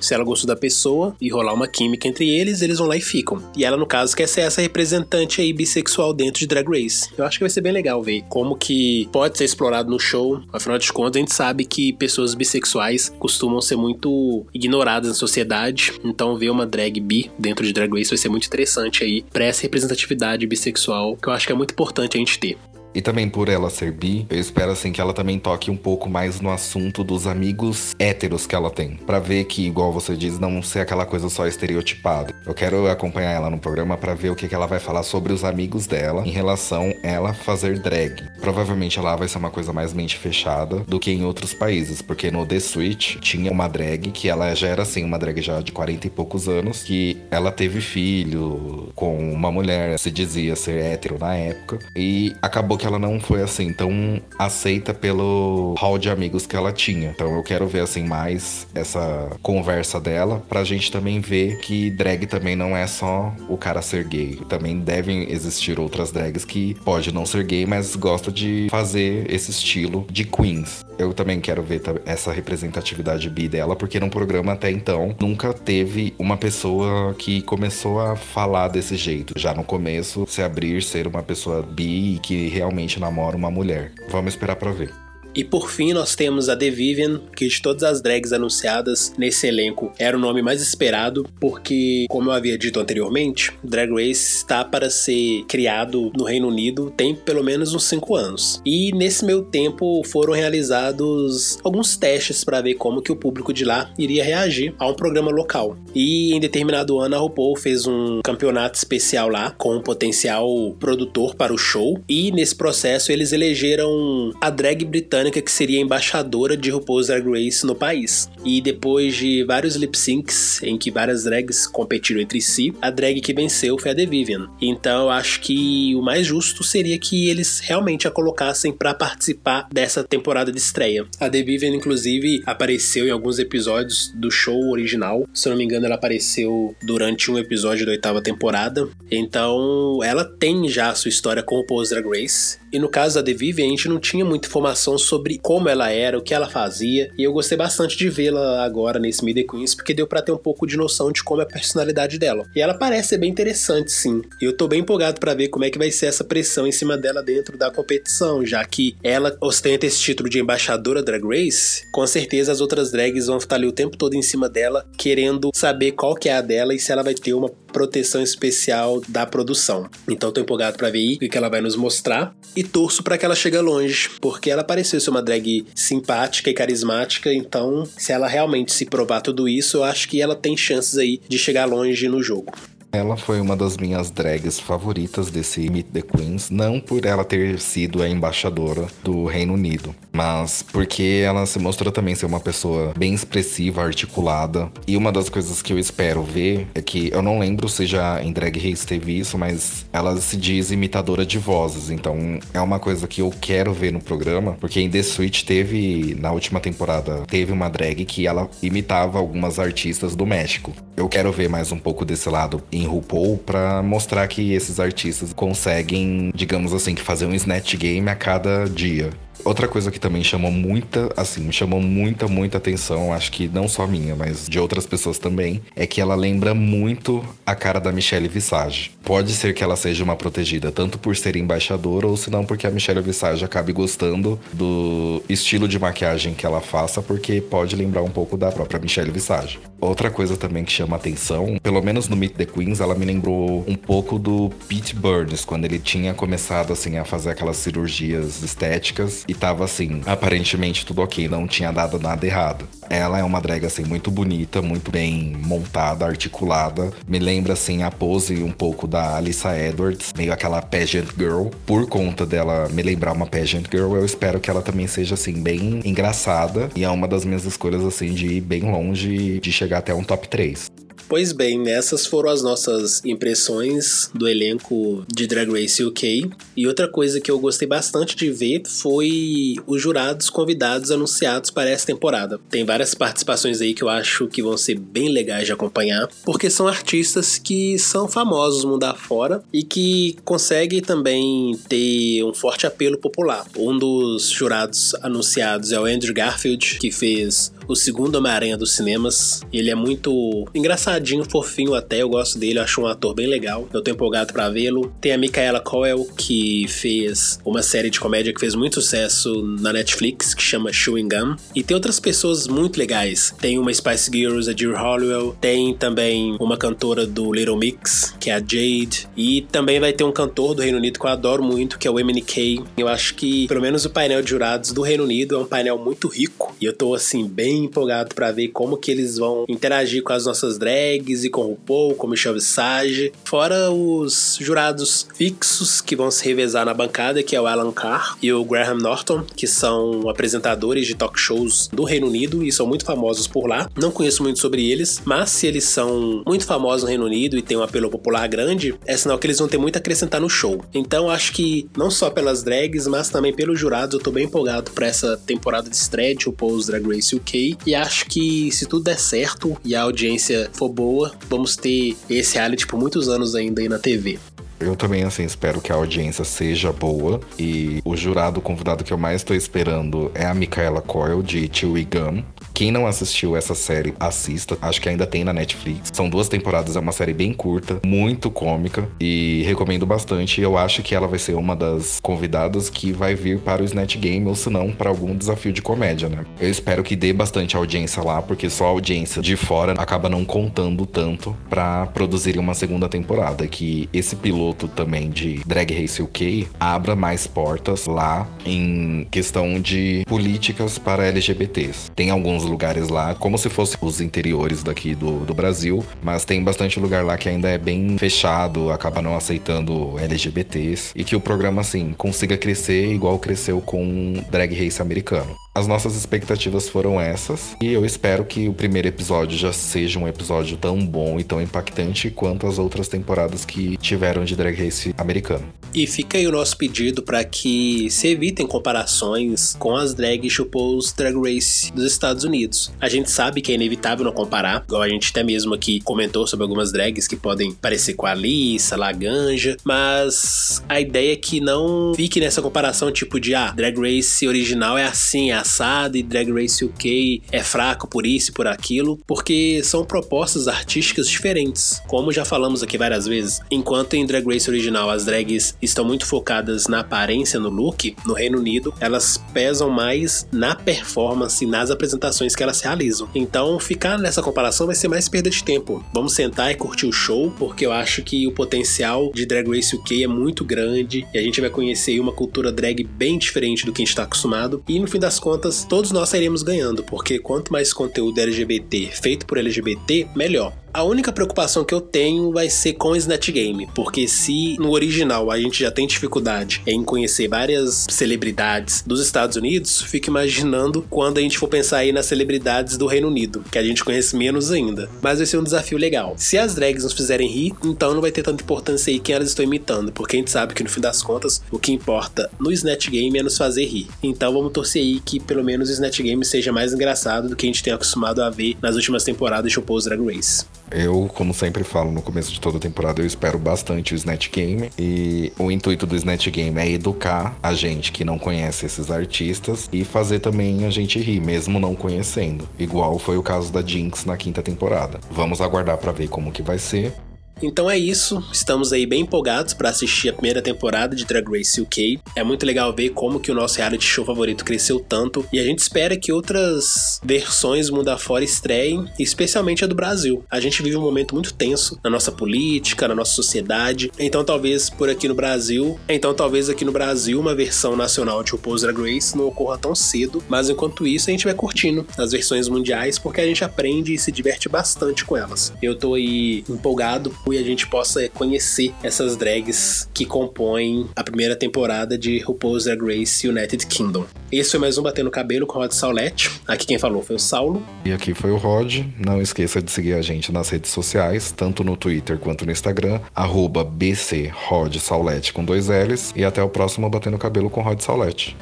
Se 0.02 0.14
ela 0.14 0.24
gostou 0.24 0.48
da 0.48 0.56
pessoa 0.56 1.16
e 1.22 1.30
rolar 1.30 1.54
uma 1.54 1.68
química 1.68 2.08
entre 2.08 2.30
eles, 2.30 2.62
eles 2.62 2.80
vão 2.80 2.88
lá 2.88 2.98
e 2.98 3.02
ficam. 3.02 3.42
E 3.56 3.64
ela, 3.64 3.78
no 3.78 3.86
caso, 3.86 4.16
quer 4.16 4.28
ser 4.28 4.42
essa 4.42 4.62
representante 4.62 5.42
aí 5.42 5.54
bissexual 5.54 6.14
dentro 6.14 6.40
de 6.40 6.48
Drag 6.48 6.68
Race. 6.68 7.10
Eu 7.18 7.26
acho 7.26 7.38
que 7.38 7.44
vai 7.44 7.50
ser 7.50 7.62
bem 7.62 7.72
legal 7.72 8.02
ver 8.02 8.24
como 8.30 8.56
que 8.56 9.08
pode 9.12 9.38
ser 9.38 9.46
explorado 9.46 9.90
no 9.90 10.00
show. 10.00 10.42
Afinal 10.52 10.78
de 10.78 10.92
contas, 10.92 11.16
a 11.18 11.20
gente 11.20 11.34
sabe 11.34 11.66
que 11.66 11.94
pessoas 11.94 12.34
bissexuais 12.34 12.73
costumam 13.20 13.62
ser 13.62 13.76
muito 13.76 14.46
ignoradas 14.54 15.10
na 15.10 15.16
sociedade, 15.16 15.94
então 16.04 16.38
ver 16.38 16.50
uma 16.50 16.66
drag 16.66 17.00
bi 17.00 17.32
dentro 17.38 17.66
de 17.66 17.74
Drag 17.74 17.92
Race 17.92 18.10
vai 18.10 18.18
ser 18.18 18.30
muito 18.30 18.48
interessante 18.48 19.04
aí 19.04 19.24
para 19.32 19.46
essa 19.46 19.62
representatividade 19.62 20.46
bissexual 20.46 21.16
que 21.18 21.28
eu 21.28 21.34
acho 21.34 21.46
que 21.46 21.54
é 21.54 21.56
muito 21.56 21.72
importante 21.72 22.18
a 22.18 22.20
gente 22.20 22.40
ter. 22.40 22.58
E 22.94 23.02
também 23.02 23.30
por 23.30 23.50
ela 23.50 23.70
ser 23.70 23.92
bi, 23.92 24.26
eu 24.30 24.40
espero 24.40 24.72
assim 24.72 24.92
que 24.92 25.02
ela 25.02 25.14
também 25.14 25.40
toque 25.40 25.72
um 25.72 25.78
pouco 25.78 26.10
mais 26.10 26.40
no 26.40 26.52
assunto 26.52 27.04
dos 27.04 27.26
amigos 27.26 27.94
héteros 27.98 28.46
que 28.46 28.56
ela 28.56 28.70
tem. 28.70 28.96
para 29.06 29.20
ver 29.20 29.46
que, 29.46 29.66
igual 29.66 29.92
você 29.92 30.16
diz, 30.16 30.40
não 30.40 30.62
ser 30.62 30.80
aquela 30.80 31.06
coisa 31.06 31.30
só 31.30 31.48
estereotipada. 31.48 32.34
Eu 32.46 32.54
quero 32.54 32.88
acompanhar 32.88 33.32
ela 33.32 33.50
no 33.50 33.58
programa 33.58 33.98
para 33.98 34.14
ver 34.14 34.30
o 34.30 34.36
que, 34.36 34.48
que 34.48 34.56
ela 34.56 34.68
vai 34.68 34.80
falar 34.80 35.04
sobre 35.04 35.34
os 35.34 35.44
amigos 35.44 35.88
dela 35.88 36.26
em 36.26 36.32
relação 36.32 36.94
a 37.04 37.08
ela 37.08 37.34
fazer 37.34 37.80
drag. 37.80 38.24
Provavelmente 38.40 39.00
lá 39.00 39.16
vai 39.16 39.28
ser 39.28 39.38
uma 39.38 39.50
coisa 39.50 39.74
mais 39.74 39.94
mente 39.94 40.18
fechada 40.18 40.80
do 40.80 41.00
que 41.00 41.12
em 41.12 41.24
outros 41.24 41.54
países, 41.54 42.02
porque 42.02 42.30
no 42.32 42.46
The 42.46 42.60
Switch 42.60 43.18
tinha 43.20 43.52
uma 43.52 43.68
drag 43.68 44.12
que 44.12 44.30
ela 44.30 44.54
já 44.54 44.68
era 44.68 44.84
assim, 44.84 45.04
uma 45.04 45.18
drag 45.18 45.42
já 45.42 45.62
de 45.62 45.72
40 45.72 46.08
e 46.08 46.10
poucos 46.10 46.48
anos, 46.48 46.84
que 46.84 47.18
ela 47.32 47.52
teve 47.52 47.82
filho 47.82 48.92
com 48.96 49.18
uma 49.18 49.52
mulher, 49.52 49.98
se 49.98 50.12
dizia 50.12 50.56
ser 50.56 50.80
hétero 50.80 51.18
na 51.20 51.36
época, 51.36 51.80
e 51.96 52.36
acabou 52.42 52.78
que 52.78 52.83
ela 52.86 53.00
não 53.00 53.20
foi 53.20 53.42
assim 53.42 53.72
tão 53.74 54.22
aceita 54.38 54.94
pelo 54.94 55.76
hall 55.78 55.98
de 55.98 56.10
amigos 56.10 56.46
que 56.46 56.56
ela 56.56 56.72
tinha. 56.72 57.12
Então 57.16 57.36
eu 57.36 57.44
quero 57.44 57.68
ver 57.68 57.82
assim 57.82 58.04
mais 58.04 58.68
essa 58.74 59.30
conversa 59.42 60.00
dela 60.00 60.44
pra 60.48 60.64
gente 60.64 60.92
também 60.92 61.20
ver 61.20 61.60
que 61.60 61.90
drag 61.92 62.26
também 62.28 62.56
não 62.56 62.76
é 62.76 62.88
só 62.88 63.34
o 63.48 63.58
cara 63.58 63.82
ser 63.82 64.06
gay. 64.06 64.40
Também 64.50 64.80
devem 64.80 65.32
existir 65.32 65.80
outras 65.80 66.12
drags 66.12 66.46
que 66.46 66.76
pode 66.86 67.14
não 67.14 67.26
ser 67.26 67.44
gay, 67.44 67.66
mas 67.66 67.96
gosta 67.96 68.32
de 68.32 68.68
fazer 68.70 69.32
esse 69.32 69.52
estilo 69.52 70.06
de 70.10 70.24
queens. 70.24 70.84
Eu 70.98 71.14
também 71.14 71.40
quero 71.40 71.62
ver 71.64 71.82
essa 72.06 72.32
representatividade 72.32 73.30
bi 73.30 73.48
dela, 73.48 73.76
porque 73.76 74.00
no 74.00 74.10
programa 74.10 74.54
até 74.54 74.72
então 74.72 75.16
nunca 75.20 75.54
teve 75.54 76.14
uma 76.18 76.38
pessoa 76.38 77.14
que 77.16 77.42
começou 77.42 78.00
a 78.00 78.16
falar 78.16 78.68
desse 78.68 78.96
jeito. 78.96 79.34
Já 79.38 79.54
no 79.54 79.64
começo, 79.64 80.26
se 80.28 80.42
abrir, 80.42 80.82
ser 80.84 81.08
uma 81.08 81.24
pessoa 81.24 81.62
bi 81.62 82.16
e 82.16 82.20
que 82.20 82.48
realmente 82.48 83.00
namora 83.00 83.36
uma 83.36 83.52
mulher. 83.52 83.92
Vamos 84.10 84.34
esperar 84.34 84.56
para 84.56 84.72
ver. 84.72 85.03
E 85.36 85.44
por 85.44 85.70
fim, 85.70 85.94
nós 85.94 86.16
temos 86.16 86.48
a 86.48 86.56
The 86.56 86.70
Vivian, 86.70 87.20
que 87.36 87.48
de 87.48 87.62
todas 87.62 87.84
as 87.84 88.02
drags 88.02 88.32
anunciadas 88.32 89.14
nesse 89.18 89.48
elenco 89.48 89.92
era 89.98 90.16
o 90.16 90.20
nome 90.20 90.42
mais 90.42 90.62
esperado, 90.62 91.26
porque, 91.40 92.06
como 92.08 92.30
eu 92.30 92.34
havia 92.34 92.58
dito 92.58 92.80
anteriormente, 92.80 93.52
Drag 93.64 93.90
Race 93.92 94.38
está 94.38 94.64
para 94.64 94.90
ser 94.90 95.44
criado 95.48 96.12
no 96.16 96.24
Reino 96.24 96.48
Unido 96.48 96.94
tem 96.96 97.16
pelo 97.16 97.44
menos 97.44 97.74
uns 97.74 97.86
5 97.86 98.16
anos. 98.16 98.62
E 98.66 98.92
nesse 98.94 99.26
meio 99.26 99.42
tempo 99.42 100.04
foram 100.06 100.34
realizados 100.34 101.58
alguns 101.64 101.98
testes 101.98 102.44
para 102.44 102.62
ver 102.62 102.76
como 102.76 103.02
que 103.02 103.12
o 103.12 103.16
público 103.16 103.54
de 103.54 103.66
lá 103.66 103.92
iria 103.98 104.24
reagir 104.24 104.76
a 104.78 104.88
um 104.88 104.94
programa 104.94 105.32
local. 105.32 105.78
E 105.96 106.34
em 106.34 106.40
determinado 106.40 107.00
ano 107.00 107.16
a 107.16 107.20
RuPaul 107.20 107.56
fez 107.56 107.88
um 107.88 108.22
campeonato 108.24 108.78
especial 108.78 109.30
lá 109.30 109.52
com 109.52 109.76
um 109.76 109.82
potencial 109.82 110.48
produtor 110.80 111.36
para 111.36 111.54
o 111.54 111.58
show, 111.58 112.02
e 112.08 112.32
nesse 112.32 112.56
processo 112.56 113.12
eles 113.12 113.32
elegeram 113.32 114.32
a 114.40 114.50
drag 114.50 114.86
britânica 114.86 115.23
britânica 115.24 115.42
que 115.42 115.52
seria 115.52 115.80
embaixadora 115.80 116.58
de 116.58 116.70
RuPaul's 116.70 117.08
Drag 117.08 117.26
Race 117.30 117.66
no 117.66 117.76
país. 117.76 118.30
E 118.44 118.62
depois 118.62 119.16
de 119.16 119.44
vários 119.46 119.76
lip 119.76 119.98
syncs 119.98 120.62
em 120.62 120.78
que 120.78 120.92
várias 120.92 121.24
drags 121.24 121.66
competiram 121.66 122.20
entre 122.20 122.42
si, 122.42 122.74
a 122.82 122.90
drag 122.90 123.22
que 123.22 123.34
venceu 123.34 123.78
foi 123.78 123.92
a 123.92 123.96
The 123.96 124.06
Vivian. 124.06 124.50
Então 124.62 125.10
acho 125.10 125.40
que 125.40 125.96
o 125.96 126.02
mais 126.02 126.28
justo 126.28 126.64
seria 126.64 126.98
que 126.98 127.30
eles 127.30 127.60
realmente 127.60 128.08
a 128.08 128.12
colocassem 128.12 128.72
para 128.74 128.94
participar 128.94 129.68
dessa 129.72 130.04
temporada 130.04 130.52
de 130.52 130.58
estreia. 130.58 131.06
A 131.20 131.30
The 131.30 131.42
Vivian, 131.42 131.76
inclusive, 131.76 132.42
apareceu 132.46 133.08
em 133.08 133.12
alguns 133.12 133.40
episódios 133.40 134.12
do 134.16 134.30
show 134.30 134.72
original. 134.72 135.26
Se 135.34 135.48
eu 135.48 135.52
não 135.52 135.58
me 135.58 135.64
engano, 135.64 135.86
ela 135.86 135.96
apareceu 135.96 136.76
durante 136.84 137.32
um 137.32 137.38
episódio 137.38 137.86
da 137.86 137.94
oitava 137.94 138.22
temporada. 138.22 138.90
Então 139.10 140.00
ela 140.04 140.26
tem 140.26 140.68
já 140.68 140.90
a 140.90 140.96
sua 140.96 141.10
história 141.10 141.42
com 141.42 141.56
o 141.56 141.62
RuPaul's 141.62 141.90
Drag 141.90 142.06
Race. 142.08 142.62
E 142.74 142.80
no 142.80 142.90
caso 142.90 143.16
da 143.16 143.24
The 143.24 143.34
Vivian, 143.34 143.68
a 143.68 143.70
gente 143.70 143.88
não 143.88 144.00
tinha 144.00 144.26
muita 144.26 144.48
informação 144.48 144.98
sobre 144.98 145.13
como 145.42 145.70
ela 145.70 145.90
era, 145.90 146.18
o 146.18 146.22
que 146.22 146.34
ela 146.34 146.50
fazia. 146.50 147.12
E 147.18 147.24
eu 147.24 147.34
gostei 147.34 147.58
bastante 147.58 147.98
de 147.98 148.10
vê-la 148.10 148.64
agora 148.64 149.00
nesse 149.00 149.24
Mid 149.24 149.38
Queens, 149.48 149.76
porque 149.76 149.94
deu 149.94 150.08
para 150.08 150.22
ter 150.22 150.32
um 150.32 150.38
pouco 150.38 150.66
de 150.66 150.78
noção 150.78 151.12
de 151.12 151.24
como 151.24 151.42
é 151.42 151.44
a 151.44 151.48
personalidade 151.48 152.18
dela. 152.18 152.46
E 152.56 152.62
ela 152.62 152.74
parece 152.74 153.10
ser 153.10 153.18
bem 153.18 153.30
interessante, 153.30 153.92
sim. 153.92 154.22
E 154.42 154.46
eu 154.46 154.56
tô 154.56 154.68
bem 154.68 154.82
empolgado 154.82 155.20
para 155.20 155.34
ver 155.34 155.50
como 155.50 155.66
é 155.66 155.70
que 155.70 155.78
vai 155.78 155.92
ser 155.92 156.08
essa 156.08 156.24
pressão 156.24 156.68
em 156.68 156.72
cima 156.72 156.98
dela 156.98 157.22
dentro 157.22 157.58
da 157.58 157.72
competição, 157.72 158.46
já 158.46 158.64
que 158.66 158.96
ela 159.04 159.36
ostenta 159.42 159.86
esse 159.86 160.00
título 160.00 160.30
de 160.30 160.40
embaixadora 160.40 161.04
Drag 161.04 161.24
Race. 161.24 161.84
Com 161.92 162.06
certeza 162.06 162.52
as 162.52 162.62
outras 162.62 162.92
drags 162.92 163.28
vão 163.28 163.38
estar 163.38 163.56
ali 163.56 163.68
o 163.68 163.72
tempo 163.72 163.98
todo 163.98 164.16
em 164.16 164.22
cima 164.22 164.50
dela, 164.50 164.86
querendo 164.98 165.52
saber 165.54 165.94
qual 165.94 166.16
que 166.16 166.30
é 166.30 166.34
a 166.34 166.42
dela 166.42 166.74
e 166.74 166.80
se 166.80 166.92
ela 166.92 167.04
vai 167.04 167.14
ter 167.14 167.34
uma 167.34 167.50
proteção 167.74 168.22
especial 168.22 169.02
da 169.10 169.26
produção. 169.26 169.90
Então 170.08 170.32
tô 170.32 170.40
empolgado 170.40 170.78
para 170.78 170.90
ver 170.90 171.16
o 171.16 171.20
que 171.20 171.38
ela 171.38 171.50
vai 171.50 171.60
nos 171.60 171.76
mostrar 171.76 172.34
e 172.56 172.64
torço 172.64 173.04
para 173.04 173.18
que 173.18 173.26
ela 173.26 173.36
chegue 173.36 173.58
longe, 173.58 174.10
porque 174.22 174.50
ela 174.50 174.64
pareceu 174.64 175.00
ser 175.00 175.10
uma 175.10 175.22
drag 175.22 175.66
simpática 175.76 176.50
e 176.50 176.54
carismática, 176.54 177.34
então 177.34 177.86
se 177.98 178.12
ela 178.12 178.28
realmente 178.28 178.72
se 178.72 178.86
provar 178.86 179.22
tudo 179.22 179.50
isso, 179.50 179.78
eu 179.78 179.84
acho 179.84 180.08
que 180.08 180.22
ela 180.22 180.36
tem 180.36 180.56
chances 180.56 180.98
aí 180.98 181.20
de 181.28 181.38
chegar 181.38 181.66
longe 181.66 182.08
no 182.08 182.22
jogo. 182.22 182.54
Ela 182.96 183.18
foi 183.18 183.42
uma 183.42 183.58
das 183.58 183.76
minhas 183.76 184.12
drags 184.12 184.60
favoritas 184.60 185.32
desse 185.32 185.68
Meet 185.68 185.88
the 185.88 186.04
Queens, 186.04 186.52
não 186.52 186.80
por 186.80 187.04
ela 187.08 187.26
ter 187.26 187.60
sido 187.60 188.04
a 188.04 188.08
embaixadora 188.08 188.86
do 189.04 189.26
Reino 189.26 189.56
Unido, 189.56 189.96
mas 190.12 190.62
porque 190.62 191.24
ela 191.26 191.44
se 191.48 191.58
mostrou 191.58 191.92
também 191.92 192.14
ser 192.14 192.28
uma 192.28 192.40
pessoa 192.40 192.94
bem 192.96 193.12
expressiva, 193.12 193.82
articulada. 193.82 194.72
E 194.86 194.96
uma 194.96 195.12
das 195.12 195.28
coisas 195.28 195.60
que 195.60 195.74
eu 195.74 195.80
espero 195.80 196.22
ver 196.22 196.68
é 196.76 196.84
que 196.84 197.10
eu 197.12 197.24
não 197.24 197.40
lembro 197.40 197.68
se 197.68 197.88
já 197.88 198.24
em 198.24 198.32
Drag 198.32 198.60
Race 198.60 198.86
teve 198.86 199.18
isso, 199.18 199.40
mas 199.40 199.88
ela 199.92 200.16
se 200.22 200.38
diz 200.38 200.70
imitadora 200.70 201.26
de 201.26 201.40
vozes, 201.40 201.90
então 201.90 202.40
é 202.54 202.62
uma 202.62 202.78
coisa 202.78 203.08
que 203.08 203.24
eu 203.24 203.34
quero 203.42 203.74
ver 203.74 203.92
no 203.92 204.02
programa, 204.02 204.56
porque 204.60 204.80
em 204.80 204.88
The 204.88 205.02
Switch 205.02 205.42
teve 205.46 206.16
na 206.20 206.32
última 206.32 206.60
temporada 206.60 207.24
teve 207.26 207.52
uma 207.52 207.70
drag 207.70 208.06
que 208.06 208.28
ela 208.28 208.48
imitava 208.62 209.18
algumas 209.18 209.58
artistas 209.58 210.16
do 210.16 210.28
México. 210.28 210.72
Eu 210.96 211.10
quero 211.10 211.32
ver 211.32 211.50
mais 211.50 211.72
um 211.72 211.80
pouco 211.80 212.06
desse 212.06 212.30
lado 212.30 212.62
em 212.72 212.83
RuPaul 212.86 213.38
para 213.38 213.82
mostrar 213.82 214.28
que 214.28 214.54
esses 214.54 214.80
artistas 214.80 215.34
conseguem, 215.34 216.32
digamos 216.34 216.74
assim, 216.74 216.96
fazer 216.96 217.26
um 217.26 217.34
snatch 217.34 217.76
game 217.76 218.10
a 218.10 218.16
cada 218.16 218.66
dia. 218.66 219.12
Outra 219.44 219.68
coisa 219.68 219.92
que 219.92 220.00
também 220.00 220.24
chamou 220.24 220.52
muita, 220.52 221.10
assim, 221.18 221.52
chamou 221.52 221.82
muita, 221.82 222.28
muita 222.28 222.58
atenção, 222.58 223.12
acho 223.14 223.32
que 223.32 223.48
não 223.48 223.68
só 223.68 223.86
minha, 223.86 224.16
mas 224.16 224.48
de 224.48 224.60
outras 224.60 224.86
pessoas 224.86 225.20
também, 225.20 225.62
é 225.76 225.86
que 225.86 226.00
ela 226.00 226.16
lembra 226.16 226.54
muito 226.54 227.24
a 227.46 227.56
cara 227.56 227.80
da 227.80 227.92
Michelle 227.92 228.28
Visage. 228.28 228.92
Pode 229.04 229.34
ser 229.34 229.54
que 229.54 229.64
ela 229.64 229.76
seja 229.76 230.04
uma 230.04 230.16
protegida, 230.16 230.72
tanto 230.72 230.98
por 230.98 231.16
ser 231.16 231.36
embaixadora, 231.36 232.08
ou 232.08 232.16
se 232.16 232.30
não 232.30 232.46
porque 232.46 232.66
a 232.66 232.72
Michelle 232.72 233.02
Visage 233.02 233.44
acabe 233.44 233.74
gostando 233.74 234.40
do 234.54 235.22
estilo 235.28 235.68
de 235.68 235.78
maquiagem 235.78 236.34
que 236.34 236.46
ela 236.46 236.62
faça, 236.62 237.02
porque 237.02 237.42
pode 237.42 237.76
lembrar 237.76 238.02
um 238.02 238.10
pouco 238.10 238.38
da 238.38 238.52
própria 238.52 238.80
Michelle 238.80 239.12
Visage. 239.12 239.60
Outra 239.82 240.10
coisa 240.10 240.38
também 240.38 240.64
que 240.64 240.72
chama 240.72 240.96
atenção, 240.96 241.58
pelo 241.62 241.82
menos 241.82 242.08
no 242.08 242.16
Meet 242.16 242.36
the 242.36 242.46
Queens, 242.46 242.80
ela 242.80 242.96
me 242.96 243.06
lembrou 243.06 243.66
um 243.68 243.76
pouco 243.76 244.18
do 244.18 244.50
Pete 244.70 244.96
Burns, 244.96 245.44
quando 245.44 245.66
ele 245.66 245.80
tinha 245.80 246.14
começado, 246.14 246.72
assim, 246.72 246.98
a 246.98 247.04
fazer 247.04 247.32
aquelas 247.32 247.58
cirurgias 247.58 248.42
estéticas 248.42 249.23
e 249.28 249.34
tava 249.34 249.66
assim, 249.66 250.02
aparentemente 250.06 250.86
tudo 250.86 251.02
ok, 251.02 251.28
não 251.28 251.48
tinha 251.48 251.72
dado 251.72 252.00
nada 252.00 252.26
errado. 252.26 252.68
Ela 252.90 253.20
é 253.20 253.24
uma 253.24 253.42
drag 253.42 253.66
assim 253.66 253.84
muito 253.84 254.12
bonita, 254.12 254.62
muito 254.62 254.92
bem 254.92 255.36
montada, 255.40 256.06
articulada. 256.06 256.92
Me 257.08 257.20
lembra 257.20 257.54
assim 257.54 257.84
a 257.84 257.92
pose 257.92 258.44
um 258.44 258.52
pouco 258.52 258.88
da 258.88 259.18
Alyssa 259.18 259.58
Edwards, 259.58 260.14
meio 260.16 260.34
aquela 260.34 260.62
pageant 260.62 261.08
girl. 261.18 261.48
Por 261.66 261.88
conta 261.88 262.26
dela 262.26 262.68
me 262.70 262.82
lembrar 262.82 263.14
uma 263.14 263.26
pageant 263.26 263.66
girl, 263.72 263.96
eu 263.96 264.06
espero 264.06 264.40
que 264.40 264.50
ela 264.50 264.62
também 264.62 264.88
seja 264.88 265.16
assim 265.16 265.42
bem 265.42 265.82
engraçada 265.86 266.70
e 266.76 266.84
é 266.84 266.90
uma 266.90 267.08
das 267.08 267.26
minhas 267.26 267.46
escolhas 267.46 267.84
assim 267.84 268.14
de 268.14 268.28
ir 268.28 268.42
bem 268.42 268.64
longe 268.64 269.40
de 269.40 269.52
chegar 269.52 269.80
até 269.80 269.94
um 269.94 270.04
top 270.04 270.28
3. 270.28 270.73
Pois 271.08 271.32
bem, 271.32 271.70
essas 271.70 272.06
foram 272.06 272.30
as 272.30 272.42
nossas 272.42 273.04
impressões 273.06 274.10
do 274.14 274.28
elenco 274.28 275.06
de 275.14 275.28
Drag 275.28 275.50
Race 275.52 275.84
UK. 275.84 276.30
E 276.56 276.68
outra 276.68 276.88
coisa 276.88 277.20
que 277.20 277.30
eu 277.30 277.40
gostei 277.40 277.68
bastante 277.68 278.16
de 278.16 278.30
ver 278.30 278.64
foi 278.66 279.56
os 279.66 279.82
jurados 279.82 280.30
convidados 280.30 280.92
anunciados 280.92 281.50
para 281.50 281.70
essa 281.70 281.86
temporada. 281.86 282.40
Tem 282.50 282.66
várias 282.66 282.94
participações 282.94 283.62
aí 283.62 283.74
que 283.74 283.84
eu 283.84 283.90
acho 283.90 284.28
que 284.28 284.42
vão 284.42 284.58
ser 284.58 284.80
bem 284.80 285.10
legais 285.10 285.46
de 285.46 285.54
acompanhar, 285.54 286.08
porque 286.26 286.50
são 286.50 286.68
artistas 286.68 287.38
que 287.38 287.78
são 287.78 288.08
famosos 288.08 288.66
mundo 288.66 288.84
afora 288.84 289.44
e 289.52 289.64
que 289.64 290.16
conseguem 290.24 290.82
também 290.82 291.58
ter 291.68 292.24
um 292.24 292.34
forte 292.34 292.66
apelo 292.66 292.98
popular. 292.98 293.46
Um 293.58 293.78
dos 293.78 294.30
jurados 294.30 294.96
anunciados 294.96 295.72
é 295.72 295.80
o 295.80 295.86
Andrew 295.86 296.14
Garfield, 296.14 296.78
que 296.80 296.92
fez 296.92 297.52
o 297.68 297.76
segundo 297.76 298.16
Homem-Aranha 298.16 298.58
dos 298.58 298.72
cinemas. 298.72 299.42
Ele 299.52 299.70
é 299.70 299.76
muito 299.76 300.46
engraçadinho, 300.54 301.26
fofinho 301.30 301.74
até, 301.74 302.02
eu 302.02 302.10
gosto 302.10 302.38
dele, 302.38 302.60
eu 302.60 302.64
acho 302.64 302.82
um 302.82 302.88
ator 302.88 303.14
bem 303.14 303.28
legal. 303.28 303.68
Eu 303.74 303.82
tô 303.82 303.92
empolgado 303.92 304.34
para 304.34 304.50
vê-lo. 304.50 304.94
Tem 305.00 305.12
a 305.12 305.18
Micaela 305.18 305.60
Coel, 305.60 306.08
que 306.18 306.66
fez 306.68 307.40
uma 307.46 307.62
série 307.62 307.90
de 307.90 308.00
comédia 308.00 308.34
que 308.34 308.40
fez 308.40 308.56
muito 308.56 308.76
sucesso 308.76 309.44
na 309.60 309.74
Netflix, 309.74 310.34
que 310.34 310.42
chama 310.42 310.72
Chewing 310.72 311.08
Gum. 311.08 311.36
E 311.56 311.64
tem 311.64 311.76
outras 311.76 312.00
pessoas 312.00 312.48
muito 312.48 312.78
legais. 312.78 313.34
Tem 313.40 313.58
uma 313.58 313.74
Spice 313.74 314.10
Girls, 314.12 314.50
a 314.50 314.56
Jill 314.56 314.76
Hollowell. 314.76 315.36
Tem 315.40 315.74
também 315.74 316.36
uma 316.40 316.58
cantora 316.58 317.06
do 317.06 317.32
Little 317.32 317.58
Mix, 317.58 318.16
que 318.20 318.30
é 318.30 318.34
a 318.34 318.40
Jade. 318.40 319.08
E 319.16 319.42
também 319.52 319.80
vai 319.80 319.94
ter 319.94 320.04
um 320.04 320.12
cantor 320.12 320.56
do 320.56 320.62
Reino 320.62 320.78
Unido 320.78 321.00
que 321.00 321.06
eu 321.06 321.10
adoro 321.10 321.44
muito, 321.44 321.78
que 321.78 321.88
é 321.88 321.92
o 321.92 321.96
Kay. 322.26 322.62
Eu 322.78 322.88
acho 322.88 323.16
que, 323.16 323.48
pelo 323.48 323.62
menos 323.62 323.86
o 323.86 323.90
painel 323.90 324.22
de 324.22 324.30
jurados 324.30 324.72
do 324.72 324.82
Reino 324.82 325.04
Unido 325.04 325.36
é 325.36 325.38
um 325.38 325.46
painel 325.46 325.78
muito 325.78 326.08
rico. 326.08 326.56
E 326.60 326.66
eu 326.66 326.74
tô, 326.74 326.94
assim, 326.94 327.28
bem 327.28 327.53
bem 327.54 327.66
empolgado 327.66 328.16
para 328.16 328.32
ver 328.32 328.48
como 328.48 328.78
que 328.78 328.90
eles 328.90 329.18
vão 329.18 329.46
interagir 329.48 330.02
com 330.02 330.12
as 330.12 330.26
nossas 330.26 330.58
drags 330.58 331.24
e 331.24 331.30
com 331.30 331.52
o 331.52 331.56
Paul, 331.56 331.94
com 331.94 332.08
o 332.08 332.10
Michel 332.10 332.34
Visage. 332.34 333.14
Fora 333.24 333.70
os 333.72 334.38
jurados 334.42 335.08
fixos 335.16 335.80
que 335.80 335.96
vão 335.96 336.10
se 336.10 336.26
revezar 336.26 336.66
na 336.66 336.74
bancada, 336.74 337.22
que 337.22 337.36
é 337.36 337.42
o 337.42 337.46
Alan 337.46 337.72
Carr 337.72 338.18
e 338.22 338.34
o 338.34 338.44
Graham 338.44 338.80
Norton, 338.80 339.24
que 339.36 339.46
são 339.46 340.10
apresentadores 340.10 340.88
de 340.88 340.96
talk 340.96 341.20
shows 341.20 341.68
do 341.72 341.84
Reino 341.84 342.08
Unido 342.08 342.44
e 342.44 342.52
são 342.52 342.66
muito 342.66 342.86
famosos 342.86 343.28
por 343.28 343.48
lá. 343.48 343.70
Não 343.80 343.92
conheço 343.92 344.24
muito 344.24 344.40
sobre 344.40 344.72
eles, 344.72 345.02
mas 345.06 345.30
se 345.30 345.46
eles 345.46 345.66
são 345.66 346.24
muito 346.26 346.46
famosos 346.46 346.84
no 346.84 346.90
Reino 346.90 347.06
Unido 347.06 347.38
e 347.38 347.42
têm 347.42 347.58
um 347.58 347.64
apelo 347.64 347.90
popular 347.90 348.28
grande, 348.28 348.76
é 348.86 348.98
sinal 348.98 349.20
que 349.20 349.28
eles 349.28 349.38
vão 349.38 349.48
ter 349.48 349.58
muito 349.58 349.76
a 349.76 349.80
acrescentar 349.80 350.20
no 350.20 350.30
show. 350.30 350.64
Então 350.74 351.10
acho 351.10 351.32
que 351.34 351.70
não 351.78 351.92
só 351.92 352.10
pelas 352.10 352.42
drags, 352.42 352.88
mas 352.88 353.10
também 353.10 353.34
pelos 353.34 353.60
jurados, 353.60 353.94
eu 353.94 354.02
tô 354.02 354.12
bem 354.12 354.26
empolgado 354.26 354.72
para 354.72 354.88
essa 354.88 355.18
temporada 355.18 355.70
de 355.70 355.76
estreia 355.76 356.16
de 356.16 356.26
RuPaul's 356.26 356.68
Drag 356.68 356.84
Race 356.88 357.16
UK 357.16 357.43
e 357.66 357.76
acho 357.76 358.06
que 358.06 358.52
se 358.52 358.66
tudo 358.66 358.84
der 358.84 359.00
certo 359.00 359.58
e 359.64 359.76
a 359.76 359.82
audiência 359.82 360.50
for 360.54 360.70
boa, 360.70 361.14
vamos 361.30 361.56
ter 361.56 361.96
esse 362.10 362.36
reality 362.36 362.66
por 362.66 362.80
muitos 362.80 363.08
anos 363.10 363.36
ainda 363.36 363.62
aí 363.62 363.70
na 363.70 363.80
TV. 363.80 364.20
Eu 364.60 364.76
também, 364.76 365.04
assim, 365.04 365.24
espero 365.24 365.60
que 365.60 365.72
a 365.72 365.76
audiência 365.76 366.24
seja 366.24 366.72
boa. 366.72 367.20
E 367.38 367.82
o 367.84 367.98
jurado 367.98 368.40
convidado 368.40 368.84
que 368.84 368.94
eu 368.94 368.98
mais 368.98 369.22
tô 369.22 369.34
esperando 369.34 370.10
é 370.16 370.26
a 370.26 370.34
Micaela 370.34 370.82
Coyle, 370.82 371.22
de 371.22 371.50
Chewie 371.52 371.86
Gun. 371.86 372.24
Quem 372.54 372.72
não 372.72 372.86
assistiu 372.86 373.36
essa 373.36 373.56
série, 373.56 373.96
assista. 374.00 374.58
Acho 374.62 374.80
que 374.80 374.88
ainda 374.88 375.08
tem 375.08 375.24
na 375.24 375.34
Netflix. 375.34 375.90
São 375.92 376.08
duas 376.08 376.30
temporadas, 376.30 376.76
é 376.76 376.80
uma 376.80 376.92
série 376.92 377.14
bem 377.14 377.34
curta, 377.34 377.80
muito 377.84 378.30
cômica 378.30 378.88
e 379.00 379.42
recomendo 379.46 379.86
bastante. 379.86 380.40
Eu 380.40 380.58
acho 380.58 380.84
que 380.84 380.94
ela 380.94 381.08
vai 381.08 381.18
ser 381.18 381.34
uma 381.34 381.56
das 381.56 382.00
convidadas 382.02 382.70
que 382.70 382.92
vai 382.92 383.16
vir 383.16 383.40
para 383.40 383.64
o 383.64 383.66
Snatch 383.66 383.98
Game 383.98 384.28
ou 384.28 384.36
se 384.36 384.50
não 384.50 384.72
para 384.72 384.90
algum 384.90 385.16
desafio 385.16 385.52
de 385.52 385.62
comédia, 385.62 386.08
né? 386.08 386.26
Eu 386.40 386.50
espero 386.50 386.84
que 386.84 386.96
dê 386.96 387.12
bastante 387.12 387.56
audiência 387.56 388.04
lá, 388.04 388.22
porque 388.22 388.50
só 388.50 388.66
a 388.66 388.70
audiência 388.70 389.22
de 389.22 389.36
fora 389.36 389.74
acaba 389.74 390.08
não 390.08 390.24
contando 390.24 390.86
tanto 390.86 391.36
para 391.50 391.88
produzir 391.88 392.38
uma 392.38 392.54
segunda 392.54 392.88
temporada. 392.88 393.48
Que 393.48 393.90
esse 393.92 394.16
piloto 394.16 394.68
também 394.68 395.10
de 395.10 395.42
Drag 395.46 395.74
Race 395.74 396.02
UK 396.02 396.48
abra 396.60 396.96
mais 396.96 397.26
portas 397.26 397.88
lá 397.88 398.28
em 398.46 399.08
questão 399.10 399.60
de 399.60 400.04
políticas 400.08 400.78
para 400.78 401.08
LGBTs. 401.08 401.92
Tem 401.96 402.12
alguns 402.12 402.43
alguns 402.44 402.46
lugares 402.46 402.90
lá, 402.90 403.16
como 403.16 403.38
se 403.38 403.50
fossem 403.50 403.78
os 403.82 404.02
interiores 404.02 404.64
daqui 404.64 404.94
do, 404.94 405.26
do 405.26 405.34
Brasil, 405.34 405.84
mas 406.02 406.26
tem 406.26 406.44
bastante 406.44 406.80
lugar 406.80 407.04
lá 407.04 407.18
que 407.18 407.30
ainda 407.30 407.50
é 407.50 407.58
bem 407.58 407.98
fechado, 407.98 408.72
acaba 408.72 409.02
não 409.02 409.16
aceitando 409.16 409.98
LGBTs 410.00 410.92
e 410.96 411.04
que 411.04 411.16
o 411.16 411.22
programa, 411.22 411.62
assim, 411.62 411.94
consiga 411.98 412.38
crescer 412.38 412.92
igual 412.92 413.18
cresceu 413.18 413.62
com 413.62 414.22
Drag 414.30 414.54
Race 414.54 414.82
americano. 414.82 415.36
As 415.56 415.68
nossas 415.68 415.96
expectativas 415.96 416.68
foram 416.68 417.00
essas, 417.00 417.56
e 417.62 417.72
eu 417.72 417.86
espero 417.86 418.26
que 418.26 418.50
o 418.50 418.54
primeiro 418.54 418.88
episódio 418.88 419.38
já 419.38 419.54
seja 419.54 420.00
um 420.00 420.08
episódio 420.08 420.58
tão 420.58 420.84
bom 420.84 421.20
e 421.20 421.24
tão 421.24 421.40
impactante 421.40 422.10
quanto 422.10 422.48
as 422.48 422.58
outras 422.58 422.88
temporadas 422.88 423.46
que 423.46 423.78
tiveram 423.78 424.26
de 424.26 424.36
Drag 424.36 424.56
Race 424.56 424.96
americano. 424.98 425.46
E 425.72 425.86
fica 425.86 426.18
aí 426.18 426.28
o 426.28 426.32
nosso 426.32 426.58
pedido 426.58 427.04
para 427.04 427.24
que 427.24 427.88
se 427.92 428.08
evitem 428.08 428.48
comparações 428.48 429.56
com 429.60 429.76
as 429.76 429.94
drag 429.94 430.28
RuPaul's 430.28 430.92
Drag 430.92 431.16
Race 431.16 431.72
dos 431.72 431.86
Estados 431.86 432.24
Unidos. 432.24 432.33
A 432.80 432.90
gente 432.90 433.10
sabe 433.12 433.42
que 433.42 433.52
é 433.52 433.56
inevitável 433.56 434.06
não 434.06 434.12
comparar, 434.12 434.64
igual 434.68 434.82
a 434.82 434.90
gente 434.90 435.10
até 435.12 435.24
mesmo 435.24 435.54
aqui 435.54 435.82
comentou 435.82 436.26
sobre 436.26 436.44
algumas 436.44 436.72
drags 436.72 437.08
que 437.08 437.16
podem 437.16 437.54
parecer 437.54 437.94
com 437.94 438.06
a 438.06 438.12
Alissa, 438.12 438.78
Laganja, 438.78 439.58
mas 439.64 440.64
a 440.70 440.80
ideia 440.80 441.14
é 441.14 441.16
que 441.16 441.40
não 441.40 441.94
fique 441.96 442.20
nessa 442.20 442.42
comparação 442.42 442.92
tipo 442.92 443.20
de 443.20 443.36
ah, 443.36 443.52
Drag 443.52 443.78
Race 443.78 444.28
original 444.28 444.78
é 444.78 444.86
assim, 444.86 445.32
é 445.32 445.36
assado 445.36 445.98
e 445.98 446.04
Drag 446.04 446.32
Race 446.32 446.64
UK 446.64 447.24
é 447.32 447.44
fraco 447.44 447.88
por 447.88 448.06
isso 448.06 448.32
e 448.32 448.34
por 448.34 448.48
aquilo, 448.48 449.00
porque 449.06 449.62
são 449.64 449.84
propostas 449.84 450.48
artísticas 450.48 451.10
diferentes. 451.10 451.82
Como 451.88 452.12
já 452.12 452.24
falamos 452.24 452.64
aqui 452.64 452.78
várias 452.78 453.06
vezes, 453.06 453.42
enquanto 453.52 453.96
em 453.96 454.06
Drag 454.06 454.26
Race 454.26 454.50
original 454.50 454.90
as 454.90 455.06
drags 455.06 455.56
estão 455.62 455.84
muito 455.84 456.06
focadas 456.06 456.68
na 456.68 456.80
aparência, 456.80 457.40
no 457.40 457.50
look, 457.50 457.96
no 458.06 458.14
Reino 458.14 458.40
Unido 458.40 458.74
elas 458.80 459.18
pesam 459.34 459.70
mais 459.70 460.28
na 460.32 460.56
performance, 460.56 461.46
nas 461.46 461.72
apresentações 461.72 462.23
que 462.36 462.44
elas 462.44 462.62
realizam. 462.62 463.10
Então, 463.14 463.60
ficar 463.60 463.98
nessa 463.98 464.22
comparação 464.22 464.68
vai 464.68 464.76
ser 464.76 464.88
mais 464.88 465.10
perda 465.10 465.30
de 465.30 465.44
tempo. 465.44 465.84
Vamos 465.94 466.14
sentar 466.14 466.52
e 466.52 466.56
curtir 466.56 466.86
o 466.86 466.92
show, 466.92 467.32
porque 467.38 467.66
eu 467.66 467.72
acho 467.72 468.04
que 468.04 468.26
o 468.28 468.32
potencial 468.32 469.12
de 469.14 469.26
Drag 469.26 469.48
Race 469.50 469.76
UK 469.76 470.04
é 470.04 470.08
muito 470.08 470.46
grande 470.46 471.06
e 471.14 471.18
a 471.18 471.22
gente 471.22 471.42
vai 471.42 471.50
conhecer 471.50 472.00
uma 472.00 472.14
cultura 472.14 472.52
drag 472.52 472.84
bem 472.84 473.18
diferente 473.18 473.66
do 473.66 473.74
que 473.74 473.82
a 473.82 473.84
gente 473.84 473.90
está 473.90 474.04
acostumado. 474.04 474.64
E 474.68 474.80
no 474.80 474.88
fim 474.88 475.00
das 475.00 475.20
contas, 475.20 475.66
todos 475.66 475.92
nós 475.92 476.10
sairemos 476.10 476.44
ganhando, 476.44 476.84
porque 476.84 477.20
quanto 477.20 477.52
mais 477.52 477.74
conteúdo 477.74 478.20
LGBT 478.20 478.90
feito 478.92 479.26
por 479.26 479.38
LGBT, 479.38 480.08
melhor. 480.16 480.63
A 480.76 480.82
única 480.82 481.14
preocupação 481.14 481.64
que 481.64 481.72
eu 481.72 481.80
tenho 481.80 482.32
vai 482.32 482.50
ser 482.50 482.74
com 482.74 482.90
o 482.90 482.96
Snatch 482.96 483.30
Game, 483.30 483.70
porque 483.76 484.08
se 484.08 484.58
no 484.58 484.72
original 484.72 485.30
a 485.30 485.40
gente 485.40 485.60
já 485.60 485.70
tem 485.70 485.86
dificuldade 485.86 486.64
em 486.66 486.84
conhecer 486.84 487.28
várias 487.28 487.86
celebridades 487.92 488.84
dos 488.84 489.00
Estados 489.00 489.38
Unidos, 489.38 489.84
fico 489.84 490.10
imaginando 490.10 490.84
quando 490.90 491.20
a 491.20 491.22
gente 491.22 491.38
for 491.38 491.48
pensar 491.48 491.78
aí 491.78 491.92
nas 491.92 492.08
celebridades 492.08 492.76
do 492.76 492.88
Reino 492.88 493.08
Unido, 493.08 493.46
que 493.52 493.60
a 493.60 493.64
gente 493.64 493.84
conhece 493.86 494.16
menos 494.16 494.52
ainda. 494.52 494.90
Mas 495.00 495.20
vai 495.20 495.28
ser 495.28 495.38
um 495.38 495.44
desafio 495.44 495.78
legal. 495.78 496.16
Se 496.18 496.40
as 496.40 496.56
drags 496.56 496.84
nos 496.84 496.94
fizerem 496.94 497.30
rir, 497.30 497.54
então 497.64 497.94
não 497.94 498.02
vai 498.02 498.12
ter 498.12 498.24
tanta 498.24 498.42
importância 498.42 498.90
aí 498.90 499.00
quem 499.00 499.14
elas 499.14 499.28
estão 499.28 499.46
imitando, 499.46 499.92
porque 499.92 500.16
a 500.16 500.20
gente 500.20 500.32
sabe 500.32 500.56
que 500.56 500.64
no 500.64 500.70
fim 500.70 500.82
das 500.82 501.04
contas 501.04 501.40
o 501.52 501.60
que 501.60 501.72
importa 501.72 502.32
no 502.40 502.52
Snatch 502.52 502.90
Game 502.90 503.16
é 503.16 503.22
nos 503.22 503.38
fazer 503.38 503.66
rir. 503.66 503.88
Então 504.02 504.34
vamos 504.34 504.52
torcer 504.52 504.82
aí 504.82 505.00
que 505.00 505.20
pelo 505.20 505.44
menos 505.44 505.70
o 505.70 505.72
Snatch 505.72 506.02
Game 506.02 506.26
seja 506.26 506.52
mais 506.52 506.74
engraçado 506.74 507.30
do 507.30 507.36
que 507.36 507.46
a 507.46 507.50
gente 507.50 507.62
tem 507.62 507.74
acostumado 507.74 508.24
a 508.24 508.32
ver 508.32 508.58
nas 508.60 508.76
últimas 508.76 509.04
temporadas 509.04 509.52
de 509.52 509.58
RuPaul's 509.60 509.86
Drag 509.86 510.04
Race. 510.04 510.46
Eu, 510.74 511.10
como 511.14 511.34
sempre 511.34 511.64
falo 511.64 511.92
no 511.92 512.02
começo 512.02 512.34
de 512.34 512.42
toda 512.42 512.60
temporada, 512.60 513.02
eu 513.02 513.06
espero 513.06 513.38
bastante 513.38 513.94
o 513.94 513.96
Snatch 513.96 514.30
Game. 514.32 514.72
E 514.78 515.32
o 515.38 515.52
intuito 515.52 515.86
do 515.86 515.96
Snatch 515.96 516.28
Game 516.30 516.60
é 516.60 516.70
educar 516.70 517.38
a 517.44 517.54
gente 517.54 517.92
que 517.92 518.04
não 518.04 518.18
conhece 518.18 518.66
esses 518.66 518.90
artistas 518.90 519.70
e 519.72 519.86
fazer 519.86 520.20
também 520.20 520.66
a 520.66 520.70
gente 520.72 521.00
rir, 521.00 521.22
mesmo 521.22 521.60
não 521.60 521.76
conhecendo. 521.76 522.50
Igual 522.58 522.98
foi 522.98 523.18
o 523.18 523.24
caso 523.24 523.54
da 523.54 523.62
Jinx 523.62 524.06
na 524.06 524.18
quinta 524.18 524.42
temporada. 524.42 525.00
Vamos 525.12 525.42
aguardar 525.42 525.78
para 525.78 525.92
ver 525.92 526.08
como 526.08 526.32
que 526.32 526.42
vai 526.42 526.58
ser. 526.58 526.94
Então 527.42 527.70
é 527.70 527.78
isso, 527.78 528.24
estamos 528.32 528.72
aí 528.72 528.86
bem 528.86 529.02
empolgados 529.02 529.54
para 529.54 529.70
assistir 529.70 530.10
a 530.10 530.14
primeira 530.14 530.42
temporada 530.42 530.96
de 530.96 531.06
Drag 531.06 531.30
Race 531.30 531.60
UK. 531.60 532.00
É 532.16 532.24
muito 532.24 532.46
legal 532.46 532.74
ver 532.74 532.90
como 532.90 533.20
que 533.20 533.32
o 533.32 533.36
nosso 533.36 533.58
reality 533.58 533.86
show 533.86 534.06
favorito 534.06 534.46
cresceu 534.46 534.80
tanto 534.80 535.26
e 535.32 535.40
a 535.40 535.44
gente 535.44 535.60
espera 535.60 535.98
que 535.98 536.12
outras 536.12 537.00
versões 537.04 537.70
mundo 537.70 537.90
afora 537.90 538.24
estreiem, 538.24 538.86
especialmente 539.00 539.64
a 539.64 539.68
do 539.68 539.76
Brasil. 539.76 540.24
A 540.30 540.40
gente 540.40 540.62
vive 540.62 540.78
um 540.78 540.82
momento 540.82 541.14
muito 541.14 541.34
tenso 541.34 541.80
na 541.84 541.90
nossa 541.90 542.12
política, 542.12 542.88
na 542.88 542.96
nossa 542.96 543.14
sociedade. 543.14 543.92
Então 544.00 544.24
talvez 544.24 544.70
por 544.70 544.90
aqui 544.90 545.08
no 545.08 545.16
Brasil, 545.16 545.80
então 545.90 546.14
talvez 546.14 546.50
aqui 546.50 546.64
no 546.64 546.72
Brasil 546.72 547.20
uma 547.20 547.36
versão 547.36 547.76
nacional 547.76 548.24
de 548.24 548.32
RuPaul's 548.32 548.62
Drag 548.62 548.78
Race 548.78 549.18
não 549.18 549.28
ocorra 549.28 549.58
tão 549.58 549.76
cedo, 549.76 550.24
mas 550.30 550.50
enquanto 550.50 550.88
isso 550.88 551.10
a 551.10 551.12
gente 551.12 551.26
vai 551.26 551.34
curtindo 551.34 551.86
as 551.98 552.12
versões 552.12 552.48
mundiais 552.48 552.98
porque 552.98 553.22
a 553.22 553.26
gente 553.26 553.44
aprende 553.44 553.94
e 553.94 553.98
se 553.98 554.12
diverte 554.12 554.48
bastante 554.48 555.04
com 555.04 555.18
elas. 555.18 555.52
Eu 555.62 555.76
tô 555.76 555.96
aí 555.96 556.44
empolgado 556.50 557.14
e 557.32 557.38
a 557.38 557.44
gente 557.44 557.68
possa 557.68 558.08
conhecer 558.10 558.74
essas 558.84 559.16
drags 559.16 559.90
que 559.94 560.06
compõem 560.06 560.90
a 560.96 561.04
primeira 561.04 561.36
temporada 561.36 561.98
de 561.98 562.20
RuPaul's 562.20 562.66
Drag 562.66 562.82
Race 562.82 563.28
United 563.28 563.66
Kingdom. 563.68 564.06
Esse 564.32 564.52
foi 564.52 564.60
mais 564.60 564.78
um 564.78 564.82
Batendo 564.82 565.12
Cabelo 565.12 565.46
com 565.46 565.60
Rod 565.60 565.72
Saulete. 565.72 566.32
Aqui 566.48 566.66
quem 566.66 566.80
falou 566.80 567.02
foi 567.02 567.16
o 567.16 567.20
Saulo. 567.20 567.64
E 567.86 567.92
aqui 567.92 568.14
foi 568.14 568.32
o 568.32 568.38
Rod. 568.38 568.82
Não 568.98 569.22
esqueça 569.22 569.62
de 569.62 569.72
seguir 569.72 569.94
a 569.94 570.02
gente 570.02 570.32
nas 570.32 570.50
redes 570.50 570.72
sociais, 570.72 571.32
tanto 571.32 571.64
no 571.64 571.78
Twitter 571.78 572.18
quanto 572.18 572.46
no 572.46 572.52
Instagram, 572.52 573.00
arroba 573.16 573.64
BC 573.64 574.32
Rod 574.34 574.76
Saulete 574.78 575.34
com 575.34 575.46
dois 575.46 575.68
L's. 575.68 576.14
E 576.16 576.26
até 576.26 576.42
o 576.42 576.50
próximo 576.50 576.90
Batendo 576.90 577.18
Cabelo 577.18 577.50
com 577.50 577.62
Rod 577.62 577.80
Saulete. 577.80 578.36